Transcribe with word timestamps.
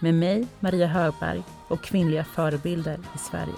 med 0.00 0.14
mig, 0.14 0.46
Maria 0.60 0.86
Högberg 0.86 1.42
och 1.68 1.80
kvinnliga 1.80 2.24
förebilder 2.24 2.98
i 3.14 3.18
Sverige. 3.18 3.54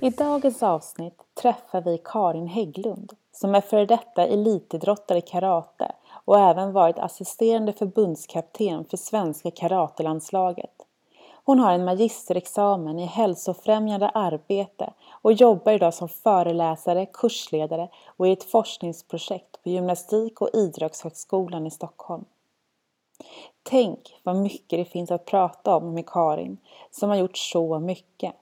I 0.00 0.10
dagens 0.10 0.62
avsnitt 0.62 1.18
träffar 1.42 1.80
vi 1.80 2.00
Karin 2.04 2.46
Hägglund 2.46 3.12
som 3.32 3.54
är 3.54 3.60
före 3.60 3.86
detta 3.86 4.26
elitidrottare 4.26 5.18
i 5.18 5.20
karate 5.20 5.92
och 6.24 6.38
även 6.38 6.72
varit 6.72 6.98
assisterande 6.98 7.72
förbundskapten 7.72 8.84
för 8.84 8.96
svenska 8.96 9.50
karatelandslaget. 9.50 10.70
Hon 11.46 11.58
har 11.58 11.72
en 11.72 11.84
magisterexamen 11.84 12.98
i 12.98 13.04
hälsofrämjande 13.04 14.08
arbete 14.08 14.92
och 15.22 15.32
jobbar 15.32 15.72
idag 15.72 15.94
som 15.94 16.08
föreläsare, 16.08 17.06
kursledare 17.06 17.88
och 18.06 18.28
i 18.28 18.32
ett 18.32 18.44
forskningsprojekt 18.44 19.62
på 19.62 19.68
Gymnastik 19.68 20.40
och 20.40 20.50
idrottshögskolan 20.52 21.66
i 21.66 21.70
Stockholm. 21.70 22.24
Tänk 23.62 24.20
vad 24.22 24.36
mycket 24.36 24.78
det 24.78 24.84
finns 24.84 25.10
att 25.10 25.24
prata 25.24 25.76
om 25.76 25.94
med 25.94 26.06
Karin, 26.06 26.58
som 26.90 27.10
har 27.10 27.16
gjort 27.16 27.38
så 27.38 27.78
mycket. 27.78 28.34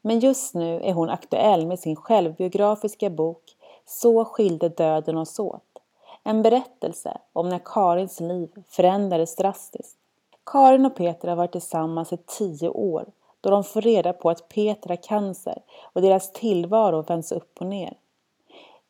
Men 0.00 0.20
just 0.20 0.54
nu 0.54 0.80
är 0.80 0.92
hon 0.92 1.10
aktuell 1.10 1.66
med 1.66 1.78
sin 1.78 1.96
självbiografiska 1.96 3.10
bok 3.10 3.42
Så 3.86 4.24
skilde 4.24 4.68
döden 4.68 5.16
oss 5.16 5.38
åt. 5.38 5.78
En 6.22 6.42
berättelse 6.42 7.18
om 7.32 7.48
när 7.48 7.60
Karins 7.64 8.20
liv 8.20 8.50
förändrades 8.68 9.36
drastiskt. 9.36 9.98
Karin 10.46 10.86
och 10.86 10.96
Peter 10.96 11.28
har 11.28 11.36
varit 11.36 11.52
tillsammans 11.52 12.12
i 12.12 12.16
tio 12.16 12.68
år 12.68 13.06
då 13.40 13.50
de 13.50 13.64
får 13.64 13.80
reda 13.80 14.12
på 14.12 14.30
att 14.30 14.48
Peter 14.48 14.88
har 14.88 14.96
cancer 14.96 15.62
och 15.92 16.02
deras 16.02 16.32
tillvaro 16.32 17.02
vänds 17.02 17.32
upp 17.32 17.60
och 17.60 17.66
ner. 17.66 17.96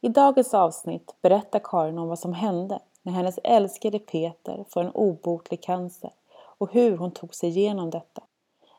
I 0.00 0.08
dagens 0.08 0.54
avsnitt 0.54 1.14
berättar 1.22 1.60
Karin 1.64 1.98
om 1.98 2.08
vad 2.08 2.18
som 2.18 2.32
hände 2.32 2.78
när 3.02 3.12
hennes 3.12 3.38
älskade 3.44 3.98
Peter 3.98 4.64
får 4.68 4.80
en 4.80 4.90
obotlig 4.90 5.62
cancer 5.62 6.10
och 6.58 6.72
hur 6.72 6.96
hon 6.96 7.10
tog 7.10 7.34
sig 7.34 7.48
igenom 7.48 7.90
detta. 7.90 8.22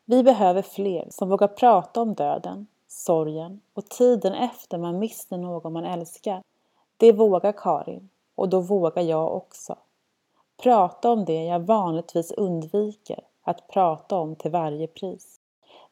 Vi 0.05 0.23
behöver 0.23 0.61
fler 0.61 1.07
som 1.09 1.29
vågar 1.29 1.47
prata 1.47 2.01
om 2.01 2.13
döden, 2.13 2.67
sorgen 2.87 3.61
och 3.73 3.89
tiden 3.89 4.33
efter 4.33 4.77
man 4.77 4.99
mister 4.99 5.37
någon 5.37 5.73
man 5.73 5.85
älskar. 5.85 6.43
Det 6.97 7.11
vågar 7.11 7.51
Karin 7.51 8.09
och 8.35 8.49
då 8.49 8.59
vågar 8.59 9.03
jag 9.03 9.35
också. 9.35 9.75
Prata 10.65 11.09
om 11.09 11.25
det 11.25 11.43
jag 11.43 11.59
vanligtvis 11.59 12.31
undviker 12.31 13.19
att 13.43 13.67
prata 13.67 14.17
om 14.17 14.35
till 14.35 14.51
varje 14.51 14.87
pris. 14.87 15.39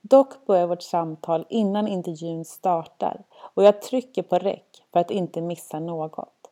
Dock 0.02 0.46
börjar 0.46 0.68
vårt 0.68 0.82
samtal 0.82 1.46
innan 1.50 1.88
intervjun 1.88 2.46
startar 2.46 3.24
och 3.40 3.64
jag 3.64 3.82
trycker 3.82 4.24
på 4.24 4.38
räck 4.38 4.84
för 4.94 5.00
att 5.00 5.12
inte 5.12 5.42
missa 5.42 5.80
något. 5.80 6.50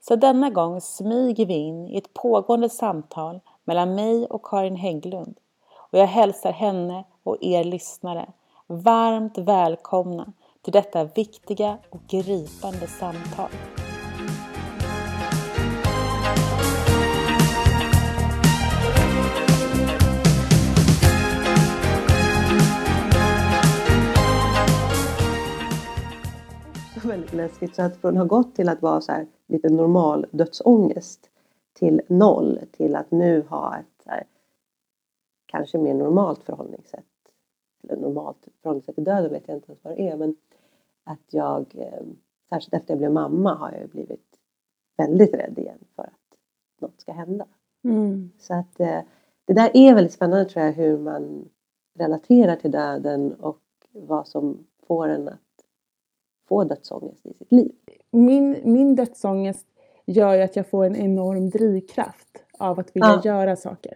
Så 0.00 0.16
denna 0.16 0.50
gång 0.50 0.80
smyger 0.80 1.46
vi 1.46 1.54
in 1.54 1.88
i 1.88 1.96
ett 1.96 2.14
pågående 2.14 2.68
samtal 2.68 3.40
mellan 3.64 3.94
mig 3.94 4.26
och 4.26 4.44
Karin 4.46 4.76
Hägglund 4.76 5.36
och 5.76 5.98
jag 5.98 6.06
hälsar 6.06 6.52
henne 6.52 7.04
och 7.22 7.36
er 7.40 7.64
lyssnare 7.64 8.32
varmt 8.66 9.38
välkomna 9.38 10.32
till 10.62 10.72
detta 10.72 11.04
viktiga 11.04 11.78
och 11.90 12.00
gripande 12.08 12.86
samtal. 12.86 13.50
Väldigt 27.04 27.32
läskigt. 27.32 27.74
Så 27.74 27.82
att 27.82 27.96
från 27.96 28.10
att 28.10 28.18
ha 28.18 28.24
gått 28.24 28.54
till 28.54 28.68
att 28.68 28.82
vara 28.82 29.00
så 29.00 29.12
här, 29.12 29.26
lite 29.46 29.68
normal 29.68 30.26
dödsångest 30.30 31.30
till 31.72 32.00
noll 32.08 32.58
till 32.72 32.96
att 32.96 33.10
nu 33.10 33.44
ha 33.48 33.78
ett 33.78 34.06
här, 34.06 34.24
kanske 35.46 35.78
mer 35.78 35.94
normalt 35.94 36.42
förhållningssätt. 36.42 37.04
Eller 37.82 37.96
normalt 37.96 38.48
förhållningssätt 38.62 38.94
till 38.94 39.04
döden 39.04 39.32
vet 39.32 39.48
jag 39.48 39.56
inte 39.56 39.72
ens 39.72 39.84
vad 39.84 39.96
det 39.96 40.08
är. 40.08 40.16
Men 40.16 40.36
att 41.04 41.26
jag, 41.30 41.66
eh, 41.74 42.06
särskilt 42.48 42.74
efter 42.74 42.92
jag 42.92 42.98
blev 42.98 43.12
mamma, 43.12 43.54
har 43.54 43.72
jag 43.72 43.88
blivit 43.88 44.38
väldigt 44.96 45.34
rädd 45.34 45.58
igen 45.58 45.84
för 45.96 46.02
att 46.02 46.38
något 46.80 47.00
ska 47.00 47.12
hända. 47.12 47.46
Mm. 47.84 48.30
Så 48.38 48.54
att 48.54 48.80
eh, 48.80 49.00
det 49.44 49.52
där 49.52 49.70
är 49.74 49.94
väldigt 49.94 50.12
spännande 50.12 50.44
tror 50.44 50.64
jag 50.64 50.72
hur 50.72 50.98
man 50.98 51.48
relaterar 51.98 52.56
till 52.56 52.70
döden 52.70 53.34
och 53.34 53.62
vad 53.92 54.28
som 54.28 54.66
får 54.86 55.08
en 55.08 55.28
att 55.28 55.49
få 56.50 56.64
dödsångest 56.64 57.26
i 57.26 57.32
sitt 57.32 57.52
liv. 57.52 57.72
Min, 58.10 58.60
min 58.64 58.94
dödsångest 58.94 59.66
gör 60.06 60.34
ju 60.34 60.42
att 60.42 60.56
jag 60.56 60.66
får 60.66 60.84
en 60.84 60.96
enorm 60.96 61.50
drivkraft 61.50 62.44
av 62.58 62.80
att 62.80 62.96
vilja 62.96 63.20
ja. 63.24 63.30
göra 63.30 63.56
saker. 63.56 63.94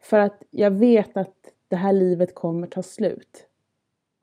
För 0.00 0.18
att 0.18 0.42
jag 0.50 0.70
vet 0.70 1.16
att 1.16 1.34
det 1.68 1.76
här 1.76 1.92
livet 1.92 2.34
kommer 2.34 2.66
ta 2.66 2.82
slut. 2.82 3.46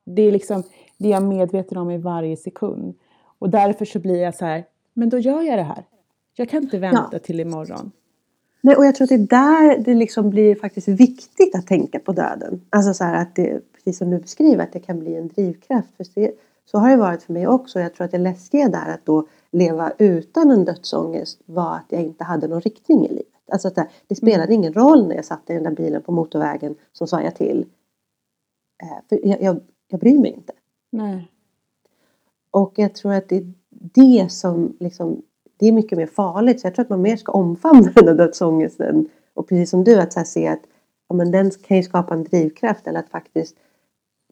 Det 0.04 0.22
är 0.22 0.32
liksom 0.32 0.62
det 0.98 1.08
jag 1.08 1.22
är 1.22 1.26
medveten 1.26 1.78
om 1.78 1.90
i 1.90 1.98
varje 1.98 2.36
sekund. 2.36 2.94
Och 3.38 3.50
därför 3.50 3.84
så 3.84 3.98
blir 3.98 4.22
jag 4.22 4.34
så 4.34 4.44
här, 4.44 4.64
men 4.92 5.08
då 5.08 5.18
gör 5.18 5.42
jag 5.42 5.58
det 5.58 5.62
här. 5.62 5.84
Jag 6.36 6.48
kan 6.48 6.62
inte 6.62 6.78
vänta 6.78 7.08
ja. 7.12 7.18
till 7.18 7.40
imorgon. 7.40 7.92
Nej, 8.60 8.76
och 8.76 8.86
jag 8.86 8.94
tror 8.94 9.04
att 9.04 9.08
det 9.08 9.14
är 9.14 9.18
där 9.18 9.78
det 9.78 9.94
liksom 9.94 10.30
blir 10.30 10.54
faktiskt 10.54 10.88
viktigt 10.88 11.54
att 11.54 11.66
tänka 11.66 11.98
på 11.98 12.12
döden. 12.12 12.60
Alltså 12.70 12.94
så 12.94 13.04
här 13.04 13.22
att 13.22 13.34
det, 13.34 13.60
precis 13.74 13.98
som 13.98 14.10
du 14.10 14.18
beskriver, 14.18 14.64
att 14.64 14.72
det 14.72 14.80
kan 14.80 14.98
bli 14.98 15.16
en 15.16 15.28
drivkraft. 15.28 15.96
För 15.96 16.06
det, 16.14 16.32
så 16.64 16.78
har 16.78 16.90
det 16.90 16.96
varit 16.96 17.22
för 17.22 17.32
mig 17.32 17.46
också. 17.46 17.80
Jag 17.80 17.94
tror 17.94 18.04
att 18.04 18.10
det 18.10 18.18
läskiga 18.18 18.68
där 18.68 18.94
att 18.94 19.06
då 19.06 19.26
leva 19.50 19.92
utan 19.98 20.50
en 20.50 20.64
dödsångest 20.64 21.40
var 21.46 21.76
att 21.76 21.86
jag 21.88 22.02
inte 22.02 22.24
hade 22.24 22.48
någon 22.48 22.60
riktning 22.60 23.06
i 23.06 23.08
livet. 23.08 23.26
Alltså 23.52 23.68
att 23.68 23.78
det 24.06 24.14
spelade 24.14 24.44
mm. 24.44 24.54
ingen 24.54 24.72
roll 24.72 25.08
när 25.08 25.14
jag 25.14 25.24
satt 25.24 25.50
i 25.50 25.54
den 25.54 25.62
där 25.62 25.70
bilen 25.70 26.02
på 26.02 26.12
motorvägen 26.12 26.74
som 26.92 27.06
sa 27.06 27.22
jag 27.22 27.36
till. 27.36 27.66
Eh, 28.82 28.98
för 29.08 29.28
jag, 29.28 29.42
jag, 29.42 29.60
jag 29.88 30.00
bryr 30.00 30.18
mig 30.18 30.30
inte. 30.30 30.52
Nej. 30.92 31.30
Och 32.50 32.72
jag 32.76 32.94
tror 32.94 33.12
att 33.12 33.28
det 33.28 33.36
är 33.36 33.52
det 33.70 34.32
som 34.32 34.76
liksom, 34.80 35.22
det 35.56 35.66
är 35.66 35.72
mycket 35.72 35.98
mer 35.98 36.06
farligt. 36.06 36.60
Så 36.60 36.66
jag 36.66 36.74
tror 36.74 36.84
att 36.84 36.90
man 36.90 37.02
mer 37.02 37.16
ska 37.16 37.32
omfamna 37.32 37.90
den 37.94 38.06
där 38.06 38.14
dödsångesten. 38.14 39.08
Och 39.34 39.48
precis 39.48 39.70
som 39.70 39.84
du, 39.84 40.00
att 40.00 40.12
så 40.12 40.24
se 40.24 40.46
att 40.46 40.62
ja, 41.08 41.14
men 41.14 41.30
den 41.30 41.50
kan 41.50 41.76
ju 41.76 41.82
skapa 41.82 42.14
en 42.14 42.24
drivkraft. 42.24 42.86
Eller 42.86 43.00
att 43.00 43.08
faktiskt 43.08 43.56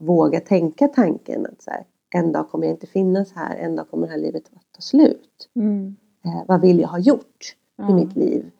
våga 0.01 0.41
tänka 0.41 0.89
tanken 0.89 1.47
att 1.47 1.63
så 1.63 1.71
här, 1.71 1.85
en 2.15 2.33
dag 2.33 2.51
kommer 2.51 2.67
jag 2.67 2.75
inte 2.75 2.87
finnas 2.87 3.33
här, 3.33 3.57
en 3.57 3.77
dag 3.77 3.91
kommer 3.91 4.07
det 4.07 4.13
här 4.13 4.21
livet 4.21 4.51
att 4.55 4.73
ta 4.73 4.81
slut. 4.81 5.51
Mm. 5.55 5.97
Eh, 6.25 6.43
vad 6.49 6.61
vill 6.61 6.81
jag 6.81 6.89
ha 6.89 6.99
gjort 6.99 7.57
mm. 7.79 7.91
i 7.91 8.05
mitt 8.05 8.17
liv? 8.17 8.51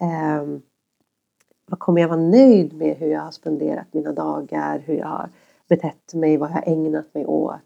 Eh, 0.00 0.58
vad 1.66 1.78
kommer 1.78 2.00
jag 2.00 2.08
vara 2.08 2.20
nöjd 2.20 2.72
med 2.72 2.96
hur 2.96 3.06
jag 3.06 3.20
har 3.20 3.30
spenderat 3.30 3.86
mina 3.94 4.12
dagar, 4.12 4.78
hur 4.78 4.94
jag 4.94 5.06
har 5.06 5.30
betett 5.68 6.14
mig, 6.14 6.36
vad 6.36 6.50
jag 6.50 6.54
har 6.54 6.68
ägnat 6.72 7.14
mig 7.14 7.26
åt. 7.26 7.60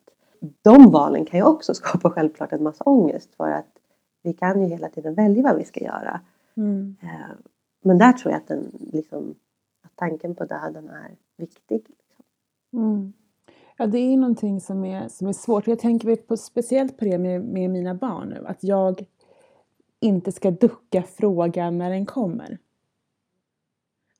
De 0.62 0.90
valen 0.90 1.24
kan 1.24 1.40
ju 1.40 1.46
också 1.46 1.74
skapa 1.74 2.10
självklart 2.10 2.52
en 2.52 2.62
massa 2.62 2.84
ångest 2.84 3.34
för 3.34 3.50
att 3.50 3.78
vi 4.22 4.32
kan 4.32 4.62
ju 4.62 4.68
hela 4.68 4.88
tiden 4.88 5.14
välja 5.14 5.42
vad 5.42 5.56
vi 5.56 5.64
ska 5.64 5.80
göra. 5.80 6.20
Mm. 6.56 6.96
Eh, 7.02 7.36
men 7.84 7.98
där 7.98 8.12
tror 8.12 8.32
jag 8.32 8.40
att, 8.40 8.48
den, 8.48 8.70
liksom, 8.92 9.34
att 9.82 9.96
tanken 9.96 10.34
på 10.34 10.44
döden 10.44 10.88
är 10.88 11.16
viktig. 11.36 11.86
Liksom. 11.88 12.24
Ja, 13.82 13.86
det 13.86 13.98
är 13.98 14.16
någonting 14.16 14.60
som 14.60 14.84
är, 14.84 15.08
som 15.08 15.28
är 15.28 15.32
svårt. 15.32 15.66
Jag 15.66 15.78
tänker 15.78 16.16
på, 16.16 16.36
speciellt 16.36 16.98
på 16.98 17.04
det 17.04 17.18
med, 17.18 17.44
med 17.44 17.70
mina 17.70 17.94
barn 17.94 18.28
nu, 18.28 18.46
att 18.46 18.64
jag 18.64 19.04
inte 20.00 20.32
ska 20.32 20.50
ducka 20.50 21.02
frågan 21.02 21.78
när 21.78 21.90
den 21.90 22.06
kommer. 22.06 22.58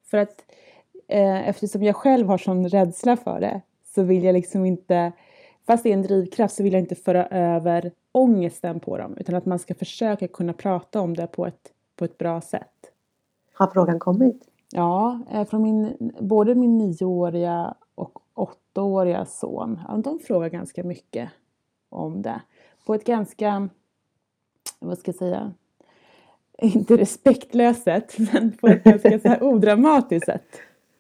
För 0.04 0.18
att 0.18 0.44
eh, 1.08 1.48
eftersom 1.48 1.82
jag 1.82 1.96
själv 1.96 2.26
har 2.26 2.38
sån 2.38 2.68
rädsla 2.68 3.16
för 3.16 3.40
det 3.40 3.60
så 3.94 4.02
vill 4.02 4.24
jag 4.24 4.32
liksom 4.32 4.64
inte, 4.64 5.12
fast 5.66 5.82
det 5.82 5.88
är 5.88 5.94
en 5.94 6.02
drivkraft, 6.02 6.54
så 6.54 6.62
vill 6.62 6.72
jag 6.72 6.82
inte 6.82 6.94
föra 6.94 7.26
över 7.26 7.92
ångesten 8.12 8.80
på 8.80 8.98
dem 8.98 9.16
utan 9.16 9.34
att 9.34 9.46
man 9.46 9.58
ska 9.58 9.74
försöka 9.74 10.28
kunna 10.28 10.52
prata 10.52 11.00
om 11.00 11.16
det 11.16 11.26
på 11.26 11.46
ett, 11.46 11.72
på 11.96 12.04
ett 12.04 12.18
bra 12.18 12.40
sätt. 12.40 12.92
Har 13.52 13.66
frågan 13.66 13.98
kommit? 13.98 14.48
Ja, 14.72 15.20
eh, 15.32 15.44
från 15.44 15.62
min, 15.62 16.12
både 16.20 16.54
min 16.54 16.78
nioåriga 16.78 17.74
åttaåriga 18.34 19.24
son, 19.24 19.80
de 20.04 20.18
frågar 20.18 20.48
ganska 20.48 20.84
mycket 20.84 21.30
om 21.88 22.22
det. 22.22 22.40
på 22.86 22.94
ett 22.94 23.04
ganska, 23.04 23.68
vad 24.78 24.98
ska 24.98 25.08
jag 25.08 25.16
säga, 25.16 25.52
inte 26.58 26.96
respektlöst 26.96 27.82
sätt, 27.82 28.14
men 28.32 28.52
på 28.52 28.68
ett 28.68 28.84
ganska 28.84 29.18
så 29.18 29.28
här 29.28 29.42
odramatiskt 29.42 30.26
sätt. 30.26 30.46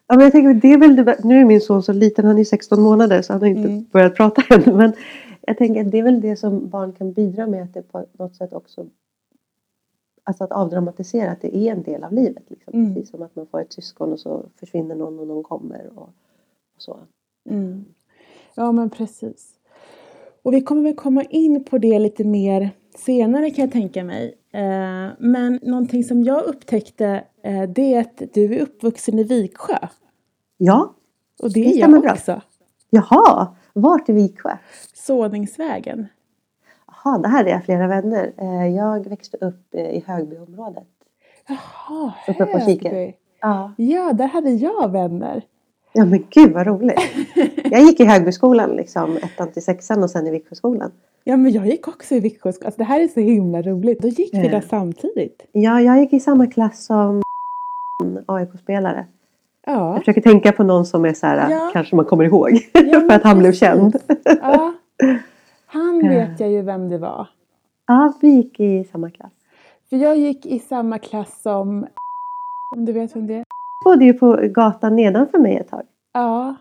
Ja, 0.06 0.14
men 0.16 0.24
jag 0.24 0.32
tänker, 0.32 0.54
det 0.54 0.72
är 0.72 0.78
väl 0.78 1.24
nu 1.24 1.40
är 1.40 1.44
min 1.44 1.60
son 1.60 1.82
så 1.82 1.92
liten, 1.92 2.24
han 2.24 2.38
är 2.38 2.44
16 2.44 2.82
månader 2.82 3.22
så 3.22 3.32
han 3.32 3.42
har 3.42 3.48
inte 3.48 3.68
Mm. 3.68 3.84
börjat 3.92 4.14
prata 4.16 4.42
än. 4.54 4.76
Men 4.76 4.92
jag 5.40 5.58
tänker 5.58 5.80
att 5.84 5.90
det 5.90 5.98
är 5.98 6.02
väl 6.02 6.20
det 6.20 6.36
som 6.36 6.68
barn 6.68 6.92
kan 6.92 7.12
bidra 7.12 7.46
med, 7.46 7.62
att 7.62 7.74
det 7.74 7.82
på 7.82 8.06
något 8.12 8.36
sätt 8.36 8.52
också 8.52 8.86
Alltså 10.24 10.44
att 10.44 10.52
avdramatisera 10.52 11.30
att 11.30 11.40
det 11.40 11.56
är 11.56 11.72
en 11.72 11.82
del 11.82 12.04
av 12.04 12.12
livet. 12.12 12.42
Liksom. 12.50 12.74
Mm. 12.74 12.94
Precis 12.94 13.10
som 13.10 13.22
att 13.22 13.36
man 13.36 13.46
får 13.46 13.60
ett 13.60 13.72
syskon 13.72 14.12
och 14.12 14.20
så 14.20 14.44
försvinner 14.56 14.94
någon 14.94 15.18
och 15.20 15.26
någon 15.26 15.42
kommer. 15.42 15.90
Och, 15.98 16.02
och 16.02 16.82
så. 16.82 16.98
Mm. 17.50 17.84
Ja, 18.54 18.72
men 18.72 18.90
precis. 18.90 19.48
Och 20.42 20.52
vi 20.54 20.60
kommer 20.60 20.82
väl 20.82 20.94
komma 20.94 21.22
in 21.22 21.64
på 21.64 21.78
det 21.78 21.98
lite 21.98 22.24
mer 22.24 22.70
senare 22.96 23.50
kan 23.50 23.64
jag 23.64 23.72
tänka 23.72 24.04
mig. 24.04 24.38
Eh, 24.52 25.08
men 25.18 25.60
någonting 25.62 26.04
som 26.04 26.22
jag 26.22 26.44
upptäckte 26.44 27.24
eh, 27.42 27.62
det 27.62 27.94
är 27.94 28.00
att 28.00 28.22
du 28.34 28.54
är 28.54 28.60
uppvuxen 28.62 29.18
i 29.18 29.22
Viksjö. 29.24 29.78
Ja, 30.56 30.94
Och 31.42 31.52
det 31.52 31.60
Det 31.62 31.72
är 31.72 31.78
jag 31.80 32.00
bra. 32.02 32.12
också. 32.12 32.40
jaha, 32.90 33.56
vart 33.72 34.08
i 34.08 34.12
Viksjö? 34.12 34.56
Såningsvägen. 34.94 36.06
Jaha, 36.86 37.18
det 37.18 37.28
här 37.28 37.44
är 37.44 37.48
jag 37.48 37.64
flera 37.64 37.86
vänner. 37.88 38.32
Eh, 38.38 38.66
Jag 38.76 39.06
växte 39.08 39.36
upp 39.36 39.74
i 39.74 40.04
Högbyområdet. 40.06 40.86
Jaha, 41.48 42.12
Uppe 42.28 42.46
på 42.46 42.60
Kikare. 42.60 42.94
Högby. 42.94 43.14
Ja. 43.40 43.72
Ja, 43.76 44.12
där 44.12 44.26
hade 44.26 44.50
jag 44.50 44.92
vänner. 44.92 45.42
Ja, 45.92 46.04
men 46.04 46.24
gud 46.30 46.52
vad 46.52 46.66
roligt. 46.66 47.00
Jag 47.70 47.80
gick 47.80 48.00
i 48.00 48.04
Högbyskolan, 48.04 48.70
liksom, 48.70 49.16
ettan 49.16 49.52
till 49.52 49.62
sexan 49.64 50.02
och 50.02 50.10
sen 50.10 50.26
i 50.26 50.30
Viksjöskolan. 50.30 50.90
Ja, 51.24 51.36
men 51.36 51.52
jag 51.52 51.66
gick 51.66 51.88
också 51.88 52.14
i 52.14 52.20
Viksjö. 52.20 52.48
Alltså, 52.48 52.70
det 52.76 52.84
här 52.84 53.00
är 53.00 53.08
så 53.08 53.20
himla 53.20 53.62
roligt. 53.62 53.98
Då 54.02 54.08
gick 54.08 54.34
vi 54.34 54.42
Ja. 54.44 54.50
där 54.50 54.60
samtidigt. 54.70 55.42
Ja, 55.52 55.80
jag 55.80 55.98
gick 56.00 56.12
i 56.12 56.20
samma 56.20 56.46
klass 56.46 56.84
som 56.84 57.22
AIK-spelare. 58.26 59.06
Ja. 59.66 59.88
Jag 59.92 59.98
försöker 59.98 60.20
tänka 60.20 60.52
på 60.52 60.62
någon 60.62 60.86
som 60.86 61.04
är 61.04 61.12
så 61.12 61.26
här, 61.26 61.50
Ja. 61.50 61.70
kanske 61.72 61.96
man 61.96 62.04
kommer 62.04 62.24
ihåg. 62.24 62.50
Ja, 62.72 63.00
för 63.08 63.10
att 63.12 63.22
han 63.22 63.38
blev 63.38 63.52
känd. 63.52 63.96
ja. 64.42 64.72
Han 65.66 66.08
vet 66.08 66.40
jag 66.40 66.50
ju 66.50 66.62
vem 66.62 66.88
det 66.88 66.98
var. 66.98 67.28
Ja, 67.86 68.12
vi 68.20 68.28
gick 68.28 68.60
i 68.60 68.84
samma 68.92 69.10
klass. 69.10 69.32
För 69.90 69.96
jag 69.96 70.16
gick 70.16 70.46
i 70.46 70.58
samma 70.58 70.98
klass 70.98 71.42
som... 71.42 71.86
Om 72.76 72.84
du 72.84 72.92
vet 72.92 73.16
vem 73.16 73.26
det 73.26 73.34
är? 73.34 73.44
Bodde 73.84 74.04
ju 74.04 74.12
på 74.14 74.38
gatan 74.42 74.96
nedanför 74.96 75.38
mig 75.38 75.56
ett 75.56 75.68
tag. 75.70 75.82
Ja. 76.12 76.54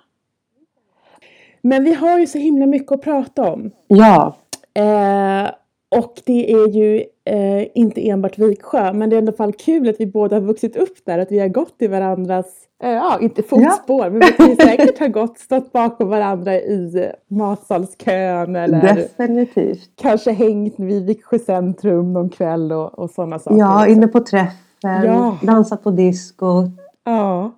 Men 1.62 1.84
vi 1.84 1.94
har 1.94 2.20
ju 2.20 2.28
så 2.28 2.38
himla 2.38 2.66
mycket 2.66 2.92
att 2.92 3.02
prata 3.02 3.52
om. 3.52 3.72
Ja, 3.88 4.36
Eh, 4.74 5.52
och 6.00 6.22
det 6.26 6.52
är 6.52 6.68
ju 6.68 7.04
eh, 7.26 7.68
inte 7.76 8.10
enbart 8.10 8.38
Viksjö, 8.38 8.94
men 8.94 9.10
det 9.10 9.16
är 9.16 9.22
i 9.22 9.24
alla 9.24 9.32
fall 9.32 9.54
kul 9.54 9.90
att 9.90 9.96
vi 10.00 10.06
båda 10.06 10.36
har 10.36 10.42
vuxit 10.42 10.76
upp 10.76 11.06
där, 11.06 11.20
att 11.20 11.32
vi 11.32 11.40
har 11.40 11.48
gått 11.48 11.76
i 11.80 11.88
varandras, 11.88 12.46
eh, 12.84 12.90
ja 12.90 13.18
inte 13.22 13.44
fotspår, 13.44 14.10
men 14.10 14.20
vi 14.20 14.32
kan 14.32 14.50
ju 14.50 14.56
säkert 14.56 15.00
ha 15.00 15.08
gått, 15.08 15.40
stått 15.40 15.72
bakom 15.72 16.10
varandra 16.10 16.56
i 16.56 17.12
matsalskön 17.28 18.56
eller 18.56 18.96
definitivt. 18.96 19.90
kanske 20.02 20.32
hängt 20.32 20.80
vid 20.80 21.06
Viksjö 21.06 21.40
centrum 21.40 22.14
någon 22.14 22.30
kväll 22.30 22.72
och, 22.72 23.00
och 23.00 23.10
sådana 23.10 23.40
saker. 23.40 23.58
Ja, 23.58 23.80
liksom. 23.80 23.98
inne 23.98 24.08
på 24.08 24.20
träffen, 24.20 25.06
Ja. 25.06 25.38
dansat 25.42 25.84
på 25.84 25.92
disco. 25.92 26.68
Ja. 27.04 27.58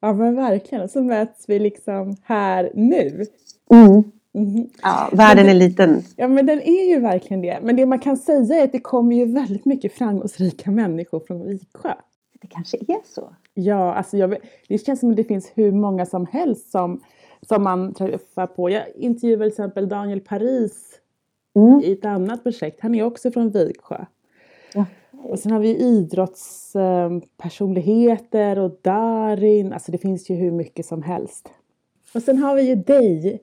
Ja 0.00 0.12
men 0.12 0.36
verkligen, 0.36 0.88
så 0.88 1.02
möts 1.02 1.44
vi 1.48 1.58
liksom 1.58 2.16
här 2.22 2.70
nu. 2.74 3.24
Mm. 3.70 4.04
Mhm. 4.34 4.70
Ja, 4.82 5.08
världen 5.12 5.46
är 5.48 5.54
liten. 5.54 6.02
Ja 6.16 6.28
men 6.28 6.46
den 6.46 6.60
är 6.60 6.88
ju 6.88 7.00
verkligen 7.00 7.40
det. 7.40 7.58
Men 7.62 7.76
det 7.76 7.86
man 7.86 7.98
kan 7.98 8.16
säga 8.16 8.60
är 8.60 8.64
att 8.64 8.72
det 8.72 8.80
kommer 8.80 9.16
ju 9.16 9.24
väldigt 9.24 9.64
mycket 9.64 9.92
framgångsrika 9.92 10.70
människor 10.70 11.20
från 11.20 11.48
Viksjö. 11.48 11.94
Det 12.40 12.46
kanske 12.46 12.76
är 12.76 13.14
så. 13.14 13.32
Ja, 13.54 13.94
alltså 13.94 14.16
jag, 14.16 14.36
det 14.68 14.78
känns 14.78 15.00
som 15.00 15.10
att 15.10 15.16
det 15.16 15.24
finns 15.24 15.52
hur 15.54 15.72
många 15.72 16.06
som 16.06 16.26
helst 16.26 16.70
som, 16.70 17.00
som 17.42 17.62
man 17.62 17.94
träffar 17.94 18.46
på. 18.46 18.70
Jag 18.70 18.84
intervjuade 18.94 19.44
till 19.44 19.52
exempel 19.52 19.88
Daniel 19.88 20.20
Paris 20.20 20.92
Mm. 21.56 21.80
i 21.84 21.92
ett 21.92 22.04
annat 22.04 22.42
projekt. 22.42 22.80
Han 22.80 22.94
är 22.94 23.02
också 23.02 23.30
från 23.30 23.50
Viksjö. 23.50 24.04
Ja. 24.74 24.84
Och 25.22 25.38
sen 25.38 25.52
har 25.52 25.60
vi 25.60 25.76
idrottspersonligheter 25.76 28.58
och 28.58 28.78
Darin. 28.82 29.72
Alltså 29.72 29.92
det 29.92 29.98
finns 29.98 30.30
ju 30.30 30.34
hur 30.34 30.50
mycket 30.50 30.86
som 30.86 31.02
helst. 31.02 31.48
Och 32.14 32.22
sen 32.22 32.38
har 32.38 32.54
vi 32.54 32.62
ju 32.62 32.74
dig 32.74 33.42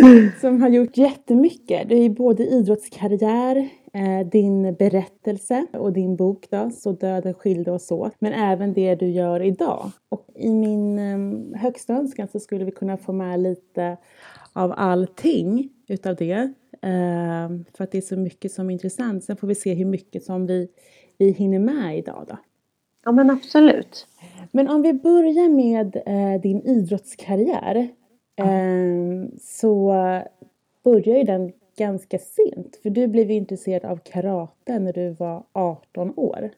som 0.40 0.62
har 0.62 0.68
gjort 0.68 0.96
jättemycket. 0.96 1.88
Det 1.88 1.94
är 1.94 2.02
ju 2.02 2.10
både 2.10 2.46
idrottskarriär, 2.46 3.68
eh, 3.92 4.26
din 4.26 4.74
berättelse 4.74 5.66
och 5.72 5.92
din 5.92 6.16
bok 6.16 6.46
då, 6.50 6.70
Så 6.70 6.92
döden 6.92 7.34
skilde 7.34 7.70
oss 7.70 7.90
åt. 7.90 8.12
Men 8.18 8.32
även 8.32 8.72
det 8.72 8.94
du 8.94 9.06
gör 9.06 9.42
idag. 9.42 9.90
Och 10.08 10.26
i 10.34 10.54
min 10.54 10.98
eh, 10.98 11.60
högsta 11.60 11.94
önskan 11.94 12.28
så 12.28 12.40
skulle 12.40 12.64
vi 12.64 12.70
kunna 12.70 12.96
få 12.96 13.12
med 13.12 13.40
lite 13.40 13.96
av 14.52 14.74
allting 14.76 15.68
utav 15.88 16.16
det. 16.16 16.52
Eh, 16.82 17.48
för 17.76 17.84
att 17.84 17.90
det 17.90 17.98
är 17.98 18.02
så 18.02 18.16
mycket 18.16 18.52
som 18.52 18.68
är 18.68 18.72
intressant. 18.72 19.24
Sen 19.24 19.36
får 19.36 19.46
vi 19.46 19.54
se 19.54 19.74
hur 19.74 19.84
mycket 19.84 20.24
som 20.24 20.46
vi, 20.46 20.68
vi 21.18 21.30
hinner 21.30 21.58
med 21.58 21.98
idag 21.98 22.24
då. 22.28 22.38
ja, 23.04 23.12
men 23.12 23.30
absolut. 23.30 24.06
Men 24.50 24.68
om 24.68 24.82
vi 24.82 24.92
börjar 24.92 25.48
med 25.48 25.96
eh, 26.06 26.40
din 26.40 26.62
idrottskarriär. 26.62 27.88
Eh, 28.36 29.28
så 29.40 29.92
börjar 30.82 31.18
ju 31.18 31.24
den 31.24 31.52
ganska 31.76 32.18
sent. 32.18 32.76
För 32.82 32.90
du 32.90 33.06
blev 33.06 33.30
intresserad 33.30 33.84
av 33.84 33.96
karate 33.96 34.78
när 34.78 34.92
du 34.92 35.10
var 35.10 35.44
18 35.52 36.12
år. 36.16 36.50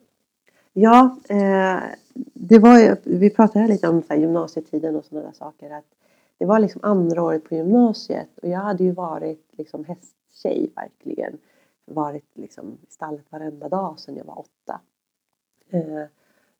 Ja, 0.72 1.16
eh, 1.28 1.82
det 2.34 2.58
var 2.58 2.78
ju, 2.78 2.96
vi 3.04 3.30
pratade 3.30 3.66
lite 3.66 3.88
om 3.88 4.02
så 4.02 4.14
gymnasietiden 4.14 4.96
och 4.96 5.04
sådana 5.04 5.26
där 5.26 5.32
saker. 5.32 5.70
Att 5.70 5.84
det 6.44 6.48
var 6.48 6.58
liksom 6.58 6.80
andra 6.84 7.22
året 7.22 7.44
på 7.44 7.54
gymnasiet 7.54 8.38
och 8.42 8.48
jag 8.48 8.58
hade 8.58 8.84
ju 8.84 8.92
varit 8.92 9.48
liksom 9.52 9.84
hästtjej 9.84 10.72
verkligen. 10.76 11.38
Varit 11.84 12.24
liksom 12.34 12.78
i 12.82 12.92
stallet 12.92 13.24
varenda 13.30 13.68
dag 13.68 13.98
sedan 13.98 14.16
jag 14.16 14.24
var 14.24 14.38
åtta. 14.38 14.80
Eh, 15.70 16.04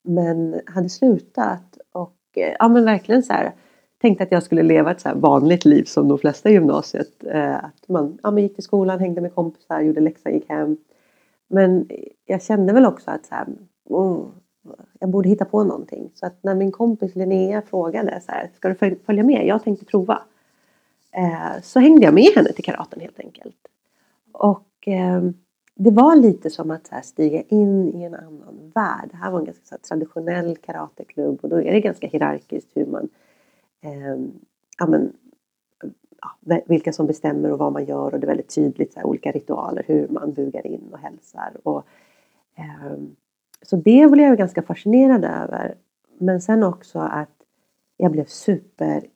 men 0.03 0.61
hade 0.67 0.89
slutat 0.89 1.79
och 1.93 2.17
eh, 2.35 2.57
ja 2.59 2.69
men 2.69 2.85
verkligen 2.85 3.23
så 3.23 3.33
här 3.33 3.53
tänkte 3.99 4.25
att 4.25 4.33
jag 4.33 4.43
skulle 4.43 4.63
leva 4.63 4.91
ett 4.91 5.01
så 5.01 5.09
här 5.09 5.17
vanligt 5.17 5.65
liv 5.65 5.85
som 5.85 6.09
de 6.09 6.19
flesta 6.19 6.51
i 6.51 6.53
gymnasiet. 6.53 7.25
Eh, 7.25 7.65
att 7.65 7.89
man, 7.89 8.19
ja, 8.23 8.31
man 8.31 8.43
gick 8.43 8.55
till 8.55 8.65
skolan, 8.65 9.01
hängde 9.01 9.21
med 9.21 9.35
kompisar, 9.35 9.81
gjorde 9.81 10.01
läxan, 10.01 10.33
gick 10.33 10.49
hem. 10.49 10.77
Men 11.49 11.89
jag 12.25 12.43
kände 12.43 12.73
väl 12.73 12.87
också 12.87 13.11
att 13.11 13.27
så 13.27 13.35
här, 13.35 13.47
oh, 13.85 14.27
jag 14.99 15.11
borde 15.11 15.29
hitta 15.29 15.45
på 15.45 15.65
någonting. 15.65 16.11
Så 16.15 16.27
att 16.27 16.43
när 16.43 16.55
min 16.55 16.73
kompis 16.73 17.15
Linnea 17.15 17.63
frågade 17.63 18.21
så 18.21 18.33
här, 18.33 18.51
ska 18.57 18.69
du 18.69 18.97
följa 19.07 19.25
med? 19.25 19.47
Jag 19.47 19.65
tänkte 19.65 19.85
prova. 19.85 20.23
Eh, 21.13 21.63
så 21.63 21.81
hängde 21.81 22.05
jag 22.05 22.15
med 22.15 22.33
henne 22.37 22.53
till 22.53 22.65
karaten 22.65 23.01
helt 23.01 23.21
enkelt. 23.21 23.57
Och 24.33 24.89
eh, 24.89 25.23
det 25.75 25.91
var 25.91 26.17
lite 26.17 26.51
som 26.51 26.71
att 26.71 26.87
så 26.87 26.95
här, 26.95 27.03
stiga 27.03 27.43
in 27.43 27.95
i 27.95 28.03
en 28.03 28.15
annan 28.15 28.73
värld. 28.75 29.09
Det 29.11 29.17
här 29.17 29.31
var 29.31 29.39
en 29.39 29.45
ganska 29.45 29.65
så 29.65 29.75
här, 29.75 29.83
traditionell 29.83 30.57
karateklubb 30.57 31.39
och 31.43 31.49
då 31.49 31.61
är 31.61 31.73
det 31.73 31.81
ganska 31.81 32.07
hierarkiskt 32.07 32.71
hur 32.75 32.87
man 32.87 33.09
eh, 33.81 34.17
ja, 34.79 34.87
men, 34.87 35.13
ja, 36.21 36.61
vilka 36.67 36.93
som 36.93 37.07
bestämmer 37.07 37.53
och 37.53 37.59
vad 37.59 37.73
man 37.73 37.85
gör 37.85 38.15
och 38.15 38.21
det 38.21 38.25
är 38.25 38.29
väldigt 38.29 38.55
tydligt 38.55 38.93
så 38.93 39.01
här, 39.01 39.07
olika 39.07 39.31
ritualer 39.31 39.85
hur 39.87 40.09
man 40.09 40.33
bugar 40.33 40.67
in 40.67 40.89
och 40.93 40.99
hälsar. 40.99 41.57
Och, 41.63 41.87
eh, 42.55 42.93
så 43.67 43.77
det 43.77 44.11
blev 44.11 44.29
jag 44.29 44.39
ganska 44.39 44.63
fascinerad 44.63 45.25
över. 45.25 45.75
Men 46.19 46.41
sen 46.41 46.63
också 46.63 46.99
att 46.99 47.31
jag 47.97 48.13
blev 48.13 48.25
super 48.25 49.07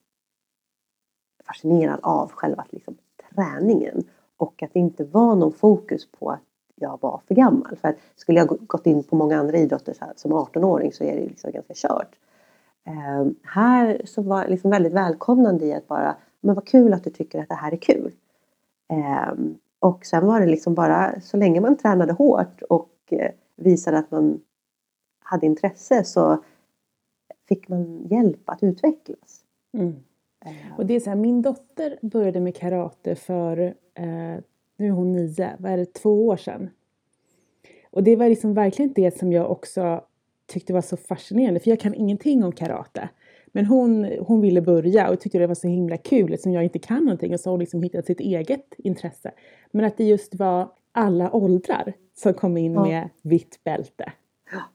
fascinerad 1.47 2.01
av 2.03 2.31
själva 2.33 2.65
liksom, 2.71 2.97
träningen 3.35 4.05
och 4.37 4.63
att 4.63 4.73
det 4.73 4.79
inte 4.79 5.05
var 5.05 5.35
någon 5.35 5.53
fokus 5.53 6.09
på 6.11 6.31
att 6.31 6.41
jag 6.75 6.99
var 7.03 7.21
för 7.29 7.35
gammal. 7.35 7.77
För 7.77 7.89
att 7.89 7.97
skulle 8.17 8.39
jag 8.39 8.49
gått 8.49 8.87
in 8.87 9.03
på 9.03 9.17
många 9.17 9.39
andra 9.39 9.57
idrotter 9.57 9.93
så 9.93 10.05
här, 10.05 10.13
som 10.17 10.33
18-åring 10.33 10.93
så 10.93 11.05
är 11.05 11.15
det 11.15 11.21
ju 11.21 11.29
liksom 11.29 11.51
ganska 11.53 11.75
kört. 11.75 12.17
Um, 13.21 13.35
här 13.43 14.03
så 14.05 14.23
var 14.23 14.41
jag 14.41 14.51
liksom 14.51 14.71
väldigt 14.71 14.93
välkomnande 14.93 15.67
i 15.67 15.73
att 15.73 15.89
bara, 15.89 16.17
men 16.41 16.55
vad 16.55 16.67
kul 16.67 16.93
att 16.93 17.05
du 17.05 17.11
tycker 17.11 17.43
att 17.43 17.49
det 17.49 17.55
här 17.55 17.73
är 17.73 17.77
kul. 17.77 18.13
Um, 19.33 19.59
och 19.79 20.07
sen 20.07 20.27
var 20.27 20.41
det 20.41 20.47
liksom 20.47 20.75
bara, 20.75 21.21
så 21.21 21.37
länge 21.37 21.61
man 21.61 21.77
tränade 21.77 22.13
hårt 22.13 22.63
och 22.63 22.93
eh, 23.11 23.31
visade 23.71 23.99
att 23.99 24.11
man 24.11 24.41
hade 25.21 25.47
intresse 25.47 26.05
så 26.05 26.45
fick 27.49 27.69
man 27.69 28.07
hjälp 28.11 28.51
att 28.51 28.63
utvecklas. 28.63 29.45
Mm. 29.73 29.97
Ehm, 30.45 30.55
Och 30.77 30.87
det 30.87 30.95
är 30.95 31.01
så 31.01 31.11
här, 31.11 31.17
min 31.17 31.43
dotter 31.43 31.99
började 32.03 32.41
med 32.41 32.57
karate 32.57 33.15
för, 33.15 33.59
eh, 33.95 34.37
nu 34.77 34.87
är 34.87 34.91
hon 34.91 35.13
nio, 35.13 35.57
vad 35.59 35.73
är 35.73 35.77
det, 35.77 35.93
två 35.95 36.27
år 36.27 36.37
sedan. 36.37 36.71
Och 37.91 38.03
det 38.03 38.17
var 38.17 38.29
liksom 38.29 38.55
verkligen 38.55 38.93
det 38.93 39.19
som 39.19 39.33
jag 39.33 39.51
också 39.51 40.05
tyckte 40.47 40.73
var 40.73 40.81
så 40.81 40.97
fascinerande, 40.97 41.61
för 41.61 41.71
jag 41.71 41.81
kan 41.81 41.95
ingenting 41.95 42.45
om 42.45 42.53
karate. 42.53 43.09
Men 43.53 43.67
hon, 43.67 44.05
hon 44.21 44.41
ville 44.41 44.61
börja 44.63 45.11
och 45.11 45.21
tyckte 45.21 45.39
det 45.39 45.47
var 45.47 45.55
så 45.55 45.69
himla 45.69 45.97
kul 45.97 46.33
eftersom 46.33 46.53
jag 46.53 46.65
inte 46.65 46.79
kan 46.79 47.05
någonting 47.05 47.35
och 47.35 47.41
så 47.41 47.51
har 47.51 47.53
hon 47.53 47.61
liksom 47.61 47.83
hittat 47.83 48.07
sitt 48.07 48.21
eget 48.21 48.75
intresse. 48.79 49.33
Men 49.71 49.85
att 49.85 49.97
det 49.97 50.05
just 50.05 50.35
var 50.35 50.69
alla 50.99 51.33
åldrar 51.33 51.93
som 52.15 52.35
kom 52.35 52.57
in 52.57 52.75
ja. 52.75 52.83
med 52.83 53.09
vitt 53.23 53.65
bälte. 53.65 54.13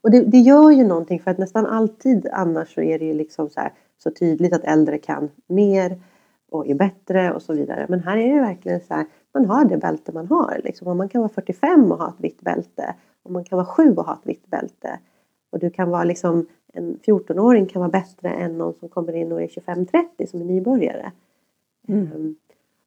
Och 0.00 0.10
det, 0.10 0.20
det, 0.20 0.38
gör 0.38 0.70
ju 0.70 0.84
någonting 0.84 1.20
för 1.20 1.30
att 1.30 1.38
nästan 1.38 1.66
alltid 1.66 2.28
annars 2.32 2.74
så 2.74 2.80
är 2.80 2.98
det 2.98 3.04
ju 3.04 3.14
liksom 3.14 3.50
så, 3.50 3.60
här, 3.60 3.72
så 3.98 4.10
tydligt 4.10 4.52
att 4.52 4.64
äldre 4.64 4.98
kan 4.98 5.30
mer 5.46 6.00
och 6.50 6.66
är 6.66 6.74
bättre 6.74 7.32
och 7.32 7.42
så 7.42 7.54
vidare. 7.54 7.86
Men 7.88 8.00
här 8.00 8.16
är 8.16 8.34
det 8.34 8.40
verkligen 8.40 8.80
så 8.80 8.94
här, 8.94 9.06
man 9.34 9.44
har 9.44 9.64
det 9.64 9.76
bälte 9.76 10.12
man 10.12 10.26
har. 10.26 10.60
Liksom. 10.64 10.96
Man 10.96 11.08
kan 11.08 11.20
vara 11.20 11.28
45 11.28 11.92
och 11.92 11.98
ha 11.98 12.08
ett 12.08 12.20
vitt 12.24 12.40
bälte. 12.40 12.94
Och 13.22 13.30
man 13.30 13.44
kan 13.44 13.56
vara 13.56 13.66
7 13.66 13.94
och 13.96 14.06
ha 14.06 14.14
ett 14.14 14.26
vitt 14.26 14.46
bälte. 14.46 14.98
Och 15.52 15.58
du 15.58 15.70
kan 15.70 15.90
vara 15.90 16.04
liksom, 16.04 16.46
en 16.72 16.98
14-åring 17.06 17.66
kan 17.66 17.80
vara 17.80 17.90
bättre 17.90 18.28
än 18.28 18.58
någon 18.58 18.74
som 18.74 18.88
kommer 18.88 19.12
in 19.12 19.32
och 19.32 19.42
är 19.42 19.46
25-30 19.46 20.26
som 20.26 20.40
är 20.40 20.44
nybörjare. 20.44 21.12
Mm. 21.88 22.36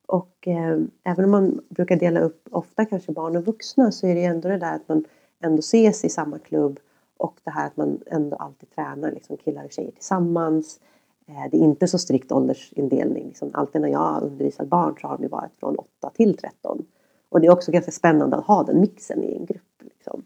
Och 0.08 0.48
eh, 0.48 0.78
även 1.04 1.26
om 1.26 1.32
man 1.32 1.62
brukar 1.70 1.96
dela 1.96 2.20
upp 2.20 2.48
ofta 2.52 2.86
kanske 2.86 3.12
barn 3.12 3.36
och 3.36 3.46
vuxna 3.46 3.92
så 3.92 4.08
är 4.08 4.16
det 4.16 4.22
ju 4.22 4.28
ändå 4.28 4.50
det 4.50 4.58
där 4.58 4.76
att 4.76 4.90
man 4.90 5.06
ändå 5.40 5.60
ses 5.60 6.06
i 6.06 6.10
samma 6.10 6.40
klubb 6.40 6.80
och 7.18 7.40
det 7.44 7.52
här 7.52 7.68
att 7.68 7.78
man 7.78 8.00
ändå 8.06 8.36
alltid 8.38 8.70
tränar 8.76 9.12
liksom 9.12 9.38
killar 9.38 9.66
och 9.66 9.72
tjejer 9.72 9.92
tillsammans. 9.92 10.80
Eh, 11.28 11.52
det 11.52 11.58
är 11.58 11.62
inte 11.62 11.88
så 11.88 11.98
strikt 11.98 12.32
åldersindelning. 12.32 13.28
Liksom 13.28 13.52
alltid 13.54 13.82
när 13.82 13.90
jag 13.90 14.00
har 14.00 14.24
undervisat 14.24 14.68
barn 14.68 14.96
så 15.02 15.08
har 15.08 15.18
de 15.18 15.28
varit 15.28 15.52
från 15.60 15.76
8 15.76 16.10
till 16.10 16.38
13. 16.38 16.86
Och 17.30 17.42
det 17.42 17.48
är 17.48 17.52
också 17.52 17.72
ganska 17.72 17.92
spännande 17.92 18.38
att 18.38 18.46
ha 18.46 18.64
den 18.64 18.80
mixen 18.80 19.24
i 19.24 19.36
en 19.36 19.46
grupp. 19.46 19.82
Liksom. 19.84 20.24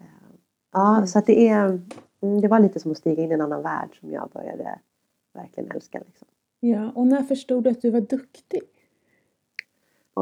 Eh, 0.00 0.06
ja, 0.72 0.96
mm. 0.96 1.06
så 1.06 1.18
att 1.18 1.26
det 1.26 1.48
är 1.48 1.80
mm, 2.22 2.40
det 2.40 2.48
var 2.48 2.60
lite 2.60 2.80
som 2.80 2.90
att 2.90 2.98
stiga 2.98 3.22
in 3.22 3.30
i 3.30 3.34
en 3.34 3.40
annan 3.40 3.62
värld 3.62 3.98
som 4.00 4.12
jag 4.12 4.30
började 4.30 4.78
verkligen 5.34 5.70
älska. 5.70 5.98
Liksom. 5.98 6.28
Ja, 6.60 6.92
och 6.94 7.06
när 7.06 7.22
förstod 7.22 7.64
du 7.64 7.70
att 7.70 7.82
du 7.82 7.90
var 7.90 8.00
duktig? 8.00 8.62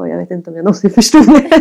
Jag 0.07 0.17
vet 0.17 0.31
inte 0.31 0.49
om 0.49 0.55
jag 0.55 0.63
någonsin 0.63 0.89
förstod 0.89 1.25
det. 1.25 1.35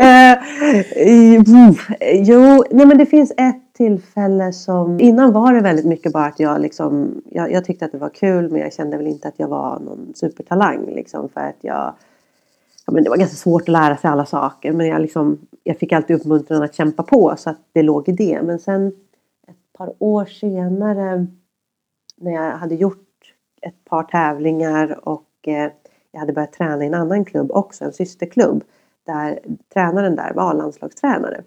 uh, 0.00 1.74
jo, 2.14 2.64
nej 2.70 2.86
men 2.86 2.98
det 2.98 3.06
finns 3.06 3.32
ett 3.36 3.68
tillfälle 3.72 4.52
som... 4.52 5.00
Innan 5.00 5.32
var 5.32 5.52
det 5.52 5.60
väldigt 5.60 5.86
mycket 5.86 6.12
bara 6.12 6.26
att 6.26 6.40
jag 6.40 6.60
liksom... 6.60 7.22
Jag, 7.24 7.52
jag, 7.52 7.64
tyckte 7.64 7.84
att 7.84 7.92
det 7.92 7.98
var 7.98 8.08
kul 8.08 8.50
men 8.50 8.60
jag 8.60 8.72
kände 8.72 8.96
väl 8.96 9.06
inte 9.06 9.28
att 9.28 9.34
jag 9.36 9.48
var 9.48 9.78
någon 9.78 10.12
supertalang 10.14 10.86
liksom 10.86 11.28
för 11.28 11.40
att 11.40 11.58
jag... 11.60 11.94
Ja, 12.86 12.92
men 12.92 13.04
det 13.04 13.10
var 13.10 13.16
ganska 13.16 13.36
svårt 13.36 13.62
att 13.62 13.68
lära 13.68 13.96
sig 13.96 14.10
alla 14.10 14.26
saker 14.26 14.72
men 14.72 14.86
jag, 14.86 15.00
liksom, 15.00 15.38
jag 15.62 15.78
fick 15.78 15.92
alltid 15.92 16.16
uppmuntran 16.16 16.62
att 16.62 16.74
kämpa 16.74 17.02
på 17.02 17.34
så 17.38 17.50
att 17.50 17.60
det 17.72 17.82
låg 17.82 18.08
i 18.08 18.12
det. 18.12 18.42
Men 18.42 18.58
sen 18.58 18.88
ett 19.48 19.72
par 19.78 19.92
år 19.98 20.24
senare 20.24 21.26
när 22.16 22.32
jag 22.32 22.52
hade 22.52 22.74
gjort 22.74 23.08
ett 23.62 23.84
par 23.84 24.02
tävlingar 24.02 25.08
och 25.08 25.48
eh, 25.48 25.70
jag 26.10 26.20
hade 26.20 26.32
börjat 26.32 26.52
träna 26.52 26.84
i 26.84 26.86
en 26.86 26.94
annan 26.94 27.24
klubb 27.24 27.50
också, 27.52 27.84
en 27.84 27.92
systerklubb. 27.92 28.64
Där 29.06 29.40
tränaren 29.74 30.16
där 30.16 30.32
var 30.34 30.54
landslagstränare. 30.54 31.44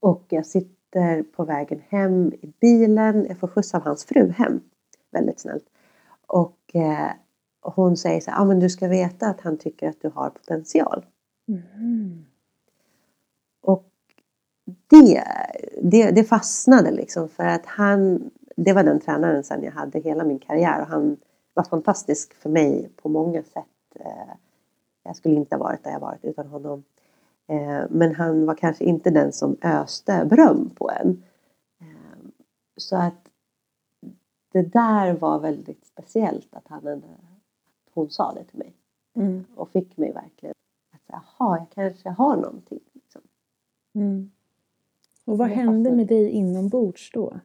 Och 0.00 0.24
jag 0.28 0.46
sitter 0.46 1.22
på 1.22 1.44
vägen 1.44 1.82
hem 1.88 2.32
i 2.42 2.52
bilen. 2.60 3.26
Jag 3.28 3.38
får 3.38 3.48
skjuts 3.48 3.74
av 3.74 3.82
hans 3.82 4.04
fru 4.04 4.30
hem. 4.30 4.60
Väldigt 5.10 5.40
snällt. 5.40 5.64
Och 6.26 6.58
eh, 6.74 7.10
hon 7.62 7.96
säger 7.96 8.20
så 8.20 8.30
här, 8.30 8.40
ah, 8.40 8.44
men 8.44 8.60
du 8.60 8.70
ska 8.70 8.88
veta 8.88 9.26
att 9.26 9.40
han 9.40 9.58
tycker 9.58 9.88
att 9.88 10.00
du 10.00 10.08
har 10.08 10.30
potential. 10.30 11.06
Mm. 11.48 12.24
Och 13.62 13.90
det, 14.90 15.24
det, 15.82 16.10
det 16.10 16.24
fastnade 16.24 16.90
liksom 16.90 17.28
för 17.28 17.44
att 17.44 17.66
han, 17.66 18.30
det 18.56 18.72
var 18.72 18.84
den 18.84 19.00
tränaren 19.00 19.44
sen 19.44 19.62
jag 19.62 19.72
hade 19.72 19.98
hela 19.98 20.24
min 20.24 20.38
karriär 20.38 20.80
och 20.80 20.86
han 20.86 21.16
var 21.54 21.64
fantastisk 21.64 22.34
för 22.34 22.50
mig 22.50 22.90
på 22.96 23.08
många 23.08 23.42
sätt. 23.42 23.66
Eh, 23.94 24.34
jag 25.02 25.16
skulle 25.16 25.34
inte 25.34 25.56
ha 25.56 25.62
varit 25.62 25.84
där 25.84 25.90
jag 25.90 26.00
varit 26.00 26.24
utan 26.24 26.46
honom. 26.46 26.84
Eh, 27.46 27.82
men 27.90 28.14
han 28.14 28.46
var 28.46 28.54
kanske 28.54 28.84
inte 28.84 29.10
den 29.10 29.32
som 29.32 29.56
öste 29.62 30.26
beröm 30.30 30.70
på 30.70 30.90
en. 30.90 31.22
Eh, 31.80 32.18
så 32.76 32.96
att 32.96 33.28
det 34.52 34.62
där 34.62 35.12
var 35.12 35.38
väldigt 35.38 35.86
speciellt 35.86 36.54
att, 36.54 36.68
han, 36.68 36.88
att 36.88 37.02
hon 37.94 38.10
sa 38.10 38.32
det 38.32 38.44
till 38.44 38.58
mig. 38.58 38.74
Mm. 39.14 39.44
Och 39.56 39.70
fick 39.70 39.96
mig 39.96 40.12
verkligen 40.12 40.54
att 40.92 41.02
jaha, 41.06 41.58
jag 41.58 41.66
kanske 41.70 42.08
har 42.08 42.36
någonting. 42.36 42.80
Liksom. 42.92 43.22
Mm. 43.94 44.30
Och 45.24 45.38
vad 45.38 45.48
hände 45.48 45.90
med 45.92 46.06
dig 46.06 46.30
inombords 46.30 47.10
då? 47.12 47.40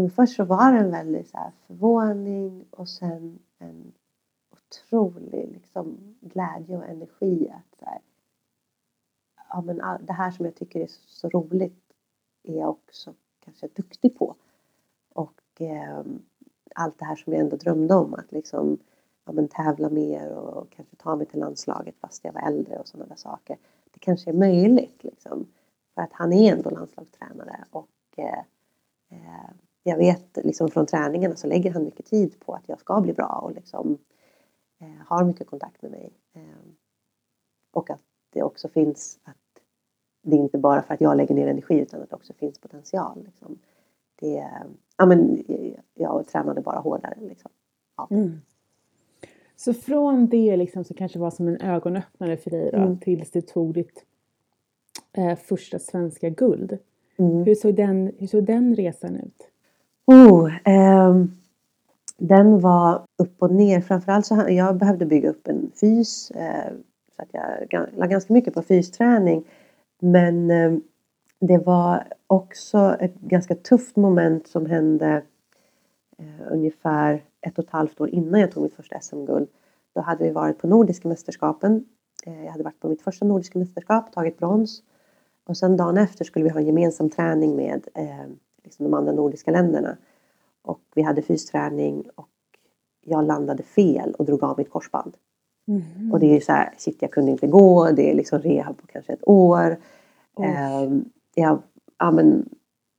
Men 0.00 0.10
först 0.10 0.36
så 0.36 0.44
var 0.44 0.72
det 0.72 0.78
en 0.78 0.90
väldig 0.90 1.26
så 1.26 1.36
här 1.36 1.52
förvåning 1.66 2.64
och 2.70 2.88
sen 2.88 3.38
en 3.58 3.92
otrolig 4.50 5.48
liksom, 5.52 6.16
glädje 6.20 6.76
och 6.76 6.84
energi. 6.84 7.50
Att, 7.50 7.78
så 7.78 7.84
här, 7.84 8.00
ja, 9.48 9.60
men 9.60 9.76
det 10.06 10.12
här 10.12 10.30
som 10.30 10.44
jag 10.44 10.54
tycker 10.54 10.80
är 10.80 10.86
så 11.06 11.28
roligt 11.28 11.92
är 12.42 12.58
jag 12.58 12.70
också 12.70 13.14
kanske 13.44 13.68
duktig 13.68 14.18
på. 14.18 14.34
Och 15.12 15.60
eh, 15.60 16.02
allt 16.74 16.98
det 16.98 17.04
här 17.04 17.16
som 17.16 17.32
jag 17.32 17.40
ändå 17.40 17.56
drömde 17.56 17.94
om 17.94 18.14
att 18.14 18.32
liksom 18.32 18.78
ja, 19.24 19.32
men 19.32 19.48
tävla 19.48 19.88
mer 19.90 20.30
och 20.30 20.70
kanske 20.70 20.96
ta 20.96 21.16
mig 21.16 21.26
till 21.26 21.40
landslaget 21.40 21.94
fast 22.00 22.24
jag 22.24 22.32
var 22.32 22.40
äldre 22.40 22.78
och 22.78 22.88
sådana 22.88 23.08
där 23.08 23.16
saker. 23.16 23.58
Det 23.90 23.98
kanske 23.98 24.30
är 24.30 24.34
möjligt 24.34 25.04
liksom. 25.04 25.46
För 25.94 26.02
att 26.02 26.12
han 26.12 26.32
är 26.32 26.52
ändå 26.52 26.70
landslagstränare 26.70 27.64
och 27.70 27.88
eh, 28.16 28.44
eh, 29.08 29.50
jag 29.82 29.96
vet 29.96 30.38
liksom 30.44 30.68
från 30.68 30.86
träningarna 30.86 31.36
så 31.36 31.46
lägger 31.46 31.70
han 31.70 31.84
mycket 31.84 32.06
tid 32.06 32.40
på 32.40 32.54
att 32.54 32.68
jag 32.68 32.80
ska 32.80 33.00
bli 33.00 33.12
bra 33.12 33.40
och 33.42 33.52
liksom 33.52 33.98
eh, 34.80 35.06
har 35.06 35.24
mycket 35.24 35.46
kontakt 35.46 35.82
med 35.82 35.90
mig. 35.90 36.12
Eh, 36.32 36.42
och 37.70 37.90
att 37.90 38.00
det 38.32 38.42
också 38.42 38.68
finns 38.68 39.18
att 39.24 39.36
det 40.22 40.36
inte 40.36 40.58
bara 40.58 40.82
för 40.82 40.94
att 40.94 41.00
jag 41.00 41.16
lägger 41.16 41.34
ner 41.34 41.46
energi 41.46 41.74
utan 41.78 42.02
att 42.02 42.10
det 42.10 42.16
också 42.16 42.32
finns 42.32 42.58
potential. 42.58 43.24
Liksom. 43.24 43.58
Det, 44.20 44.50
ja, 44.96 45.06
men, 45.06 45.44
jag 45.94 46.26
tränade 46.26 46.60
bara 46.60 46.78
hårdare. 46.78 47.14
Liksom. 47.20 47.50
Ja. 47.96 48.08
Mm. 48.10 48.40
Så 49.56 49.74
från 49.74 50.28
det 50.28 50.56
liksom, 50.56 50.84
så 50.84 50.94
kanske 50.94 51.18
var 51.18 51.30
som 51.30 51.48
en 51.48 51.60
ögonöppnare 51.60 52.36
för 52.36 52.50
dig 52.50 52.70
då, 52.70 52.78
mm. 52.78 52.98
tills 52.98 53.30
du 53.30 53.40
tog 53.40 53.74
ditt 53.74 54.04
eh, 55.12 55.36
första 55.36 55.78
svenska 55.78 56.28
guld. 56.28 56.78
Mm. 57.16 57.44
Hur, 57.44 57.54
såg 57.54 57.74
den, 57.74 58.12
hur 58.18 58.26
såg 58.26 58.44
den 58.44 58.76
resan 58.76 59.16
ut? 59.16 59.49
Oh, 60.10 60.50
eh, 60.64 61.14
den 62.18 62.60
var 62.60 63.02
upp 63.18 63.42
och 63.42 63.50
ner. 63.50 63.80
Framförallt 63.80 64.26
så 64.26 64.44
jag 64.48 64.76
behövde 64.76 65.06
bygga 65.06 65.30
upp 65.30 65.48
en 65.48 65.70
fys. 65.80 66.30
Eh, 66.30 66.72
så 67.16 67.22
att 67.22 67.28
jag 67.68 67.88
la 67.96 68.06
ganska 68.06 68.32
mycket 68.32 68.54
på 68.54 68.62
fysträning. 68.62 69.44
Men 70.00 70.50
eh, 70.50 70.72
det 71.40 71.58
var 71.58 72.04
också 72.26 72.96
ett 73.00 73.14
ganska 73.14 73.54
tufft 73.54 73.96
moment 73.96 74.48
som 74.48 74.66
hände 74.66 75.22
eh, 76.18 76.52
ungefär 76.52 77.24
ett 77.40 77.58
och 77.58 77.64
ett 77.64 77.70
halvt 77.70 78.00
år 78.00 78.08
innan 78.08 78.40
jag 78.40 78.52
tog 78.52 78.62
mitt 78.62 78.74
första 78.74 79.00
SM-guld. 79.00 79.48
Då 79.94 80.00
hade 80.00 80.24
vi 80.24 80.30
varit 80.30 80.58
på 80.58 80.66
Nordiska 80.66 81.08
mästerskapen. 81.08 81.84
Eh, 82.26 82.44
jag 82.44 82.52
hade 82.52 82.64
varit 82.64 82.80
på 82.80 82.88
mitt 82.88 83.02
första 83.02 83.24
Nordiska 83.24 83.58
mästerskap, 83.58 84.12
tagit 84.12 84.38
brons. 84.38 84.82
Och 85.46 85.56
sen 85.56 85.76
dagen 85.76 85.98
efter 85.98 86.24
skulle 86.24 86.44
vi 86.44 86.50
ha 86.50 86.60
en 86.60 86.66
gemensam 86.66 87.10
träning 87.10 87.56
med 87.56 87.88
ehm, 87.94 88.38
liksom 88.64 88.84
de 88.84 88.94
andra 88.94 89.12
nordiska 89.12 89.50
länderna. 89.50 89.96
Och 90.62 90.80
vi 90.94 91.02
hade 91.02 91.22
fysträning 91.22 92.04
och 92.14 92.28
jag 93.04 93.24
landade 93.24 93.62
fel 93.62 94.14
och 94.18 94.24
drog 94.24 94.44
av 94.44 94.58
mitt 94.58 94.70
korsband. 94.70 95.16
Mm. 95.68 96.12
Och 96.12 96.20
det 96.20 96.36
är 96.36 96.40
så 96.40 96.52
här, 96.52 96.74
shit 96.76 97.02
jag 97.02 97.10
kunde 97.10 97.30
inte 97.30 97.46
gå, 97.46 97.90
det 97.90 98.10
är 98.10 98.14
liksom 98.14 98.38
rehab 98.38 98.76
på 98.76 98.86
kanske 98.86 99.12
ett 99.12 99.28
år. 99.28 99.76
Eh, 100.38 100.90
jag, 101.34 101.62
ja, 101.98 102.10
men, 102.10 102.48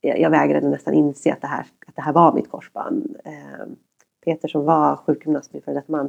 jag, 0.00 0.20
jag 0.20 0.30
vägrade 0.30 0.68
nästan 0.68 0.94
inse 0.94 1.32
att 1.32 1.40
det 1.40 1.46
här, 1.46 1.66
att 1.86 1.96
det 1.96 2.02
här 2.02 2.12
var 2.12 2.32
mitt 2.32 2.50
korsband. 2.50 3.16
Eh, 3.24 3.66
Peter 4.24 4.48
som 4.48 4.64
var 4.64 4.96
sjukgymnast, 4.96 5.52
min 5.52 5.62
före 5.62 5.74
detta 5.74 5.92
man, 5.92 6.06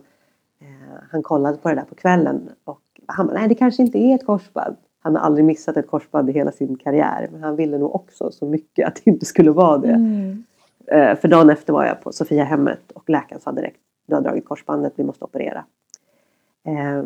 eh, 0.59 0.99
han 1.11 1.23
kollade 1.23 1.57
på 1.57 1.69
det 1.69 1.75
där 1.75 1.85
på 1.85 1.95
kvällen 1.95 2.49
och 2.63 2.81
han 3.07 3.27
bara, 3.27 3.39
nej 3.39 3.47
det 3.47 3.55
kanske 3.55 3.83
inte 3.83 3.97
är 3.97 4.15
ett 4.15 4.25
korsband. 4.25 4.75
Han 5.03 5.15
har 5.15 5.21
aldrig 5.21 5.45
missat 5.45 5.77
ett 5.77 5.87
korsband 5.87 6.29
i 6.29 6.33
hela 6.33 6.51
sin 6.51 6.77
karriär 6.77 7.29
men 7.31 7.43
han 7.43 7.55
ville 7.55 7.77
nog 7.77 7.95
också 7.95 8.31
så 8.31 8.45
mycket 8.45 8.87
att 8.87 8.95
det 8.95 9.11
inte 9.11 9.25
skulle 9.25 9.51
vara 9.51 9.77
det. 9.77 9.93
Mm. 9.93 10.43
Eh, 10.87 11.15
för 11.15 11.27
dagen 11.27 11.49
efter 11.49 11.73
var 11.73 11.85
jag 11.85 12.01
på 12.01 12.11
Sofia 12.11 12.43
hemmet 12.43 12.91
och 12.91 13.09
läkaren 13.09 13.41
sa 13.41 13.51
direkt 13.51 13.79
du 14.05 14.15
har 14.15 14.21
dragit 14.21 14.45
korsbandet, 14.45 14.93
vi 14.95 15.03
måste 15.03 15.25
operera. 15.25 15.65
Eh, 16.63 17.03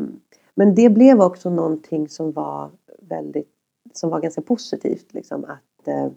men 0.55 0.75
det 0.75 0.89
blev 0.89 1.21
också 1.21 1.49
någonting 1.49 2.09
som 2.09 2.31
var 2.31 2.69
väldigt 2.99 3.53
som 3.93 4.09
var 4.09 4.19
ganska 4.19 4.41
positivt. 4.41 5.13
Liksom, 5.13 5.45
att 5.45 5.87
eh, 5.87 6.07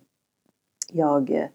jag 0.93 1.49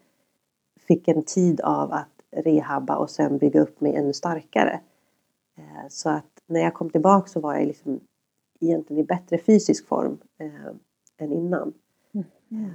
fick 0.88 1.08
en 1.08 1.24
tid 1.24 1.62
av 1.62 1.92
att 1.92 2.10
rehabba 2.32 2.96
och 2.96 3.10
sen 3.10 3.38
bygga 3.38 3.62
upp 3.62 3.82
mig 3.82 3.96
ännu 3.96 4.14
starkare. 4.14 4.80
Eh, 5.58 5.88
så 5.90 6.10
att 6.10 6.42
när 6.48 6.60
jag 6.60 6.74
kom 6.74 6.90
tillbaka 6.90 7.28
så 7.28 7.40
var 7.40 7.56
jag 7.56 7.68
liksom 7.68 8.00
egentligen 8.66 9.04
i 9.04 9.06
bättre 9.08 9.38
fysisk 9.38 9.88
form 9.88 10.18
eh, 10.40 10.48
än 11.26 11.32
innan. 11.34 11.74
Mm. 12.14 12.26
Eh, 12.66 12.70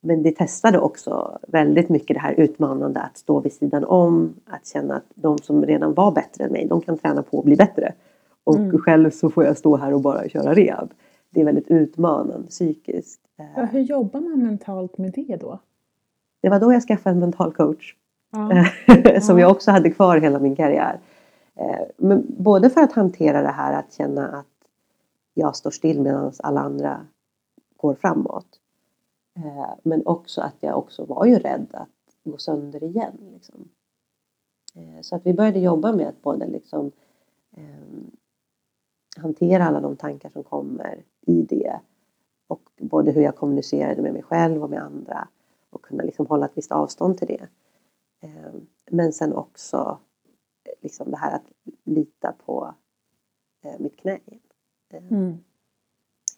men 0.00 0.22
det 0.22 0.30
testade 0.36 0.78
också 0.78 1.38
väldigt 1.48 1.88
mycket 1.88 2.14
det 2.14 2.20
här 2.20 2.34
utmanande 2.34 3.00
att 3.00 3.16
stå 3.18 3.40
vid 3.40 3.52
sidan 3.52 3.84
om, 3.84 4.34
att 4.46 4.66
känna 4.66 4.96
att 4.96 5.04
de 5.14 5.38
som 5.38 5.66
redan 5.66 5.94
var 5.94 6.12
bättre 6.12 6.44
än 6.44 6.52
mig, 6.52 6.66
de 6.66 6.80
kan 6.80 6.98
träna 6.98 7.22
på 7.22 7.38
att 7.38 7.44
bli 7.44 7.56
bättre. 7.56 7.94
Och 8.44 8.56
Mm. 8.56 8.78
själv 8.78 9.10
så 9.10 9.30
får 9.30 9.44
jag 9.44 9.56
stå 9.56 9.76
här 9.76 9.94
och 9.94 10.00
bara 10.00 10.28
köra 10.28 10.54
rehab. 10.54 10.90
Det 11.30 11.40
är 11.40 11.44
väldigt 11.44 11.70
utmanande 11.70 12.48
psykiskt. 12.48 13.20
Ja, 13.56 13.64
hur 13.64 13.80
jobbar 13.80 14.20
man 14.20 14.38
mentalt 14.42 14.98
med 14.98 15.12
det 15.12 15.36
då? 15.36 15.58
Det 16.42 16.48
var 16.48 16.60
då 16.60 16.72
jag 16.72 16.82
skaffade 16.82 17.14
en 17.14 17.20
mental 17.20 17.52
coach. 17.52 17.94
Ja. 18.32 18.64
som 19.20 19.38
Ja. 19.38 19.44
jag 19.44 19.50
också 19.50 19.70
hade 19.70 19.90
kvar 19.90 20.16
hela 20.18 20.38
min 20.38 20.56
karriär. 20.56 21.00
Eh, 21.58 21.86
men 21.96 22.26
både 22.38 22.70
för 22.70 22.80
att 22.80 22.92
hantera 22.92 23.42
det 23.42 23.48
här 23.48 23.72
att 23.72 23.92
känna 23.92 24.28
att 24.28 24.46
jag 25.34 25.56
står 25.56 25.70
still 25.70 26.00
medan 26.00 26.32
alla 26.38 26.60
andra 26.60 27.06
går 27.76 27.94
framåt. 27.94 28.60
Eh, 29.36 29.70
men 29.82 30.06
också 30.06 30.40
att 30.40 30.56
jag 30.60 30.78
också 30.78 31.04
var 31.04 31.26
ju 31.26 31.38
rädd 31.38 31.66
att 31.72 31.88
gå 32.24 32.38
sönder 32.38 32.84
igen. 32.84 33.18
Liksom. 33.32 33.68
Eh, 34.74 35.00
så 35.02 35.16
att 35.16 35.26
vi 35.26 35.34
började 35.34 35.58
jobba 35.58 35.92
med 35.92 36.08
att 36.08 36.22
både 36.22 36.46
liksom, 36.46 36.92
eh, 37.56 37.62
hantera 39.16 39.64
alla 39.64 39.80
de 39.80 39.96
tankar 39.96 40.30
som 40.30 40.44
kommer 40.44 41.04
i 41.26 41.42
det. 41.42 41.80
Och 42.46 42.62
både 42.80 43.10
hur 43.10 43.22
jag 43.22 43.36
kommunicerade 43.36 44.02
med 44.02 44.12
mig 44.12 44.22
själv 44.22 44.62
och 44.62 44.70
med 44.70 44.82
andra. 44.82 45.28
Och 45.70 45.82
kunna 45.82 46.02
liksom 46.04 46.26
hålla 46.26 46.46
ett 46.46 46.56
visst 46.56 46.72
avstånd 46.72 47.18
till 47.18 47.28
det. 47.28 47.48
Eh, 48.20 48.52
Men 48.90 49.12
sen 49.12 49.32
också 49.32 49.98
liksom 50.80 51.10
det 51.10 51.16
här 51.16 51.34
att 51.34 51.46
lita 51.84 52.34
på 52.46 52.74
eh, 53.64 53.78
mitt 53.78 53.96
knä. 53.96 54.18
Eh, 54.92 55.02
Mm. 55.10 55.38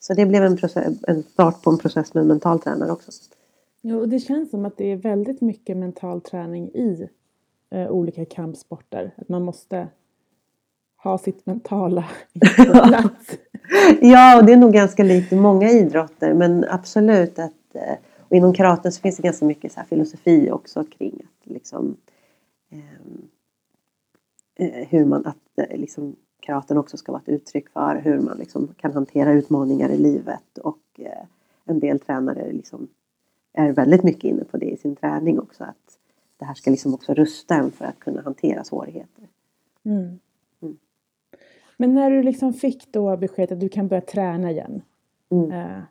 Så 0.01 0.15
det 0.15 0.27
blev 0.27 0.45
en, 0.45 0.57
process, 0.57 0.99
en 1.09 1.23
start 1.23 1.63
på 1.63 1.71
en 1.71 1.79
process 1.79 2.15
med 2.15 2.21
en 2.21 2.29
mental 2.29 2.61
tränare 2.61 2.93
också. 2.93 3.13
Jo, 3.81 3.99
och 3.99 4.09
det 4.09 4.19
känns 4.19 4.51
som 4.51 4.65
att 4.65 4.77
det 4.77 4.93
är 4.93 4.97
väldigt 4.97 5.41
mycket 5.41 5.77
mental 5.77 6.21
träning 6.21 6.69
i 6.69 7.09
eh, 7.71 7.91
olika 7.91 8.25
kampsporter. 8.25 9.11
Att 9.17 9.29
man 9.29 9.43
måste 9.43 9.89
ha 10.97 11.19
sitt 11.19 11.47
mentala 11.47 12.09
på 12.57 12.73
plats. 12.73 13.31
Ja, 14.01 14.39
och 14.39 14.47
det 14.47 14.53
är 14.53 14.57
nog 14.57 14.73
ganska 14.73 15.03
likt 15.03 15.33
i 15.33 15.37
många 15.37 15.71
idrotter 15.71 16.35
men 16.35 16.65
absolut 16.69 17.39
att 17.39 17.75
eh, 17.75 17.95
och 18.19 18.37
inom 18.37 18.55
karaten 18.55 18.93
så 18.93 19.01
finns 19.01 19.17
det 19.17 19.23
ganska 19.23 19.45
mycket 19.45 19.73
så 19.73 19.81
här 19.81 19.87
filosofi 19.87 20.51
också 20.51 20.85
kring 20.85 21.21
att 21.25 21.51
liksom 21.51 21.97
eh, 22.71 22.79
hur 24.65 25.05
man 25.05 25.27
att 25.27 25.59
eh, 25.59 25.79
liksom 25.79 26.17
karaten 26.41 26.79
också 26.79 26.97
ska 26.97 27.13
vara 27.13 27.23
ett 27.23 27.29
uttryck 27.29 27.69
för 27.69 27.97
hur 27.97 28.21
man 28.21 28.39
liksom 28.39 28.75
kan 28.77 28.93
hantera 28.93 29.33
utmaningar 29.33 29.89
i 29.89 29.99
livet 29.99 30.59
och 30.59 30.83
eh, 30.99 31.25
en 31.65 31.81
del 31.81 32.01
tränare 32.01 32.53
liksom 32.53 32.89
är 33.53 33.73
väldigt 33.73 34.03
mycket 34.03 34.25
inne 34.25 34.45
på 34.45 34.57
det 34.57 34.71
i 34.71 34.77
sin 34.77 34.97
träning 34.97 35.41
också 35.41 35.65
att 35.65 35.99
det 36.37 36.45
här 36.45 36.55
ska 36.55 36.71
liksom 36.71 36.95
också 36.95 37.15
rusta 37.15 37.55
en 37.55 37.71
för 37.71 37.85
att 37.85 37.99
kunna 37.99 38.23
hantera 38.23 38.65
svårigheter. 38.65 39.29
Mm. 39.85 40.19
Mm. 40.63 40.79
Men 41.77 41.95
när 41.95 42.11
du 42.11 42.23
liksom 42.23 42.53
fick 42.53 42.93
då 42.93 43.17
beskedet 43.17 43.53
att 43.53 43.61
du 43.61 43.69
kan 43.69 43.89
börja 43.89 44.01
träna 44.01 44.51
igen. 44.51 44.83
Mm. 45.31 45.53
Eh, 45.53 45.83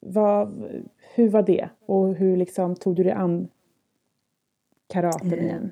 vad, 0.00 0.68
hur 1.14 1.28
var 1.28 1.42
det? 1.42 1.68
Och 1.86 2.14
hur 2.14 2.36
liksom 2.36 2.76
tog 2.76 2.96
du 2.96 3.02
dig 3.02 3.12
an 3.12 3.48
karaten 4.86 5.32
Eh, 5.32 5.44
igen? 5.44 5.70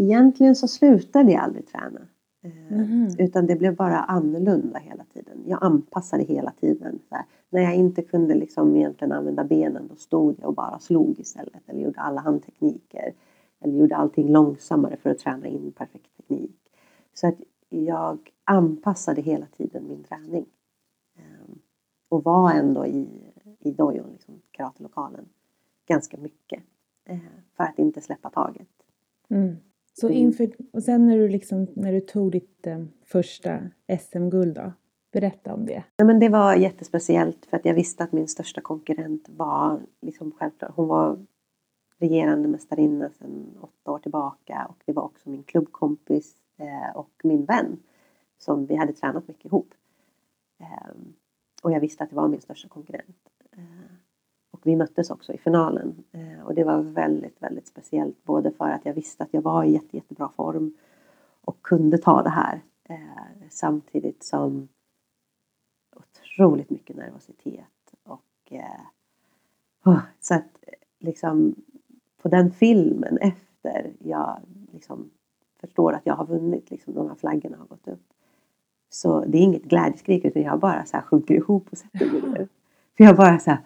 Egentligen 0.00 0.56
så 0.56 0.68
slutade 0.68 1.32
jag 1.32 1.42
aldrig 1.42 1.66
träna. 1.66 2.00
Mhm. 2.70 3.08
Utan 3.18 3.46
det 3.46 3.56
blev 3.56 3.76
bara 3.76 3.98
annorlunda 3.98 4.78
hela 4.78 5.04
tiden. 5.04 5.42
Jag 5.46 5.58
anpassade 5.64 6.22
hela 6.22 6.52
tiden. 6.60 6.98
Här. 7.10 7.24
När 7.50 7.60
jag 7.62 7.74
inte 7.74 8.02
kunde 8.02 8.34
liksom 8.34 8.76
egentligen 8.76 9.12
använda 9.12 9.44
benen 9.44 9.88
då 9.88 9.96
stod 9.96 10.36
jag 10.40 10.48
och 10.48 10.54
bara 10.54 10.78
slog 10.78 11.20
istället. 11.20 11.62
Eller 11.68 11.80
gjorde 11.80 12.00
alla 12.00 12.20
handtekniker. 12.20 13.12
Eller 13.60 13.78
gjorde 13.78 13.96
allting 13.96 14.28
långsammare 14.32 14.96
för 14.96 15.10
att 15.10 15.18
träna 15.18 15.46
in 15.46 15.72
perfekt 15.72 16.16
teknik. 16.16 16.56
Så 17.14 17.26
att 17.26 17.36
jag 17.68 18.18
anpassade 18.44 19.20
hela 19.20 19.46
tiden 19.46 19.88
min 19.88 20.04
träning. 20.04 20.46
Eh, 21.16 21.54
Och 22.08 22.24
var 22.24 22.52
ändå 22.52 22.86
i, 22.86 23.08
i 23.60 23.70
dojon, 23.70 24.10
liksom, 24.12 24.40
karatelokalen, 24.50 25.24
ganska 25.86 26.16
mycket. 26.16 26.62
Eh, 27.04 27.18
För 27.56 27.64
att 27.64 27.78
inte 27.78 28.00
släppa 28.00 28.30
taget. 28.30 28.68
Mm. 29.28 29.56
Så 29.92 30.06
Mm. 30.06 30.18
inför, 30.18 30.50
och 30.72 30.82
sen 30.82 31.06
när 31.06 31.18
du, 31.18 31.28
liksom, 31.28 31.66
när 31.74 31.92
du 31.92 32.00
tog 32.00 32.32
ditt 32.32 32.66
eh, 32.66 32.84
första 33.04 33.58
SM-guld 34.00 34.54
då? 34.56 34.72
Berätta 35.12 35.54
om 35.54 35.66
det. 35.66 35.84
Nej, 35.98 36.06
men 36.06 36.18
det 36.20 36.28
var 36.28 36.54
jättespeciellt 36.54 37.46
för 37.46 37.56
att 37.56 37.64
jag 37.64 37.74
visste 37.74 38.04
att 38.04 38.12
min 38.12 38.28
största 38.28 38.60
konkurrent 38.60 39.28
var 39.28 39.80
liksom 40.00 40.32
självklart, 40.32 40.72
hon 40.74 40.88
var 40.88 41.26
regerande 41.98 42.48
mästarinna 42.48 43.10
sedan 43.10 43.58
åtta 43.60 43.90
år 43.90 43.98
tillbaka 43.98 44.66
och 44.68 44.82
det 44.84 44.92
var 44.92 45.02
också 45.02 45.30
min 45.30 45.42
klubbkompis 45.42 46.36
eh, 46.58 46.96
och 46.96 47.10
min 47.22 47.44
vän 47.44 47.76
som 48.38 48.66
vi 48.66 48.74
hade 48.76 48.92
tränat 48.92 49.28
mycket 49.28 49.44
ihop. 49.44 49.74
Eh, 50.60 50.90
och 51.62 51.72
jag 51.72 51.80
visste 51.80 52.04
att 52.04 52.10
det 52.10 52.16
var 52.16 52.28
min 52.28 52.40
största 52.40 52.68
konkurrent. 52.68 53.16
Eh, 53.52 53.62
och 54.60 54.66
vi 54.66 54.76
möttes 54.76 55.10
också 55.10 55.32
i 55.32 55.38
finalen 55.38 56.04
eh, 56.12 56.46
och 56.46 56.54
det 56.54 56.64
var 56.64 56.82
väldigt, 56.82 57.42
väldigt 57.42 57.66
speciellt 57.66 58.24
både 58.24 58.50
för 58.50 58.70
att 58.70 58.84
jag 58.84 58.94
visste 58.94 59.24
att 59.24 59.34
jag 59.34 59.42
var 59.42 59.64
i 59.64 59.72
jätte, 59.72 59.96
jättebra 59.96 60.28
form 60.28 60.74
och 61.40 61.62
kunde 61.62 61.98
ta 61.98 62.22
det 62.22 62.30
här 62.30 62.60
eh, 62.88 62.96
samtidigt 63.50 64.24
som 64.24 64.68
otroligt 65.96 66.70
mycket 66.70 66.96
nervositet. 66.96 67.94
Och, 68.02 68.52
eh, 68.52 70.00
så 70.20 70.34
att 70.34 70.64
liksom 70.98 71.54
på 72.22 72.28
den 72.28 72.50
filmen 72.50 73.18
efter 73.18 73.92
jag 73.98 74.40
liksom 74.72 75.10
förstår 75.60 75.92
att 75.92 76.06
jag 76.06 76.14
har 76.14 76.26
vunnit, 76.26 76.70
liksom 76.70 76.94
de 76.94 77.08
här 77.08 77.14
flaggorna 77.14 77.56
har 77.56 77.66
gått 77.66 77.88
upp. 77.88 78.12
Så 78.88 79.24
det 79.24 79.38
är 79.38 79.42
inget 79.42 79.64
glädjeskrik 79.64 80.24
utan 80.24 80.42
jag 80.42 80.60
bara 80.60 80.84
så 80.84 80.96
här 80.96 81.04
sjunker 81.04 81.34
ihop 81.34 81.68
och 81.70 81.78
sätter 81.78 82.06
mig 82.06 82.22
ner. 82.22 82.48
För 82.96 83.04
jag 83.04 83.16
bara 83.16 83.38
så 83.38 83.50
här, 83.50 83.60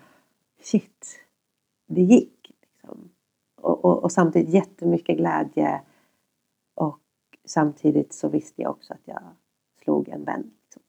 shit, 0.65 1.21
det 1.87 2.01
gick. 2.01 2.53
Liksom. 2.61 3.11
Och, 3.57 3.85
och, 3.85 4.05
och 4.05 4.13
samtidigt 4.13 4.55
jättemycket 4.55 5.17
glädje. 5.17 5.81
Och 6.75 7.01
samtidigt 7.45 8.13
så 8.13 8.29
visste 8.29 8.63
jag 8.63 8.71
också 8.71 8.93
att 8.93 9.03
jag 9.05 9.23
slog 9.83 10.09
en 10.09 10.25
vän. 10.25 10.51
Liksom. 10.65 10.83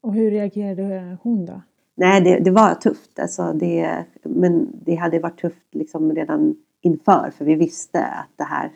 Och 0.00 0.14
hur 0.14 0.30
reagerade 0.30 1.18
hon 1.22 1.46
då? 1.46 1.62
Nej, 1.94 2.20
det, 2.20 2.38
det 2.38 2.50
var 2.50 2.74
tufft. 2.74 3.18
Alltså 3.18 3.52
det, 3.52 4.04
men 4.22 4.80
det 4.84 4.94
hade 4.94 5.18
varit 5.18 5.40
tufft 5.40 5.74
liksom 5.74 6.12
redan 6.12 6.56
inför. 6.80 7.30
För 7.30 7.44
vi 7.44 7.54
visste 7.54 8.04
att 8.04 8.30
det 8.36 8.44
här, 8.44 8.72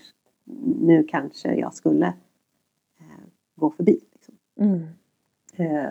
nu 0.81 1.05
kanske 1.09 1.55
jag 1.55 1.75
skulle 1.75 2.07
eh, 2.99 3.27
gå 3.55 3.71
förbi. 3.71 4.01
Liksom. 4.13 4.35
Mm. 4.61 4.87
Eh, 5.57 5.91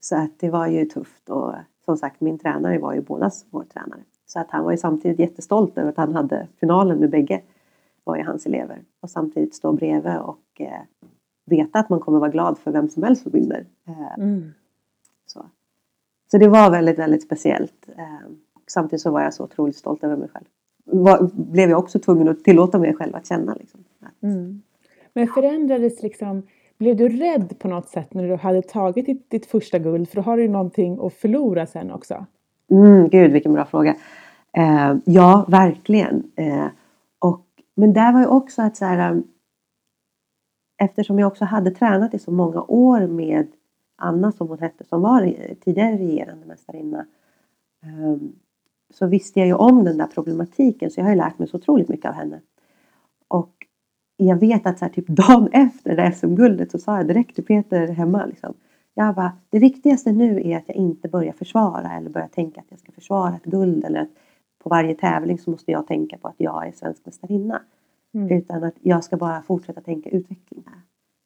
så 0.00 0.16
att 0.16 0.38
det 0.38 0.50
var 0.50 0.66
ju 0.66 0.84
tufft. 0.84 1.30
Och 1.30 1.54
som 1.90 1.96
sagt, 1.96 2.20
min 2.20 2.38
tränare 2.38 2.78
var 2.78 2.92
ju 2.94 3.00
bådas 3.00 3.46
vår 3.50 3.64
tränare. 3.64 4.00
Så 4.26 4.40
att 4.40 4.50
han 4.50 4.64
var 4.64 4.70
ju 4.70 4.76
samtidigt 4.76 5.18
jättestolt 5.18 5.78
över 5.78 5.88
att 5.90 5.96
han 5.96 6.14
hade 6.14 6.46
finalen 6.60 6.98
med 6.98 7.10
bägge. 7.10 7.40
Var 8.04 8.16
ju 8.16 8.22
hans 8.22 8.46
elever. 8.46 8.82
Och 9.00 9.10
samtidigt 9.10 9.54
stå 9.54 9.72
bredvid 9.72 10.16
och 10.16 10.60
eh, 10.60 10.80
veta 11.46 11.78
att 11.78 11.88
man 11.88 12.00
kommer 12.00 12.18
vara 12.18 12.30
glad 12.30 12.58
för 12.58 12.72
vem 12.72 12.88
som 12.88 13.02
helst 13.02 13.22
som 13.22 13.32
vinner. 13.32 13.66
Eh, 13.88 14.18
Mm. 14.18 14.52
så. 15.26 15.46
så 16.30 16.38
det 16.38 16.48
var 16.48 16.70
väldigt, 16.70 16.98
väldigt 16.98 17.22
speciellt. 17.22 17.88
Eh, 17.96 18.30
samtidigt 18.66 19.00
så 19.02 19.10
var 19.10 19.20
jag 19.22 19.34
så 19.34 19.44
otroligt 19.44 19.76
stolt 19.76 20.04
över 20.04 20.16
mig 20.16 20.28
själv. 20.28 20.44
Var, 20.84 21.30
blev 21.32 21.70
jag 21.70 21.78
också 21.78 21.98
tvungen 21.98 22.28
att 22.28 22.44
tillåta 22.44 22.78
mig 22.78 22.94
själv 22.94 23.16
att 23.16 23.26
känna. 23.26 23.54
Liksom, 23.54 23.84
att, 24.00 24.22
Mm. 24.22 24.62
Men 25.12 25.26
förändrades 25.26 26.02
liksom, 26.02 26.42
blev 26.80 26.96
du 26.96 27.08
rädd 27.08 27.58
på 27.58 27.68
något 27.68 27.88
sätt 27.88 28.14
när 28.14 28.28
du 28.28 28.36
hade 28.36 28.62
tagit 28.62 29.06
ditt, 29.06 29.30
ditt 29.30 29.46
första 29.46 29.78
guld? 29.78 30.08
För 30.08 30.16
då 30.16 30.22
har 30.22 30.36
du 30.36 30.42
ju 30.42 30.48
någonting 30.48 30.98
att 31.02 31.14
förlora 31.14 31.66
sen 31.66 31.90
också. 31.90 32.26
mm, 32.70 33.08
gud 33.08 33.32
vilken 33.32 33.52
bra 33.52 33.64
fråga. 33.64 33.96
Eh, 34.52 34.96
ja, 35.04 35.44
verkligen. 35.48 36.32
Eh, 36.36 36.66
och, 37.18 37.46
men 37.74 37.92
där 37.92 38.12
var 38.12 38.20
ju 38.20 38.26
också 38.26 38.62
att 38.62 38.76
så 38.76 38.84
här, 38.84 39.12
um, 39.12 39.24
eftersom 40.78 41.18
jag 41.18 41.26
också 41.26 41.44
hade 41.44 41.70
tränat 41.70 42.14
i 42.14 42.18
så 42.18 42.30
många 42.30 42.62
år 42.62 43.06
med 43.06 43.46
Anna 43.96 44.32
som 44.32 44.48
hon 44.48 44.58
hette 44.58 44.84
som 44.84 45.02
var 45.02 45.34
tidigare 45.64 45.96
regerande 45.96 46.46
mästarinna. 46.46 47.06
Ehm, 47.82 48.32
så 48.90 49.06
visste 49.06 49.40
jag 49.40 49.46
ju 49.46 49.54
om 49.54 49.84
den 49.84 49.98
där 49.98 50.06
problematiken 50.06 50.90
så 50.90 51.00
jag 51.00 51.04
har 51.04 51.10
ju 51.10 51.16
lärt 51.16 51.38
mig 51.38 51.48
så 51.48 51.56
otroligt 51.56 51.88
mycket 51.88 52.08
av 52.08 52.14
henne. 52.14 52.40
Och 53.28 53.66
jag 54.26 54.36
vet 54.36 54.66
att 54.66 54.78
så 54.78 54.84
här, 54.84 54.92
typ 54.92 55.06
dagen 55.06 55.48
efter 55.52 55.96
det 55.96 56.12
SM-guldet 56.12 56.70
så 56.70 56.78
sa 56.78 56.96
jag 56.96 57.06
direkt 57.06 57.34
till 57.34 57.44
Peter 57.44 57.86
hemma 57.86 58.26
liksom. 58.26 58.54
Jag 58.94 59.14
bara, 59.14 59.32
det 59.50 59.58
viktigaste 59.58 60.12
nu 60.12 60.40
är 60.50 60.56
att 60.56 60.64
jag 60.66 60.76
inte 60.76 61.08
börjar 61.08 61.32
försvara 61.32 61.92
eller 61.92 62.10
börjar 62.10 62.28
tänka 62.28 62.60
att 62.60 62.66
jag 62.68 62.78
ska 62.78 62.92
försvara 62.92 63.36
ett 63.36 63.44
guld 63.44 63.84
eller 63.84 64.00
att 64.00 64.08
på 64.62 64.68
varje 64.68 64.94
tävling 64.94 65.38
så 65.38 65.50
måste 65.50 65.70
jag 65.70 65.86
tänka 65.86 66.18
på 66.18 66.28
att 66.28 66.34
jag 66.38 66.66
är 66.68 66.72
svensk 66.72 67.06
mästarinna. 67.06 67.62
Mm. 68.14 68.38
Utan 68.38 68.64
att 68.64 68.74
jag 68.80 69.04
ska 69.04 69.16
bara 69.16 69.42
fortsätta 69.42 69.80
tänka 69.80 70.10
utveckling. 70.10 70.64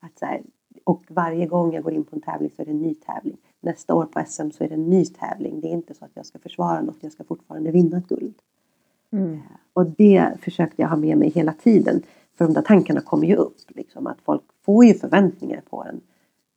Att 0.01 0.19
så 0.19 0.27
här, 0.27 0.43
och 0.85 1.05
varje 1.09 1.47
gång 1.47 1.73
jag 1.73 1.85
går 1.85 1.93
in 1.93 2.05
på 2.05 2.17
en 2.17 2.23
tävling 2.23 2.51
så 2.57 2.63
är 2.63 2.67
det 2.67 2.73
en 2.73 2.83
ny 2.83 2.95
tävling. 2.95 3.37
nästa 3.61 3.95
år 3.95 4.05
på 4.05 4.25
SM 4.27 4.51
så 4.51 4.65
är 4.65 4.69
det 4.69 4.75
en 4.75 4.91
ny 4.91 5.05
tävling. 5.05 5.61
Det 5.61 5.69
är 5.69 5.73
inte 5.73 5.95
så 5.95 6.05
att 6.05 6.11
jag 6.15 6.27
ska 6.27 6.39
försvara 6.39 6.81
något, 6.81 6.97
jag 7.01 7.13
ska 7.13 7.25
fortfarande 7.25 7.71
vinna 7.71 7.99
ett 7.99 8.09
guld. 8.09 8.35
Mm. 9.13 9.39
Och 9.73 9.87
det 9.87 10.33
försökte 10.41 10.83
jag 10.83 10.89
ha 10.89 10.97
med 10.97 11.19
mig 11.19 11.31
hela 11.31 11.53
tiden. 11.53 12.03
För 12.35 12.45
de 12.45 12.55
där 12.55 12.63
tankarna 12.63 13.01
kommer 13.01 13.27
ju 13.27 13.37
upp. 13.37 13.57
Liksom, 13.69 14.07
att 14.07 14.21
folk 14.21 14.43
får 14.63 14.85
ju 14.85 14.95
förväntningar 14.95 15.63
på 15.71 15.85
en 15.85 16.01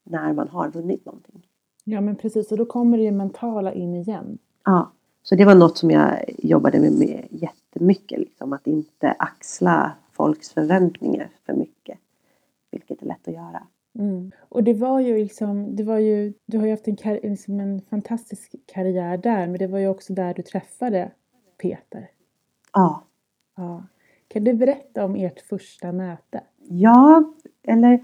när 0.03 0.33
man 0.33 0.47
har 0.47 0.69
vunnit 0.69 1.05
någonting. 1.05 1.47
Ja 1.83 2.01
men 2.01 2.15
precis, 2.15 2.51
och 2.51 2.57
då 2.57 2.65
kommer 2.65 2.97
det 2.97 3.03
ju 3.03 3.11
mentala 3.11 3.73
in 3.73 3.95
igen. 3.95 4.37
Ja, 4.65 4.91
så 5.23 5.35
det 5.35 5.45
var 5.45 5.55
något 5.55 5.77
som 5.77 5.91
jag 5.91 6.23
jobbade 6.37 6.79
med, 6.79 6.91
med 6.91 7.27
jättemycket. 7.29 8.19
Liksom, 8.19 8.53
att 8.53 8.67
inte 8.67 9.11
axla 9.19 9.91
folks 10.11 10.49
förväntningar 10.49 11.29
för 11.45 11.53
mycket. 11.53 11.99
Vilket 12.71 13.01
är 13.01 13.05
lätt 13.05 13.27
att 13.27 13.33
göra. 13.33 13.63
Mm. 13.99 14.31
Och 14.49 14.63
det 14.63 14.73
var 14.73 14.99
ju 14.99 15.17
liksom, 15.17 15.75
det 15.75 15.83
var 15.83 15.97
ju, 15.97 16.33
du 16.45 16.57
har 16.57 16.65
ju 16.65 16.71
haft 16.71 16.87
en, 16.87 16.95
kar- 16.95 17.19
liksom 17.29 17.59
en 17.59 17.81
fantastisk 17.81 18.55
karriär 18.65 19.17
där, 19.17 19.47
men 19.47 19.57
det 19.57 19.67
var 19.67 19.79
ju 19.79 19.87
också 19.87 20.13
där 20.13 20.33
du 20.33 20.41
träffade 20.41 21.11
Peter. 21.61 22.09
Ja, 22.73 23.03
Ja. 23.55 23.83
Kan 24.27 24.43
du 24.43 24.53
berätta 24.53 25.05
om 25.05 25.15
ert 25.15 25.39
första 25.39 25.91
möte? 25.91 26.41
Ja, 26.69 27.33
eller 27.63 28.03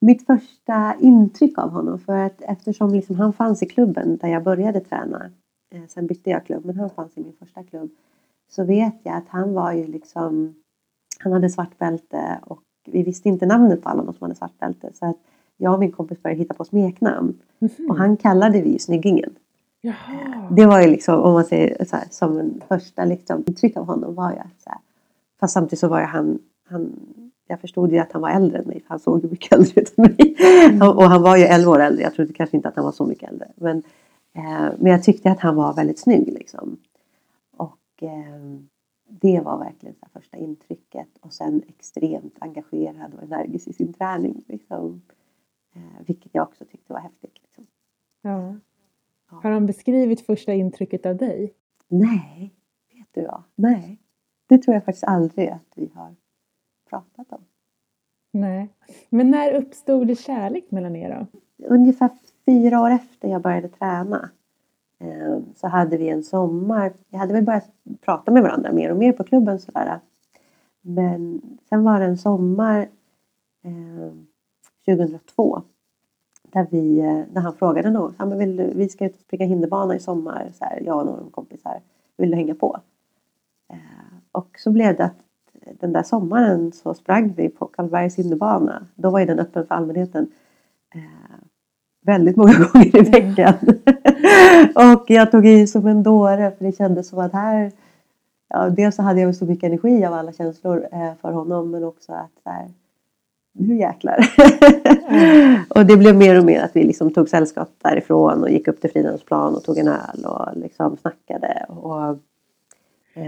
mitt 0.00 0.26
första 0.26 0.94
intryck 1.00 1.58
av 1.58 1.70
honom. 1.70 1.98
För 1.98 2.16
att 2.16 2.42
eftersom 2.42 2.90
liksom 2.90 3.16
han 3.16 3.32
fanns 3.32 3.62
i 3.62 3.66
klubben 3.66 4.16
där 4.16 4.28
jag 4.28 4.44
började 4.44 4.80
träna. 4.80 5.30
Eh, 5.74 5.82
sen 5.88 6.06
bytte 6.06 6.30
jag 6.30 6.46
klubb, 6.46 6.64
men 6.64 6.76
han 6.76 6.90
fanns 6.90 7.18
i 7.18 7.20
min 7.20 7.36
första 7.38 7.64
klubb. 7.64 7.90
Så 8.50 8.64
vet 8.64 8.94
jag 9.02 9.16
att 9.16 9.28
han 9.28 9.54
var 9.54 9.72
ju 9.72 9.86
liksom... 9.86 10.54
Han 11.18 11.32
hade 11.32 11.50
svart 11.50 11.78
bälte 11.78 12.40
och 12.42 12.62
vi 12.86 13.02
visste 13.02 13.28
inte 13.28 13.46
namnet 13.46 13.82
på 13.82 13.88
alla 13.88 14.04
de 14.04 14.14
som 14.14 14.24
hade 14.24 14.34
svart 14.34 14.58
bälte. 14.58 14.90
Så 14.94 15.06
att 15.06 15.16
jag 15.56 15.72
och 15.72 15.80
min 15.80 15.92
kompis 15.92 16.22
började 16.22 16.42
hitta 16.42 16.54
på 16.54 16.64
smeknamn. 16.64 17.38
Och 17.88 17.96
han 17.96 18.16
kallade 18.16 18.62
vi 18.62 18.72
ju 18.72 18.78
Snyggingen. 18.78 19.36
Jaha! 19.80 20.48
Det 20.50 20.66
var 20.66 20.80
ju 20.80 20.88
liksom, 20.88 21.20
om 21.20 21.32
man 21.32 21.44
säger 21.44 21.84
så 21.84 21.96
här, 21.96 22.04
som 22.10 22.38
en 22.38 22.62
första 22.68 23.04
liksom, 23.04 23.44
intryck 23.46 23.76
av 23.76 23.86
honom 23.86 24.14
var 24.14 24.30
jag 24.30 24.46
så 24.58 24.70
här. 24.70 24.78
Fast 25.40 25.54
samtidigt 25.54 25.78
så 25.78 25.88
var 25.88 26.00
jag 26.00 26.08
han, 26.08 26.38
han 26.64 26.94
jag 27.48 27.60
förstod 27.60 27.92
ju 27.92 27.98
att 27.98 28.12
han 28.12 28.22
var 28.22 28.30
äldre 28.30 28.58
än 28.58 28.64
mig. 28.64 28.80
För 28.80 28.88
han 28.88 28.98
såg 28.98 29.22
ju 29.22 29.30
mycket 29.30 29.52
äldre 29.52 29.80
ut 29.80 29.94
än 29.98 30.02
mig. 30.04 30.36
Och 30.80 31.04
han 31.04 31.22
var 31.22 31.36
ju 31.36 31.44
11 31.44 31.70
år 31.70 31.80
äldre. 31.80 32.02
Jag 32.02 32.14
trodde 32.14 32.32
kanske 32.32 32.56
inte 32.56 32.68
att 32.68 32.76
han 32.76 32.84
var 32.84 32.92
så 32.92 33.06
mycket 33.06 33.30
äldre. 33.30 33.48
Men, 33.56 33.82
eh, 34.32 34.72
men 34.78 34.92
jag 34.92 35.02
tyckte 35.02 35.30
att 35.30 35.40
han 35.40 35.56
var 35.56 35.74
väldigt 35.74 35.98
snygg 35.98 36.26
liksom. 36.32 36.76
Och 37.56 38.02
eh, 38.02 38.58
det 39.08 39.40
var 39.40 39.58
verkligen 39.58 39.94
här 40.00 40.20
första 40.20 40.36
intrycket. 40.36 41.08
Och 41.20 41.32
sen 41.32 41.62
extremt 41.68 42.36
engagerad 42.38 43.14
och 43.14 43.22
energisk 43.22 43.68
i 43.68 43.72
sin 43.72 43.92
träning. 43.92 44.44
Liksom. 44.48 45.02
Eh, 45.74 46.06
vilket 46.06 46.34
jag 46.34 46.42
också 46.42 46.64
tyckte 46.64 46.92
var 46.92 47.00
häftigt. 47.00 47.34
Liksom. 47.42 47.66
Ja. 48.22 48.54
Har 49.26 49.50
han 49.50 49.66
beskrivit 49.66 50.20
första 50.20 50.52
intrycket 50.52 51.06
av 51.06 51.16
dig? 51.16 51.54
Nej, 51.88 52.54
vet 52.94 53.08
du 53.12 53.22
vad? 53.22 53.42
Nej. 53.54 53.98
Det 54.48 54.58
tror 54.58 54.74
jag 54.74 54.84
faktiskt 54.84 55.04
aldrig 55.04 55.48
att 55.48 55.72
vi 55.74 55.90
har 55.94 56.14
pratat 56.90 57.32
om. 57.32 57.44
Nej. 58.30 58.68
Men 59.08 59.30
när 59.30 59.52
uppstod 59.52 60.06
det 60.06 60.16
kärlek 60.16 60.70
mellan 60.70 60.96
er 60.96 61.26
då? 61.58 61.66
Ungefär 61.66 62.10
fyra 62.46 62.80
år 62.80 62.90
efter 62.90 63.28
jag 63.28 63.42
började 63.42 63.68
träna 63.68 64.30
eh, 65.00 65.38
så 65.56 65.68
hade 65.68 65.96
vi 65.96 66.08
en 66.08 66.22
sommar. 66.22 66.92
Jag 67.08 67.18
hade 67.18 67.32
väl 67.32 67.44
börjat 67.44 67.70
prata 68.00 68.30
med 68.30 68.42
varandra 68.42 68.72
mer 68.72 68.90
och 68.90 68.96
mer 68.96 69.12
på 69.12 69.24
klubben 69.24 69.58
sådär. 69.58 70.00
Men 70.80 71.42
sen 71.68 71.84
var 71.84 72.00
det 72.00 72.06
en 72.06 72.18
sommar 72.18 72.88
eh, 73.64 74.12
2002 74.96 75.62
där, 76.42 76.66
vi, 76.70 76.98
eh, 76.98 77.20
där 77.32 77.40
han 77.40 77.54
frågade 77.54 77.90
nog, 77.90 78.12
ja, 78.18 78.26
men 78.26 78.38
vill 78.38 78.56
du, 78.56 78.72
vi 78.74 78.88
ska 78.88 79.06
ut 79.06 79.14
och 79.14 79.20
springa 79.20 79.46
hinderbana 79.46 79.96
i 79.96 80.00
sommar, 80.00 80.50
så 80.54 80.64
här, 80.64 80.80
jag 80.80 80.98
och 80.98 81.06
några 81.06 81.30
kompisar, 81.30 81.80
vill 82.16 82.30
du 82.30 82.36
hänga 82.36 82.54
på? 82.54 82.80
Och 84.32 84.48
så 84.58 84.70
blev 84.70 84.96
det 84.96 85.04
att 85.04 85.18
den 85.80 85.92
där 85.92 86.02
sommaren 86.02 86.72
så 86.72 86.94
sprang 86.94 87.32
vi 87.36 87.48
på 87.48 87.66
Karlbergs 87.66 88.18
hinderbana. 88.18 88.86
Då 88.94 89.10
var 89.10 89.20
ju 89.20 89.26
den 89.26 89.38
öppen 89.38 89.66
för 89.66 89.74
allmänheten 89.74 90.30
eh, 90.94 91.00
väldigt 92.06 92.36
många 92.36 92.52
gånger 92.72 92.96
i 92.96 93.10
veckan. 93.10 93.54
och 94.94 95.04
jag 95.06 95.30
tog 95.30 95.46
i 95.46 95.66
som 95.66 95.86
en 95.86 96.02
dåre 96.02 96.50
för 96.58 96.64
det 96.64 96.72
kändes 96.72 97.08
som 97.08 97.18
att 97.18 97.32
här 97.32 97.72
ja, 98.48 98.70
dels 98.70 98.96
så 98.96 99.02
hade 99.02 99.20
jag 99.20 99.36
så 99.36 99.44
mycket 99.44 99.64
energi 99.64 100.04
av 100.04 100.14
alla 100.14 100.32
känslor 100.32 100.88
eh, 100.92 101.12
för 101.20 101.32
honom 101.32 101.70
men 101.70 101.84
också 101.84 102.12
att 102.12 102.32
så 102.42 102.50
här, 102.50 102.68
nu 103.52 103.76
jäklar. 103.76 104.18
och 105.68 105.86
det 105.86 105.96
blev 105.96 106.16
mer 106.16 106.38
och 106.38 106.44
mer 106.44 106.62
att 106.62 106.76
vi 106.76 106.84
liksom 106.84 107.12
tog 107.12 107.28
sällskap 107.28 107.68
därifrån 107.82 108.42
och 108.42 108.50
gick 108.50 108.68
upp 108.68 108.80
till 108.80 108.90
Fridhemsplan 108.90 109.54
och 109.54 109.64
tog 109.64 109.78
en 109.78 109.88
öl 109.88 110.24
och 110.24 110.56
liksom 110.56 110.96
snackade. 110.96 111.66
Och, 111.68 112.18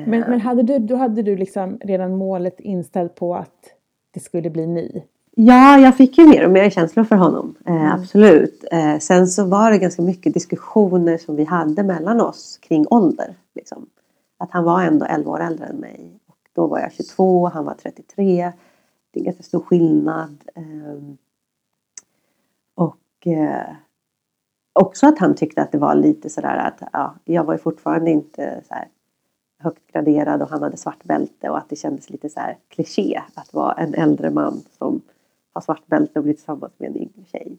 Men, 0.07 0.21
men 0.21 0.41
hade 0.41 0.63
du, 0.63 0.79
då 0.79 0.97
hade 0.97 1.23
du 1.23 1.37
liksom 1.37 1.79
redan 1.81 2.17
målet 2.17 2.61
inställt 2.61 3.15
på 3.15 3.35
att 3.35 3.75
det 4.11 4.21
skulle 4.21 4.51
bli 4.51 4.67
ni? 4.67 5.05
Ja, 5.35 5.79
jag 5.79 5.97
fick 5.97 6.19
ju 6.19 6.29
mer 6.29 6.45
och 6.45 6.51
mer 6.51 6.71
känslor 6.71 7.05
för 7.05 7.17
honom. 7.17 7.55
Eh, 7.67 7.95
Absolut. 7.95 8.65
Eh, 8.73 8.99
sen 8.99 9.27
så 9.27 9.45
var 9.45 9.71
det 9.71 9.79
ganska 9.79 10.03
mycket 10.03 10.35
diskussioner 10.35 11.19
som 11.19 11.37
vi 11.37 11.45
hade 11.45 11.83
mellan 11.83 12.21
oss 12.21 12.59
kring 12.63 12.87
ålder. 12.91 13.35
Liksom. 13.55 13.87
Att 14.39 14.51
han 14.51 14.65
var 14.65 14.83
ändå 14.83 15.07
11 15.07 15.31
år 15.31 15.41
äldre 15.41 15.67
än 15.67 15.77
mig. 15.77 16.21
Och 16.27 16.37
då 16.53 16.67
var 16.67 16.79
jag 16.79 16.93
22, 16.93 17.49
han 17.49 17.65
var 17.65 17.75
33. 17.75 18.53
Det 19.11 19.21
är 19.21 19.25
ganska 19.25 19.43
stor 19.43 19.61
skillnad. 19.61 20.39
Eh, 20.55 21.15
och 22.75 23.27
eh, 23.27 23.75
också 24.73 25.07
att 25.07 25.19
han 25.19 25.35
tyckte 25.35 25.63
att 25.63 25.73
det 25.73 25.79
var 25.79 25.95
lite 25.95 26.31
sådär 26.31 26.57
att 26.57 26.89
ja, 26.93 27.15
jag 27.25 27.45
var 27.45 27.55
ju 27.55 27.59
fortfarande 27.59 28.11
inte 28.11 28.63
så 28.69 28.75
här 28.75 28.89
högt 29.61 29.93
graderad 29.93 30.43
och 30.43 30.49
han 30.49 30.63
hade 30.63 30.77
svart 30.77 31.05
bälte 31.05 31.51
och 31.51 31.59
att 31.59 31.69
det 31.69 31.77
kändes 31.77 32.11
lite 32.11 32.29
så 32.29 32.41
här 32.41 32.57
kliché 32.69 33.23
att 33.35 33.55
vara 33.55 33.73
en 33.73 33.95
äldre 33.95 34.31
man 34.31 34.63
som 34.79 35.01
har 35.53 35.61
svart 35.61 35.87
bälte 35.87 36.19
och 36.19 36.23
blir 36.23 36.35
tillsammans 36.35 36.73
med 36.79 36.91
en 36.91 36.97
yngre 36.97 37.25
tjej. 37.33 37.57